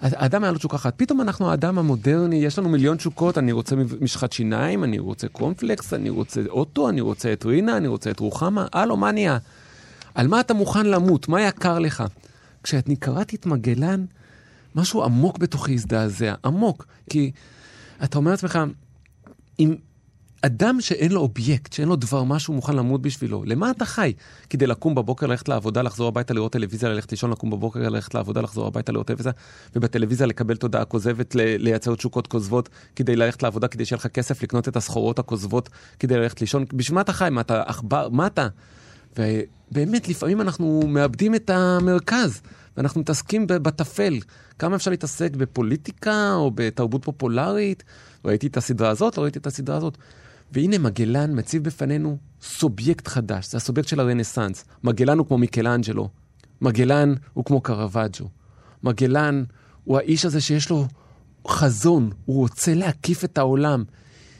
האדם 0.01 0.43
היה 0.43 0.51
לו 0.51 0.57
תשוקה 0.57 0.75
אחת. 0.75 0.93
פתאום 0.97 1.21
אנחנו 1.21 1.51
האדם 1.51 1.79
המודרני, 1.79 2.35
יש 2.35 2.59
לנו 2.59 2.69
מיליון 2.69 2.97
תשוקות, 2.97 3.37
אני 3.37 3.51
רוצה 3.51 3.75
משחת 4.01 4.31
שיניים, 4.31 4.83
אני 4.83 4.99
רוצה 4.99 5.27
קורנפלקס, 5.27 5.93
אני 5.93 6.09
רוצה 6.09 6.41
אוטו, 6.49 6.89
אני 6.89 7.01
רוצה 7.01 7.33
את 7.33 7.45
רינה, 7.45 7.77
אני 7.77 7.87
רוצה 7.87 8.11
את 8.11 8.19
רוחמה. 8.19 8.65
הלו, 8.73 8.97
מה 8.97 9.11
נהיה? 9.11 9.37
על 10.15 10.27
מה 10.27 10.39
אתה 10.39 10.53
מוכן 10.53 10.85
למות? 10.85 11.29
מה 11.29 11.41
יקר 11.41 11.79
לך? 11.79 12.03
כשאני 12.63 12.95
קראתי 12.95 13.35
את 13.35 13.45
מגלן, 13.45 14.05
משהו 14.75 15.03
עמוק 15.03 15.37
בתוכי 15.37 15.73
הזדעזע, 15.73 16.33
עמוק. 16.45 16.85
כי 17.09 17.31
אתה 18.03 18.17
אומר 18.17 18.31
לעצמך, 18.31 18.59
אם 19.59 19.75
אדם 20.41 20.81
שאין 20.81 21.11
לו 21.11 21.21
אובייקט, 21.21 21.73
שאין 21.73 21.87
לו 21.87 21.95
דבר, 21.95 22.23
משהו 22.23 22.53
מוכן 22.53 22.75
למות 22.75 23.01
בשבילו, 23.01 23.43
למה 23.45 23.71
אתה 23.71 23.85
חי? 23.85 24.13
כדי 24.49 24.67
לקום 24.67 24.95
בבוקר, 24.95 25.25
ללכת 25.25 25.47
לעבודה, 25.49 25.81
לחזור 25.81 26.07
הביתה, 26.07 26.33
לראות 26.33 26.51
טלוויזיה, 26.51 26.89
ללכת 26.89 27.11
לישון, 27.11 27.31
לקום 27.31 27.49
בבוקר, 27.49 27.79
ללכת 27.79 28.13
לעבודה, 28.13 28.41
לחזור 28.41 28.67
הביתה, 28.67 28.91
לראות 28.91 29.07
טלוויזיה, 29.07 29.31
ובטלוויזיה 29.75 30.27
לקבל 30.27 30.55
תודעה 30.55 30.85
כוזבת, 30.85 31.35
לייצר 31.35 31.95
תשוקות 31.95 32.27
כוזבות, 32.27 32.69
כדי 32.95 33.15
ללכת 33.15 33.43
לעבודה, 33.43 33.67
כדי 33.67 33.85
שיהיה 33.85 33.97
לך 33.97 34.07
כסף 34.07 34.43
לקנות 34.43 34.67
את 34.67 34.75
הסחורות 34.75 35.19
הכוזבות, 35.19 35.69
כדי 35.99 36.17
ללכת 36.17 36.41
לישון. 36.41 36.65
בשביל 36.73 36.95
מה 36.95 37.01
אתה 37.01 37.13
חי? 37.13 37.27
מה 37.31 37.41
אתה 37.41 37.63
עכבר? 37.65 38.09
מה 38.09 38.27
אתה? 38.27 38.47
ובאמת, 39.17 40.07
לפעמים 40.07 40.41
אנחנו 40.41 40.83
מאבדים 40.87 41.35
את 41.35 41.49
המרכז, 41.49 42.41
ואנחנו 42.77 43.01
מתעסקים 43.01 43.47
בטפל. 43.47 44.19
כמה 44.59 44.75
אפשר 44.75 44.91
להתעסק 44.91 45.35
בפוליטיקה 45.35 46.33
או 46.33 46.51
בתרבות 46.55 47.05
פופולרית? 47.05 47.83
ראיתי 48.25 48.47
את 48.47 48.57
הסדרה 48.57 48.89
הזאת, 48.89 49.17
לא 49.17 49.23
ראיתי 49.23 49.39
את 49.39 49.47
הסדרה 49.47 49.77
הזאת. 49.77 49.97
והנה 50.51 50.77
מגלן 50.77 51.39
מציב 51.39 51.63
בפנינו 51.63 52.17
סובייקט 52.41 53.07
חדש, 53.07 53.51
זה 53.51 53.57
הסובייקט 53.57 53.89
של 53.89 53.99
הרנסאנס. 53.99 54.65
מגלן 54.83 55.17
הוא 55.17 55.27
כמו 55.27 55.37
מיקלאנג'לו, 55.37 56.09
מגלן 56.61 57.13
הוא 57.33 57.45
כמו 57.45 57.61
קרוואג'ו. 57.61 58.29
מגלן 58.83 59.43
הוא 59.83 59.97
האיש 59.97 60.25
הזה 60.25 60.41
שיש 60.41 60.69
לו 60.69 60.87
חזון, 61.47 62.11
הוא 62.25 62.37
רוצה 62.37 62.73
להקיף 62.73 63.23
את 63.23 63.37
העולם. 63.37 63.83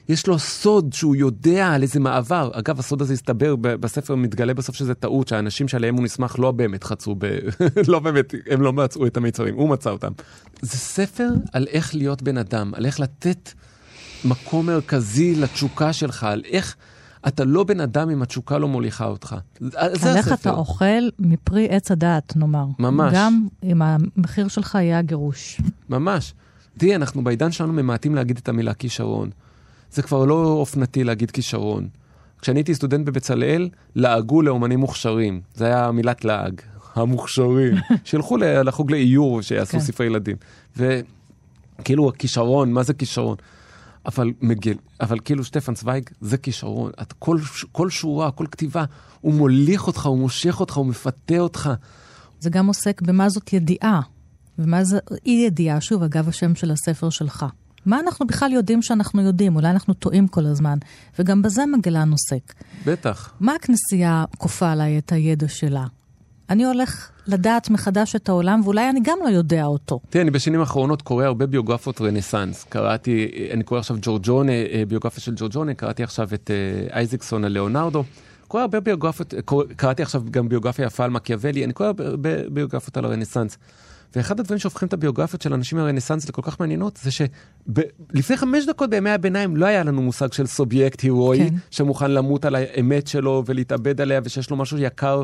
יש 0.10 0.28
לו 0.28 0.39
סוד 0.39 0.93
שהוא 0.93 1.16
יודע 1.16 1.68
על 1.68 1.82
איזה 1.82 1.99
מעבר. 1.99 2.49
אגב, 2.53 2.80
הסוד 2.80 3.01
הזה 3.01 3.14
הסתבר 3.14 3.56
בספר, 3.56 4.16
מתגלה 4.16 4.53
בסוף 4.53 4.76
שזה 4.76 4.93
טעות, 4.93 5.28
שהאנשים 5.28 5.68
שעליהם 5.68 5.95
הוא 5.95 6.03
נסמך 6.03 6.39
לא 6.39 6.51
באמת 6.51 6.84
חצו, 6.84 7.16
ב... 7.18 7.26
לא 7.91 7.99
באמת, 7.99 8.34
הם 8.49 8.62
לא 8.62 8.74
מצאו 8.74 9.08
את 9.08 9.18
המיצרים, 9.18 9.56
הוא 9.56 9.70
מצא 9.70 9.89
אותם. 9.89 10.12
זה 10.62 10.78
ספר 10.78 11.30
על 11.53 11.68
איך 11.70 11.95
להיות 11.95 12.22
בן 12.22 12.38
אדם, 12.38 12.72
על 12.76 12.86
איך 12.86 12.99
לתת 12.99 13.51
מקום 14.26 14.66
מרכזי 14.66 15.36
לתשוקה 15.36 15.93
שלך, 15.93 16.24
על 16.24 16.41
איך 16.45 16.76
אתה 17.28 17.43
לא 17.43 17.64
בן 17.64 17.80
אדם 17.80 18.10
אם 18.10 18.22
התשוקה 18.22 18.58
לא 18.58 18.68
מוליכה 18.68 19.06
אותך. 19.06 19.36
זה 19.60 19.70
על 19.80 19.93
הספר. 19.93 20.10
איך 20.16 20.34
אתה 20.34 20.49
אוכל 20.49 21.10
מפרי 21.20 21.68
עץ 21.70 21.91
הדעת, 21.91 22.36
נאמר. 22.36 22.66
ממש. 22.80 23.14
גם 23.16 23.47
אם 23.64 23.82
המחיר 23.82 24.47
שלך 24.47 24.76
יהיה 24.76 24.99
הגירוש. 24.99 25.62
ממש. 25.89 26.34
תראי, 26.78 26.95
אנחנו 26.95 27.24
בעידן 27.24 27.51
שלנו 27.51 27.74
ממעטים 27.74 28.16
להגיד 28.16 28.38
את 28.38 28.49
המילה 28.49 28.74
כישרון. 28.74 29.30
זה 29.92 30.02
כבר 30.02 30.26
לא 30.26 30.46
אופנתי 30.46 31.04
להגיד 31.04 31.32
כישרון. 31.32 31.88
כשאני 32.42 32.60
הייתי 32.60 32.76
סטודנט 32.76 33.06
בבצלאל, 33.06 33.70
לעגו 33.96 34.42
לאומנים 34.42 34.80
מוכשרים. 34.80 35.42
זה 35.56 35.66
היה 35.66 35.92
מילת 35.92 36.26
לעג. 36.26 36.62
המוכשרים. 36.96 37.76
שילכו 38.06 38.38
לחוג 38.38 38.92
לאיור 38.92 39.42
שיעשו 39.42 39.72
כן. 39.72 39.80
ספרי 39.80 40.06
ילדים. 40.06 40.36
וכאילו 40.78 42.10
הכישרון, 42.10 42.72
מה 42.72 42.84
זה 42.84 42.94
כישרון? 42.94 43.36
אבל, 44.06 44.32
מגל, 44.42 44.74
אבל 45.02 45.20
כאילו 45.26 45.44
שטפן 45.44 45.74
צוויג 45.74 46.10
זה 46.22 46.38
כישרון. 46.38 46.92
את 47.02 47.14
כל, 47.14 47.38
כל 47.72 47.90
שורה, 47.90 48.32
כל 48.32 48.46
כתיבה, 48.52 48.86
הוא 49.22 49.34
מוליך 49.34 49.88
אותך, 49.88 50.06
הוא 50.06 50.18
מושך 50.18 50.60
אותך, 50.60 50.78
הוא 50.78 50.86
מפתה 50.86 51.40
אותך. 51.40 51.70
זה 52.40 52.50
גם 52.50 52.68
עוסק 52.68 53.02
במה 53.02 53.30
זאת 53.30 53.54
ידיעה, 53.54 54.02
ומה 54.60 54.84
זה 54.84 55.00
אי 55.26 55.44
ידיעה, 55.48 55.82
שוב, 55.82 56.04
אגב 56.04 56.30
השם 56.30 56.56
של 56.56 56.72
הספר 56.72 57.10
שלך. 57.10 57.46
מה 57.86 58.00
אנחנו 58.00 58.28
בכלל 58.28 58.52
יודעים 58.52 58.82
שאנחנו 58.82 59.22
יודעים? 59.22 59.56
אולי 59.56 59.70
אנחנו 59.70 59.94
טועים 59.94 60.28
כל 60.28 60.46
הזמן, 60.46 60.78
וגם 61.20 61.42
בזה 61.42 61.66
מגלן 61.66 62.12
עוסק. 62.12 62.54
בטח. 62.86 63.34
מה 63.40 63.56
הכנסייה 63.56 64.26
כופה 64.38 64.72
עליי 64.72 64.98
את 64.98 65.12
הידע 65.12 65.48
שלה? 65.48 65.86
אני 66.50 66.66
הולך 66.66 67.10
לדעת 67.28 67.70
מחדש 67.70 68.16
את 68.16 68.30
העולם, 68.30 68.62
ואולי 68.64 68.90
אני 68.90 69.00
גם 69.04 69.18
לא 69.24 69.30
יודע 69.30 69.66
אותו. 69.66 70.00
תראה, 70.10 70.22
אני 70.22 70.32
בשנים 70.32 70.60
האחרונות 70.60 71.02
קורא 71.02 71.26
הרבה 71.26 71.46
ביוגרפיות 71.46 72.02
רנסאנס. 72.02 72.64
קראתי, 72.64 73.48
אני 73.54 73.64
קורא 73.64 73.80
עכשיו 73.80 73.98
ג'ורג'ונה, 74.02 74.52
אה, 74.52 74.84
ביוגרפיה 74.88 75.22
של 75.22 75.34
ג'ורג'ונה, 75.36 75.74
קראתי 75.74 76.04
עכשיו 76.04 76.30
את 76.34 76.52
אה, 76.52 76.98
אייזקסון 76.98 77.44
על 77.44 77.52
ליאונרדו. 77.52 78.04
קורא 78.48 78.62
הרבה 78.62 78.80
ביוגרפיות, 78.80 79.34
אה, 79.34 79.40
קראתי 79.76 80.04
עכשיו 80.04 80.24
גם 80.32 80.50
ביוגרפיה 80.50 80.86
יפה 80.86 81.04
על 81.04 81.10
מקיאוולי, 81.10 81.66
אני 81.66 81.74
קורא 81.74 81.92
הרבה 81.98 82.50
ביוגרפיות 82.50 82.98
על 82.98 83.06
הרנסאנס. 83.06 83.58
ואחד 84.16 84.39
הדברים 84.39 84.59
שהופכים 84.59 84.88
את 84.88 84.93
הביוגרפיות 84.93 85.41
של 85.41 85.53
אנשים 85.53 85.78
מהרנסאנס 85.78 86.30
לכל 86.30 86.41
כך 86.41 86.59
מעניינות, 86.59 86.99
זה 87.03 87.11
שלפני 87.11 88.38
חמש 88.38 88.66
דקות 88.66 88.89
בימי 88.89 89.09
הביניים 89.09 89.57
לא 89.57 89.66
היה 89.66 89.84
לנו 89.84 90.01
מושג 90.01 90.34
של 90.34 90.45
סובייקט 90.45 91.01
הירואי, 91.01 91.39
כן. 91.39 91.49
כן. 91.49 91.55
שמוכן 91.72 92.11
למות 92.11 92.45
על 92.45 92.55
האמת 92.55 93.07
שלו 93.07 93.43
ולהתאבד 93.45 94.01
עליה, 94.01 94.20
ושיש 94.24 94.49
לו 94.49 94.57
משהו 94.57 94.78
יקר, 94.78 95.24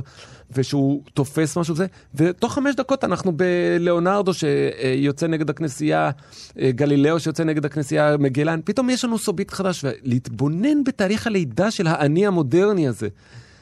ושהוא 0.52 1.02
תופס 1.14 1.58
משהו 1.58 1.76
כזה, 1.76 1.86
ותוך 2.16 2.54
חמש 2.54 2.76
דקות 2.76 3.04
אנחנו 3.04 3.32
בלאונרדו 3.36 4.32
שיוצא 4.34 5.28
נגד 5.28 5.50
הכנסייה, 5.50 6.12
אה, 6.60 6.72
גלילאו 6.72 7.20
שיוצא 7.20 7.44
נגד 7.44 7.66
הכנסייה, 7.66 8.18
מגלן, 8.18 8.60
פתאום 8.66 8.90
יש 8.90 9.06
לנו 9.06 9.18
סובייקט 9.18 9.54
חדש, 9.54 9.86
ולהתבונן 9.86 10.84
בתהליך 10.84 11.28
הלידה 11.28 11.72
של 11.72 11.88
האני 11.88 12.28
המודרני 12.28 12.88
הזה. 12.88 13.08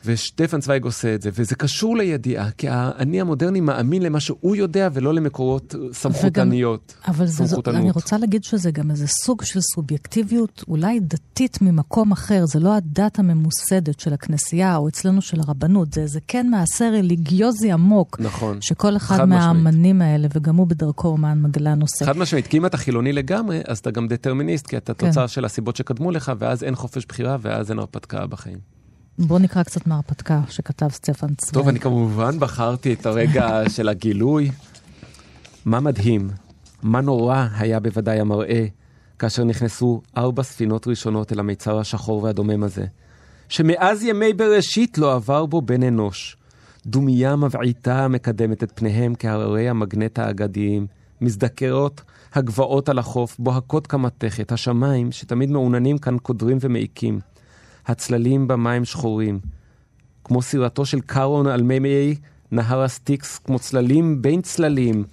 ושטפן 0.05 0.59
צוויג 0.59 0.83
עושה 0.83 1.15
את 1.15 1.21
זה, 1.21 1.29
וזה 1.33 1.55
קשור 1.55 1.97
לידיעה, 1.97 2.51
כי 2.51 2.67
האני 2.69 3.21
המודרני 3.21 3.59
מאמין 3.59 4.01
למה 4.01 4.19
שהוא 4.19 4.55
יודע 4.55 4.89
ולא 4.93 5.13
למקורות 5.13 5.75
סמכותניות. 5.93 6.95
אבל 7.07 7.25
זה. 7.25 7.43
אני 7.67 7.91
רוצה 7.91 8.17
להגיד 8.17 8.43
שזה 8.43 8.71
גם 8.71 8.91
איזה 8.91 9.07
סוג 9.07 9.43
של 9.43 9.59
סובייקטיביות, 9.61 10.63
אולי 10.67 10.99
דתית 10.99 11.61
ממקום 11.61 12.11
אחר, 12.11 12.45
זה 12.45 12.59
לא 12.59 12.75
הדת 12.75 13.19
הממוסדת 13.19 13.99
של 13.99 14.13
הכנסייה 14.13 14.77
או 14.77 14.87
אצלנו 14.87 15.21
של 15.21 15.39
הרבנות, 15.39 15.93
זה 15.93 16.01
איזה 16.01 16.19
כן 16.27 16.49
מעשה 16.49 16.89
רליגיוזי 16.89 17.71
עמוק, 17.71 18.19
נכון. 18.19 18.61
שכל 18.61 18.97
אחד. 18.97 19.25
מהאמנים 19.25 20.01
האלה, 20.01 20.27
וגם 20.35 20.55
הוא 20.55 20.67
בדרכו 20.67 21.07
אומן 21.07 21.41
מגלן 21.41 21.81
עושה. 21.81 22.05
חד 22.05 22.17
משמעית, 22.17 22.47
כי 22.47 22.57
אם 22.57 22.65
אתה 22.65 22.77
חילוני 22.77 23.13
לגמרי, 23.13 23.61
אז 23.67 23.77
אתה 23.77 23.91
גם 23.91 24.07
דטרמיניסט, 24.07 24.67
כי 24.67 24.77
אתה 24.77 24.93
כן. 24.93 25.07
תוצר 25.07 25.27
של 25.27 25.45
הסיבות 25.45 25.75
שקדמו 25.75 26.11
לך, 26.11 26.31
ואז 26.39 26.63
אין 26.63 26.75
חופש 26.75 27.05
בחירה, 27.05 27.37
ואז 27.41 27.71
אין 27.71 27.79
הרפתקה 27.79 28.27
בחיים. 28.27 28.78
בואו 29.27 29.39
נקרא 29.39 29.63
קצת 29.63 29.87
מההרפתקה 29.87 30.41
שכתב 30.49 30.87
סטפן 30.89 31.35
צוויג. 31.35 31.53
טוב, 31.53 31.67
אני 31.67 31.79
כמובן 31.79 32.39
בחרתי 32.39 32.93
את 32.93 33.05
הרגע 33.05 33.59
של 33.75 33.89
הגילוי. 33.89 34.51
מה 35.65 35.79
מדהים, 35.79 36.29
מה 36.83 37.01
נורא 37.01 37.47
היה 37.57 37.79
בוודאי 37.79 38.19
המראה 38.19 38.65
כאשר 39.19 39.43
נכנסו 39.43 40.01
ארבע 40.17 40.43
ספינות 40.43 40.87
ראשונות 40.87 41.33
אל 41.33 41.39
המיצר 41.39 41.79
השחור 41.79 42.23
והדומם 42.23 42.63
הזה, 42.63 42.85
שמאז 43.49 44.03
ימי 44.03 44.33
בראשית 44.33 44.97
לא 44.97 45.15
עבר 45.15 45.45
בו 45.45 45.61
בן 45.61 45.83
אנוש. 45.83 46.37
דומייה 46.85 47.35
מבעיטה 47.35 48.05
המקדמת 48.05 48.63
את 48.63 48.71
פניהם 48.75 49.13
כהררי 49.19 49.69
המגנט 49.69 50.19
האגדיים, 50.19 50.87
מזדקרות 51.21 52.01
הגבעות 52.33 52.89
על 52.89 52.99
החוף, 52.99 53.35
בוהקות 53.39 53.87
כמתכת, 53.87 54.51
השמיים 54.51 55.11
שתמיד 55.11 55.49
מעוננים 55.49 55.97
כאן 55.97 56.17
קודרים 56.17 56.57
ומעיקים. 56.61 57.19
הצללים 57.85 58.47
במים 58.47 58.85
שחורים, 58.85 59.39
כמו 60.23 60.41
סירתו 60.41 60.85
של 60.85 61.01
קארון 61.01 61.47
על 61.47 61.61
מימי 61.61 62.15
נהר 62.51 62.81
הסטיקס, 62.81 63.37
כמו 63.37 63.59
צללים 63.59 64.21
בין 64.21 64.41
צללים. 64.41 65.03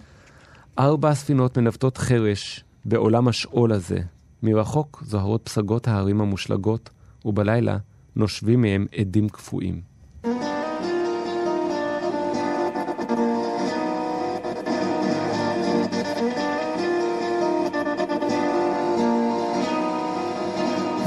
ארבע 0.79 1.09
הספינות 1.09 1.59
מנווטות 1.59 1.99
חרש 1.99 2.65
בעולם 2.85 3.29
השאול 3.29 3.73
הזה. 3.73 4.01
מרחוק 4.43 5.03
זוהרות 5.07 5.43
פסגות 5.45 5.89
ההרים 5.89 6.21
המושלגות, 6.21 6.91
ובלילה 7.25 7.79
נושבים 8.17 8.63
מהם 8.63 8.87
עדים 8.97 9.29
קפואים. 9.29 9.81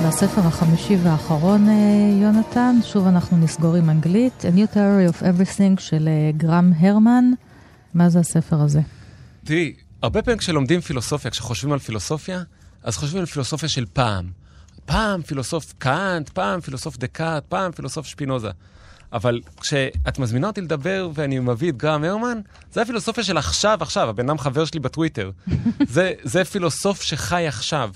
והספר 0.09 0.41
החמישי 0.41 0.95
והאחרון, 1.03 1.69
אה, 1.69 1.73
יונתן, 2.21 2.75
שוב 2.83 3.07
אנחנו 3.07 3.37
נסגור 3.37 3.75
עם 3.75 3.89
אנגלית, 3.89 4.45
A 4.45 4.57
New 4.57 4.75
Theory 4.75 5.13
of 5.13 5.21
Everything 5.21 5.79
של 5.79 6.07
אה, 6.07 6.31
גרם 6.37 6.71
הרמן. 6.79 7.25
מה 7.93 8.09
זה 8.09 8.19
הספר 8.19 8.61
הזה? 8.61 8.79
תראי, 9.45 9.73
הרבה 10.01 10.21
פעמים 10.21 10.37
כשלומדים 10.37 10.81
פילוסופיה, 10.81 11.31
כשחושבים 11.31 11.73
על 11.73 11.79
פילוסופיה, 11.79 12.41
אז 12.83 12.97
חושבים 12.97 13.19
על 13.19 13.25
פילוסופיה 13.25 13.69
של 13.69 13.85
פעם. 13.93 14.25
פעם 14.85 15.21
פילוסוף 15.21 15.73
קאנט, 15.77 16.29
פעם 16.29 16.61
פילוסוף 16.61 16.97
דקארט, 16.97 17.43
פעם 17.49 17.71
פילוסוף 17.71 18.05
שפינוזה. 18.05 18.51
אבל 19.13 19.41
כשאת 19.61 20.19
מזמינה 20.19 20.47
אותי 20.47 20.61
לדבר 20.61 21.09
ואני 21.13 21.39
מביא 21.39 21.69
את 21.69 21.77
גרם 21.77 22.03
הרמן, 22.03 22.39
זה 22.73 22.81
הפילוסופיה 22.81 23.23
של 23.23 23.37
עכשיו, 23.37 23.77
עכשיו, 23.81 24.09
הבן 24.09 24.29
אדם 24.29 24.37
חבר 24.37 24.65
שלי 24.65 24.79
בטוויטר. 24.79 25.31
זה, 25.95 26.13
זה 26.23 26.45
פילוסוף 26.45 27.01
שחי 27.01 27.47
עכשיו, 27.47 27.91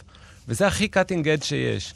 וזה 0.48 0.68
הכי 0.68 0.88
cutting 0.88 1.30
edge 1.30 1.44
שיש. 1.44 1.94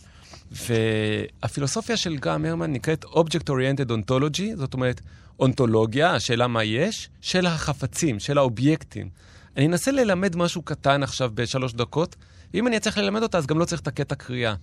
והפילוסופיה 0.52 1.98
של 1.98 2.18
גרם 2.18 2.46
הרמן 2.46 2.74
נקראת 2.74 3.06
Object 3.06 3.50
Oriented 3.50 3.90
Ontology, 3.90 4.56
זאת 4.56 4.74
אומרת, 4.74 5.02
אונתולוגיה, 5.40 6.16
השאלה 6.16 6.48
מה 6.48 6.64
יש, 6.64 7.10
של 7.22 7.46
החפצים, 7.46 8.20
של 8.20 8.38
האובייקטים. 8.38 9.10
אני 9.58 9.66
אנסה 9.68 9.92
ללמד 9.92 10.36
משהו 10.36 10.62
קטן 10.62 11.04
עכשיו 11.04 11.32
בשלוש 11.34 11.74
דקות. 11.74 12.16
אם 12.54 12.68
אני 12.68 12.78
אצליח 12.78 12.98
ללמד 12.98 13.24
אותה, 13.24 13.38
אז 13.38 13.46
גם 13.48 13.60
לא 13.60 13.66
צריך 13.66 13.82
את 13.82 13.88
הקטע 13.88 14.16
קריאה. 14.16 14.56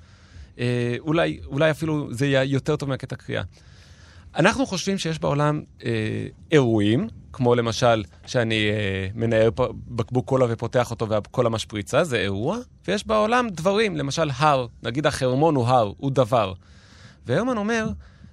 אה, 0.59 0.97
אולי, 0.99 1.41
אולי 1.47 1.71
אפילו 1.71 2.09
זה 2.11 2.27
יהיה 2.27 2.45
יותר 2.45 2.77
טוב 2.77 2.89
מהקטע 2.89 3.17
קריאה. 3.17 3.43
אנחנו 4.37 4.67
חושבים 4.67 4.99
שיש 4.99 5.19
בעולם 5.19 5.63
אה, 5.85 6.27
אירועים, 6.53 7.09
כמו 7.35 7.55
למשל 7.55 8.05
שאני 8.27 8.71
אה, 8.71 9.09
מנער 9.15 9.51
בקבוק 9.89 10.27
קולה 10.27 10.47
ופותח 10.49 10.91
אותו 10.91 11.09
והקולה 11.09 11.49
משפריצה, 11.49 12.05
זה 12.05 12.17
אירוע, 12.17 12.59
ויש 12.89 13.07
בעולם 13.07 13.49
דברים, 13.49 13.97
למשל 13.97 14.31
הר, 14.37 14.67
נגיד 14.83 15.07
החרמון 15.07 15.55
הוא 15.55 15.67
הר, 15.67 15.93
הוא 15.97 16.11
דבר. 16.11 16.53
והרמן 17.27 17.57
אומר, 17.57 17.89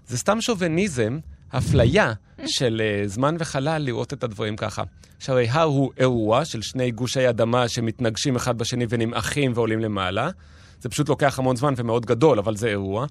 זה 0.08 0.18
סתם 0.18 0.42
שוביניזם, 0.42 1.20
אפליה 1.50 2.14
של 2.46 2.82
אה, 2.84 3.08
זמן 3.08 3.36
וחלל 3.40 3.82
לראות 3.82 4.14
את 4.14 4.24
הדברים 4.24 4.56
ככה. 4.56 4.84
שהרי 5.20 5.50
הר 5.50 5.64
הוא 5.64 5.92
אירוע 5.98 6.46
של 6.46 6.62
שני 6.62 6.92
גושי 6.92 7.30
אדמה 7.30 7.68
שמתנגשים 7.68 8.36
אחד 8.36 8.58
בשני 8.58 8.86
ונמעכים 8.90 9.52
ועולים 9.56 9.80
למעלה. 9.80 10.30
זה 10.80 10.90
פשוט 10.90 11.10
לוקח 11.10 11.40
המון 11.40 11.56
זמן 11.56 11.74
ומאוד 11.78 12.06
גדול, 12.06 12.40
אבל 12.40 12.56
זה 12.56 12.68
אירוע. 12.68 13.06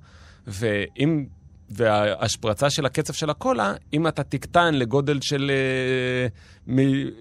ואם... 0.46 1.39
וההשפרצה 1.70 2.70
של 2.70 2.86
הקצב 2.86 3.12
של 3.12 3.30
הקולה, 3.30 3.74
אם 3.92 4.06
אתה 4.06 4.22
תקטן 4.22 4.74
לגודל 4.74 5.20
של... 5.20 5.50
אה, 5.50 6.26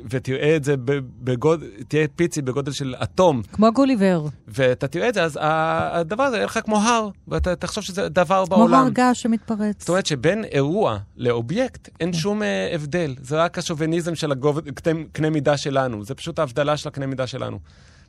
ותראה 0.09 0.55
את 0.55 0.63
זה 0.63 0.75
בגודל... 1.23 1.67
תהיה 1.87 2.07
פיצי 2.15 2.41
בגודל 2.41 2.71
של 2.71 2.95
אטום, 3.03 3.41
כמו 3.51 3.71
גוליבר, 3.73 4.25
ואתה 4.47 4.87
תראה 4.87 5.09
את 5.09 5.13
זה, 5.13 5.23
אז 5.23 5.39
הדבר 5.41 6.23
הזה 6.23 6.35
יהיה 6.35 6.45
לך 6.45 6.59
כמו 6.65 6.77
הר, 6.77 7.09
ואתה 7.27 7.55
תחשוב 7.55 7.83
שזה 7.83 8.09
דבר 8.09 8.43
כמו 8.45 8.57
בעולם. 8.57 8.73
הר 8.73 8.89
געש 8.89 9.21
שמתפרץ. 9.21 9.79
זאת 9.79 9.89
אומרת 9.89 10.05
שבין 10.05 10.45
אירוע 10.45 10.97
לאובייקט 11.17 11.89
אין 11.99 12.13
שום 12.13 12.41
אה, 12.41 12.45
הבדל. 12.75 13.15
זה 13.21 13.43
רק 13.43 13.57
השוביניזם 13.57 14.15
של 14.15 14.31
הגוב... 14.31 14.59
קנה, 14.59 14.99
קנה 15.11 15.29
מידה 15.29 15.57
שלנו. 15.57 16.05
זה 16.05 16.15
פשוט 16.15 16.39
ההבדלה 16.39 16.77
של 16.77 16.87
הקנה 16.87 17.05
מידה 17.05 17.27
שלנו. 17.27 17.59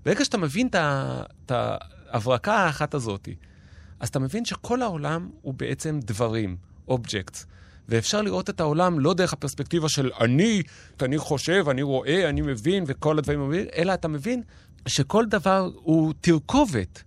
ברגע 0.05 0.25
שאתה 0.25 0.39
מבין 0.39 0.69
את 1.47 1.53
ההברקה 1.53 2.55
האחת 2.55 2.95
הזאת, 2.95 3.29
אז 4.01 4.09
אתה 4.09 4.19
מבין 4.19 4.45
שכל 4.45 4.83
העולם 4.83 5.31
הוא 5.43 5.55
בעצם 5.55 6.01
דברים, 6.03 6.57
objects. 6.89 7.47
ואפשר 7.89 8.23
לראות 8.23 8.51
את 8.51 8.61
העולם 8.61 9.01
לא 9.01 9.15
דרך 9.15 9.33
הפרספקטיבה 9.33 9.89
של 9.89 10.11
אני, 10.21 10.63
אני 11.03 11.19
חושב, 11.19 11.65
אני 11.71 11.83
רואה, 11.83 12.29
אני 12.29 12.41
מבין, 12.41 12.85
וכל 12.87 13.19
הדברים 13.19 13.51
האלה, 13.51 13.63
אלא 13.77 13.95
אתה 13.95 14.09
מבין 14.09 14.43
שכל 14.89 15.27
דבר 15.27 15.71
הוא 15.75 16.13
תרכובת. 16.21 17.03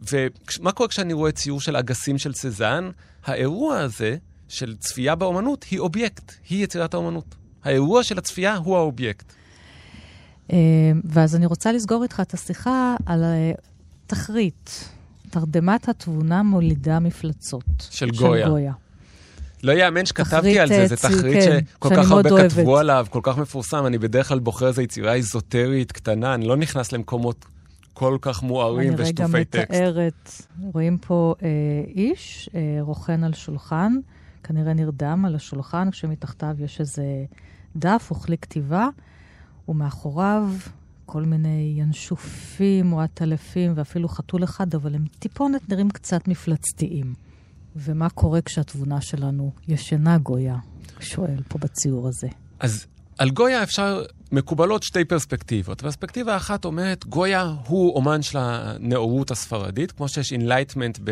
ומה 0.00 0.72
קורה 0.72 0.88
כשאני 0.88 1.12
רואה 1.12 1.32
ציור 1.32 1.60
של 1.60 1.76
אגסים 1.76 2.18
של 2.18 2.32
סזן? 2.34 2.90
האירוע 3.24 3.78
הזה 3.78 4.16
של 4.48 4.76
צפייה 4.76 5.14
באומנות 5.14 5.64
היא 5.70 5.78
אובייקט, 5.78 6.32
היא 6.48 6.64
יצירת 6.64 6.94
האומנות. 6.94 7.34
האירוע 7.64 8.02
של 8.02 8.18
הצפייה 8.18 8.56
הוא 8.56 8.76
האובייקט. 8.76 9.32
אה, 10.52 10.56
ואז 11.04 11.36
אני 11.36 11.46
רוצה 11.46 11.72
לסגור 11.72 12.02
איתך 12.02 12.20
את 12.20 12.34
השיחה 12.34 12.96
על 13.06 13.24
אה, 13.24 13.52
תחריט. 14.06 14.88
תרדמת 15.30 15.88
התבונה 15.88 16.42
מולידה 16.42 16.98
מפלצות. 16.98 17.88
של 17.90 18.10
גויה. 18.10 18.48
גויה. 18.48 18.72
לא 19.62 19.72
יאמן 19.72 20.06
שכתבתי 20.06 20.58
על 20.58 20.68
זה, 20.68 20.86
זה 20.86 20.94
אה, 20.94 21.10
תחריט 21.10 21.34
כן, 21.34 21.58
שכל 21.74 21.88
כך 21.96 22.10
הרבה 22.10 22.30
אוהבת. 22.30 22.52
כתבו 22.52 22.78
עליו, 22.78 23.06
כל 23.10 23.20
כך 23.22 23.38
מפורסם. 23.38 23.86
אני 23.86 23.98
בדרך 23.98 24.28
כלל 24.28 24.38
בוחר 24.38 24.66
איזו 24.66 24.82
יצירה 24.82 25.14
איזוטרית 25.14 25.92
קטנה, 25.92 26.34
אני 26.34 26.46
לא 26.46 26.56
נכנס 26.56 26.92
למקומות 26.92 27.44
כל 27.92 28.18
כך 28.20 28.42
מוארים 28.42 28.92
אני 28.92 28.96
רגע 28.96 29.04
ושטופי 29.04 29.44
טקסט. 29.44 29.70
מתארת, 29.70 30.32
רואים 30.72 30.98
פה 30.98 31.34
אה, 31.42 31.48
איש 31.94 32.50
אה, 32.54 32.78
רוכן 32.80 33.24
על 33.24 33.34
שולחן, 33.34 33.92
כנראה 34.42 34.74
נרדם 34.74 35.24
על 35.26 35.34
השולחן, 35.34 35.90
כשמתחתיו 35.90 36.56
יש 36.58 36.80
איזה 36.80 37.04
דף 37.76 38.12
וכלי 38.12 38.38
כתיבה, 38.38 38.88
ומאחוריו 39.68 40.48
כל 41.10 41.22
מיני 41.22 41.74
ינשופים 41.76 42.92
או 42.92 43.00
עטלפים 43.00 43.72
ואפילו 43.76 44.08
חתול 44.08 44.44
אחד, 44.44 44.74
אבל 44.74 44.94
הם 44.94 45.04
טיפונת 45.18 45.68
נראים 45.68 45.90
קצת 45.90 46.28
מפלצתיים. 46.28 47.14
ומה 47.76 48.10
קורה 48.10 48.40
כשהתבונה 48.40 49.00
שלנו 49.00 49.52
ישנה 49.68 50.18
גויה? 50.18 50.56
שואל 51.00 51.42
פה 51.48 51.58
בציור 51.58 52.08
הזה. 52.08 52.28
אז 52.60 52.86
על 53.18 53.30
גויה 53.30 53.62
אפשר, 53.62 54.02
מקובלות 54.32 54.82
שתי 54.82 55.04
פרספקטיבות. 55.04 55.80
פרספקטיבה 55.80 56.36
אחת 56.36 56.64
אומרת, 56.64 57.06
גויה 57.06 57.54
הוא 57.66 57.94
אומן 57.94 58.22
של 58.22 58.38
הנאורות 58.40 59.30
הספרדית, 59.30 59.92
כמו 59.92 60.08
שיש 60.08 60.32
enlightenment 60.32 60.98
ב... 61.04 61.10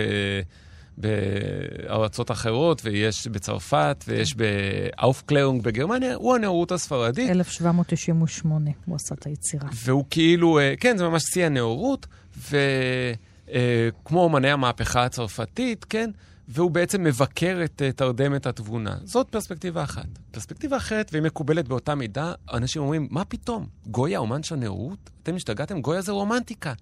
בארצות 0.98 2.30
אחרות, 2.30 2.80
ויש 2.84 3.26
בצרפת, 3.26 4.04
ויש 4.08 4.34
ב 4.36 4.48
Aufklärung 4.48 5.62
בגרמניה, 5.62 6.14
הוא 6.14 6.34
הנאורות 6.34 6.72
הספרדית. 6.72 7.30
1798 7.30 8.70
הוא 8.86 8.96
עשה 8.96 9.14
את 9.14 9.26
היצירה. 9.26 9.68
והוא 9.74 10.04
כאילו, 10.10 10.58
אה, 10.58 10.74
כן, 10.80 10.96
זה 10.96 11.08
ממש 11.08 11.22
שיא 11.22 11.46
הנאורות, 11.46 12.06
וכמו 12.50 14.20
אומני 14.20 14.50
המהפכה 14.50 15.04
הצרפתית, 15.04 15.84
כן, 15.84 16.10
והוא 16.48 16.70
בעצם 16.70 17.04
מבקר 17.04 17.60
את 17.64 17.82
אה, 17.82 17.92
תרדמת 17.92 18.46
התבונה. 18.46 18.96
זאת 19.04 19.28
פרספקטיבה 19.28 19.84
אחת. 19.84 20.06
פרספקטיבה 20.30 20.76
אחרת, 20.76 21.08
והיא 21.12 21.22
מקובלת 21.22 21.68
באותה 21.68 21.94
מידה, 21.94 22.32
אנשים 22.52 22.82
אומרים, 22.82 23.08
מה 23.10 23.24
פתאום? 23.24 23.66
גויה 23.86 24.18
אומן 24.18 24.42
של 24.42 24.54
הנאורות? 24.54 25.10
אתם 25.22 25.36
השתגעתם? 25.36 25.80
גויה 25.80 26.00
זה 26.00 26.12
רומנטיקה. 26.12 26.72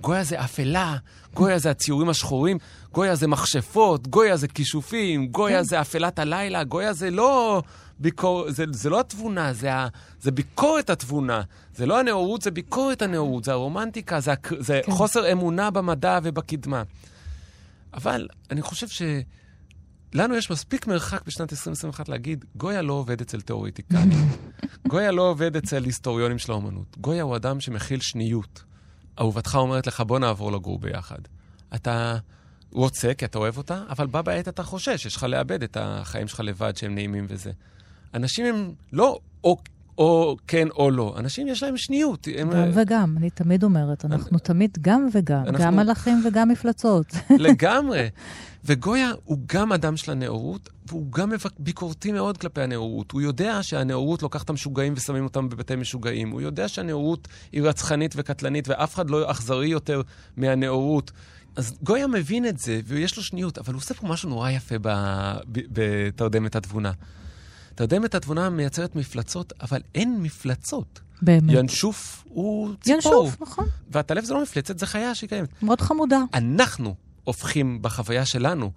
גויה 0.00 0.24
זה 0.24 0.44
אפלה, 0.44 0.96
גויה 1.34 1.58
זה 1.58 1.70
הציורים 1.70 2.08
השחורים, 2.08 2.58
גויה 2.92 3.14
זה 3.14 3.26
מכשפות, 3.26 4.08
גויה 4.08 4.36
זה 4.36 4.48
כישופים, 4.48 5.26
גויה 5.26 5.58
כן. 5.58 5.64
זה 5.64 5.80
אפלת 5.80 6.18
הלילה, 6.18 6.64
גויה 6.64 6.92
זה 6.92 7.10
לא... 7.10 7.62
ביקור... 7.98 8.50
זה, 8.50 8.64
זה 8.70 8.90
לא 8.90 9.00
התבונה, 9.00 9.52
זה, 9.52 9.74
ה... 9.74 9.88
זה 10.20 10.30
ביקורת 10.30 10.90
התבונה. 10.90 11.42
זה 11.74 11.86
לא 11.86 12.00
הנאורות, 12.00 12.42
זה 12.42 12.50
ביקורת 12.50 13.02
הנאורות, 13.02 13.44
זה 13.44 13.52
הרומנטיקה, 13.52 14.20
זה, 14.20 14.32
הק... 14.32 14.52
זה 14.58 14.80
כן. 14.86 14.92
חוסר 14.92 15.32
אמונה 15.32 15.70
במדע 15.70 16.18
ובקדמה. 16.22 16.82
אבל 17.94 18.28
אני 18.50 18.62
חושב 18.62 18.86
שלנו 18.88 20.36
יש 20.36 20.50
מספיק 20.50 20.86
מרחק 20.86 21.26
בשנת 21.26 21.52
2021 21.52 22.08
להגיד, 22.08 22.44
גויה 22.56 22.82
לא 22.82 22.92
עובד 22.92 23.20
אצל 23.20 23.40
תיאורטיקנים. 23.40 24.28
גויה 24.88 25.10
לא 25.10 25.22
עובד 25.22 25.56
אצל 25.56 25.84
היסטוריונים 25.84 26.38
של 26.38 26.52
האומנות. 26.52 26.98
גויה 26.98 27.22
הוא 27.22 27.36
אדם 27.36 27.60
שמכיל 27.60 28.00
שניות. 28.00 28.64
אהובתך 29.20 29.54
אומרת 29.54 29.86
לך, 29.86 30.00
בוא 30.00 30.18
נעבור 30.18 30.52
לגור 30.52 30.78
ביחד. 30.78 31.18
אתה 31.74 32.18
רוצה, 32.72 33.14
כי 33.14 33.24
אתה 33.24 33.38
אוהב 33.38 33.56
אותה, 33.56 33.84
אבל 33.88 34.06
בה 34.06 34.22
בעת 34.22 34.48
אתה 34.48 34.62
חושש, 34.62 35.06
יש 35.06 35.16
לך 35.16 35.22
לאבד 35.22 35.62
את 35.62 35.76
החיים 35.80 36.28
שלך 36.28 36.40
לבד, 36.40 36.76
שהם 36.76 36.94
נעימים 36.94 37.26
וזה. 37.28 37.52
אנשים 38.14 38.46
הם 38.46 38.72
לא 38.92 39.18
או, 39.44 39.56
או 39.98 40.36
כן 40.46 40.68
או 40.70 40.90
לא. 40.90 41.14
אנשים 41.18 41.48
יש 41.48 41.62
להם 41.62 41.76
שניות. 41.76 42.28
הם, 42.38 42.50
גם 42.50 42.70
וגם, 42.74 43.14
אני 43.18 43.30
תמיד 43.30 43.64
אומרת, 43.64 44.04
אנחנו 44.04 44.38
תמיד 44.38 44.78
גם 44.80 45.08
וגם, 45.12 45.42
אנחנו- 45.46 45.64
גם 45.64 45.76
מלאכים 45.76 46.22
וגם 46.26 46.48
מפלצות. 46.48 47.06
לגמרי. 47.38 48.08
וגויה 48.64 49.10
הוא 49.24 49.38
גם 49.46 49.72
אדם 49.72 49.96
של 49.96 50.12
הנאורות, 50.12 50.68
והוא 50.88 51.12
גם 51.12 51.32
ביקורתי 51.58 52.12
מאוד 52.12 52.38
כלפי 52.38 52.60
הנאורות. 52.62 53.12
הוא 53.12 53.20
יודע 53.20 53.62
שהנאורות 53.62 54.22
לוקחת 54.22 54.44
את 54.44 54.50
המשוגעים 54.50 54.92
ושמים 54.96 55.24
אותם 55.24 55.48
בבתי 55.48 55.76
משוגעים. 55.76 56.30
הוא 56.30 56.40
יודע 56.40 56.68
שהנאורות 56.68 57.28
היא 57.52 57.62
רצחנית 57.62 58.14
וקטלנית, 58.16 58.68
ואף 58.68 58.94
אחד 58.94 59.10
לא 59.10 59.30
אכזרי 59.30 59.68
יותר 59.68 60.02
מהנאורות. 60.36 61.12
אז 61.56 61.74
גויה 61.82 62.06
מבין 62.06 62.46
את 62.46 62.58
זה, 62.58 62.80
ויש 62.84 63.16
לו 63.16 63.22
שניות, 63.22 63.58
אבל 63.58 63.72
הוא 63.74 63.80
עושה 63.80 63.94
פה 63.94 64.06
משהו 64.06 64.28
נורא 64.30 64.50
יפה 64.50 64.74
בתרדמת 65.48 66.56
התבונה. 66.56 66.92
תרדמת 67.76 68.14
התבונה 68.14 68.50
מייצרת 68.50 68.96
מפלצות, 68.96 69.52
אבל 69.60 69.80
אין 69.94 70.22
מפלצות. 70.22 71.00
באמת. 71.22 71.54
ינשוף 71.56 72.24
הוא 72.28 72.74
ציפור. 72.80 72.94
ינשוף, 72.94 73.40
נכון. 73.40 73.66
והטלף 73.90 74.24
זה 74.24 74.34
לא 74.34 74.42
מפלצת, 74.42 74.78
זה 74.78 74.86
חיה 74.86 75.14
שהיא 75.14 75.28
קיימת. 75.28 75.48
מאוד 75.62 75.80
חמודה. 75.80 76.18
אנחנו 76.34 76.94
הופכים 77.24 77.82
בחוויה 77.82 78.24
שלנו. 78.26 78.70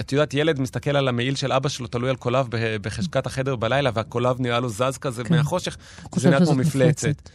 את 0.00 0.12
יודעת, 0.12 0.34
ילד 0.34 0.60
מסתכל 0.60 0.96
על 0.96 1.08
המעיל 1.08 1.34
של 1.34 1.52
אבא 1.52 1.68
שלו, 1.68 1.86
תלוי 1.86 2.10
על 2.10 2.16
קולב 2.16 2.46
ב- 2.50 2.76
בחשכת 2.76 3.26
החדר 3.26 3.56
בלילה, 3.56 3.90
והקולב 3.94 4.40
נראה 4.40 4.60
לו 4.60 4.68
זז 4.68 4.98
כזה 5.00 5.24
כן. 5.24 5.34
מהחושך, 5.34 5.76
זה 6.16 6.30
נראה 6.30 6.46
כמו. 6.46 6.54
מפלצת. 6.54 7.30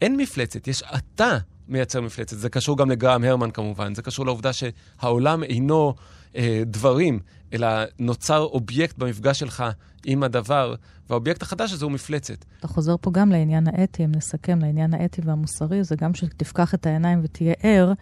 אין 0.00 0.16
מפלצת, 0.16 0.68
יש 0.68 0.82
אתה 0.82 1.38
מייצר 1.68 2.00
מפלצת. 2.00 2.38
זה 2.38 2.48
קשור 2.48 2.78
גם 2.78 2.90
לגרם 2.90 3.24
הרמן 3.24 3.50
כמובן, 3.50 3.94
זה 3.94 4.02
קשור 4.02 4.26
לעובדה 4.26 4.50
שהעולם 4.52 5.42
אינו 5.42 5.94
אה, 6.36 6.62
דברים, 6.66 7.18
אלא 7.52 7.68
נוצר 7.98 8.38
אובייקט 8.38 8.98
במפגש 8.98 9.38
שלך 9.38 9.64
עם 10.04 10.22
הדבר, 10.22 10.74
והאובייקט 11.10 11.42
החדש 11.42 11.72
הזה 11.72 11.84
הוא 11.84 11.92
מפלצת. 11.92 12.44
אתה 12.58 12.68
חוזר 12.68 12.94
פה 13.00 13.10
גם 13.10 13.30
לעניין 13.30 13.64
האתי, 13.66 14.04
אם 14.04 14.12
נסכם, 14.16 14.58
לעניין 14.58 14.94
האתי 14.94 15.20
והמוסרי, 15.24 15.84
זה 15.84 15.96
גם 15.96 16.14
שתפקח 16.14 16.74
את 16.74 16.86
העיניים 16.86 17.20
ותהיה 17.22 17.54
ער, 17.62 17.92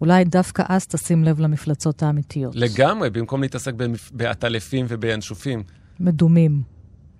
אולי 0.00 0.24
דווקא 0.24 0.62
אז 0.68 0.86
תשים 0.86 1.24
לב 1.24 1.40
למפלצות 1.40 2.02
האמיתיות. 2.02 2.56
לגמרי, 2.56 3.10
במקום 3.10 3.42
להתעסק 3.42 3.72
בעטלפים 4.12 4.86
ובינשופים. 4.88 5.62
מדומים 6.00 6.62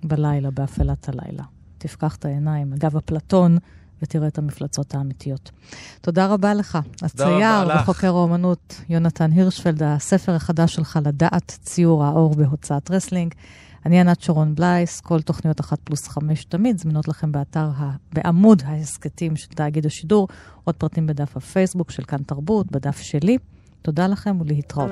בלילה, 0.05 0.51
באפלת 0.51 1.09
הלילה. 1.09 1.43
תפקח 1.79 2.17
את 2.17 2.25
העיניים, 2.25 2.73
אגב 2.73 2.97
אפלטון, 2.97 3.59
ותראה 4.03 4.29
את 4.29 4.39
המפלצות 4.39 4.95
האמיתיות. 4.95 5.51
תודה 6.01 6.27
רבה 6.27 6.55
לך. 6.55 6.79
הצייר. 7.03 7.69
וחוקר 7.77 8.09
האומנות 8.09 8.81
יונתן 8.89 9.33
הירשפלד, 9.33 9.83
הספר 9.83 10.35
החדש 10.35 10.75
שלך, 10.75 10.99
לדעת 11.05 11.59
ציור 11.63 12.05
ראה 12.05 12.20
אור 12.20 12.35
בהוצאת 12.35 12.91
רסלינג. 12.91 13.35
אני 13.87 14.01
ענת 14.01 14.21
שרון 14.21 14.55
בלייס, 14.55 15.01
כל 15.01 15.21
תוכניות 15.21 15.61
אחת 15.61 15.79
פלוס 15.85 16.09
חמש 16.09 16.45
תמיד 16.45 16.79
זמינות 16.79 17.09
לכם 17.09 17.33
באתר, 17.33 17.71
ה... 17.77 17.91
בעמוד 18.13 18.63
ההסכתים 18.67 19.37
של 19.37 19.49
תאגיד 19.49 19.87
השידור, 19.87 20.29
עוד 20.65 20.75
פרטים 20.75 21.07
בדף 21.07 21.37
הפייסבוק 21.37 21.91
של 21.91 22.03
כאן 22.03 22.23
תרבות, 22.23 22.73
בדף 22.73 22.99
שלי. 22.99 23.39
תודה 23.83 24.07
לכם 24.07 24.41
ולהתראות. 24.41 24.91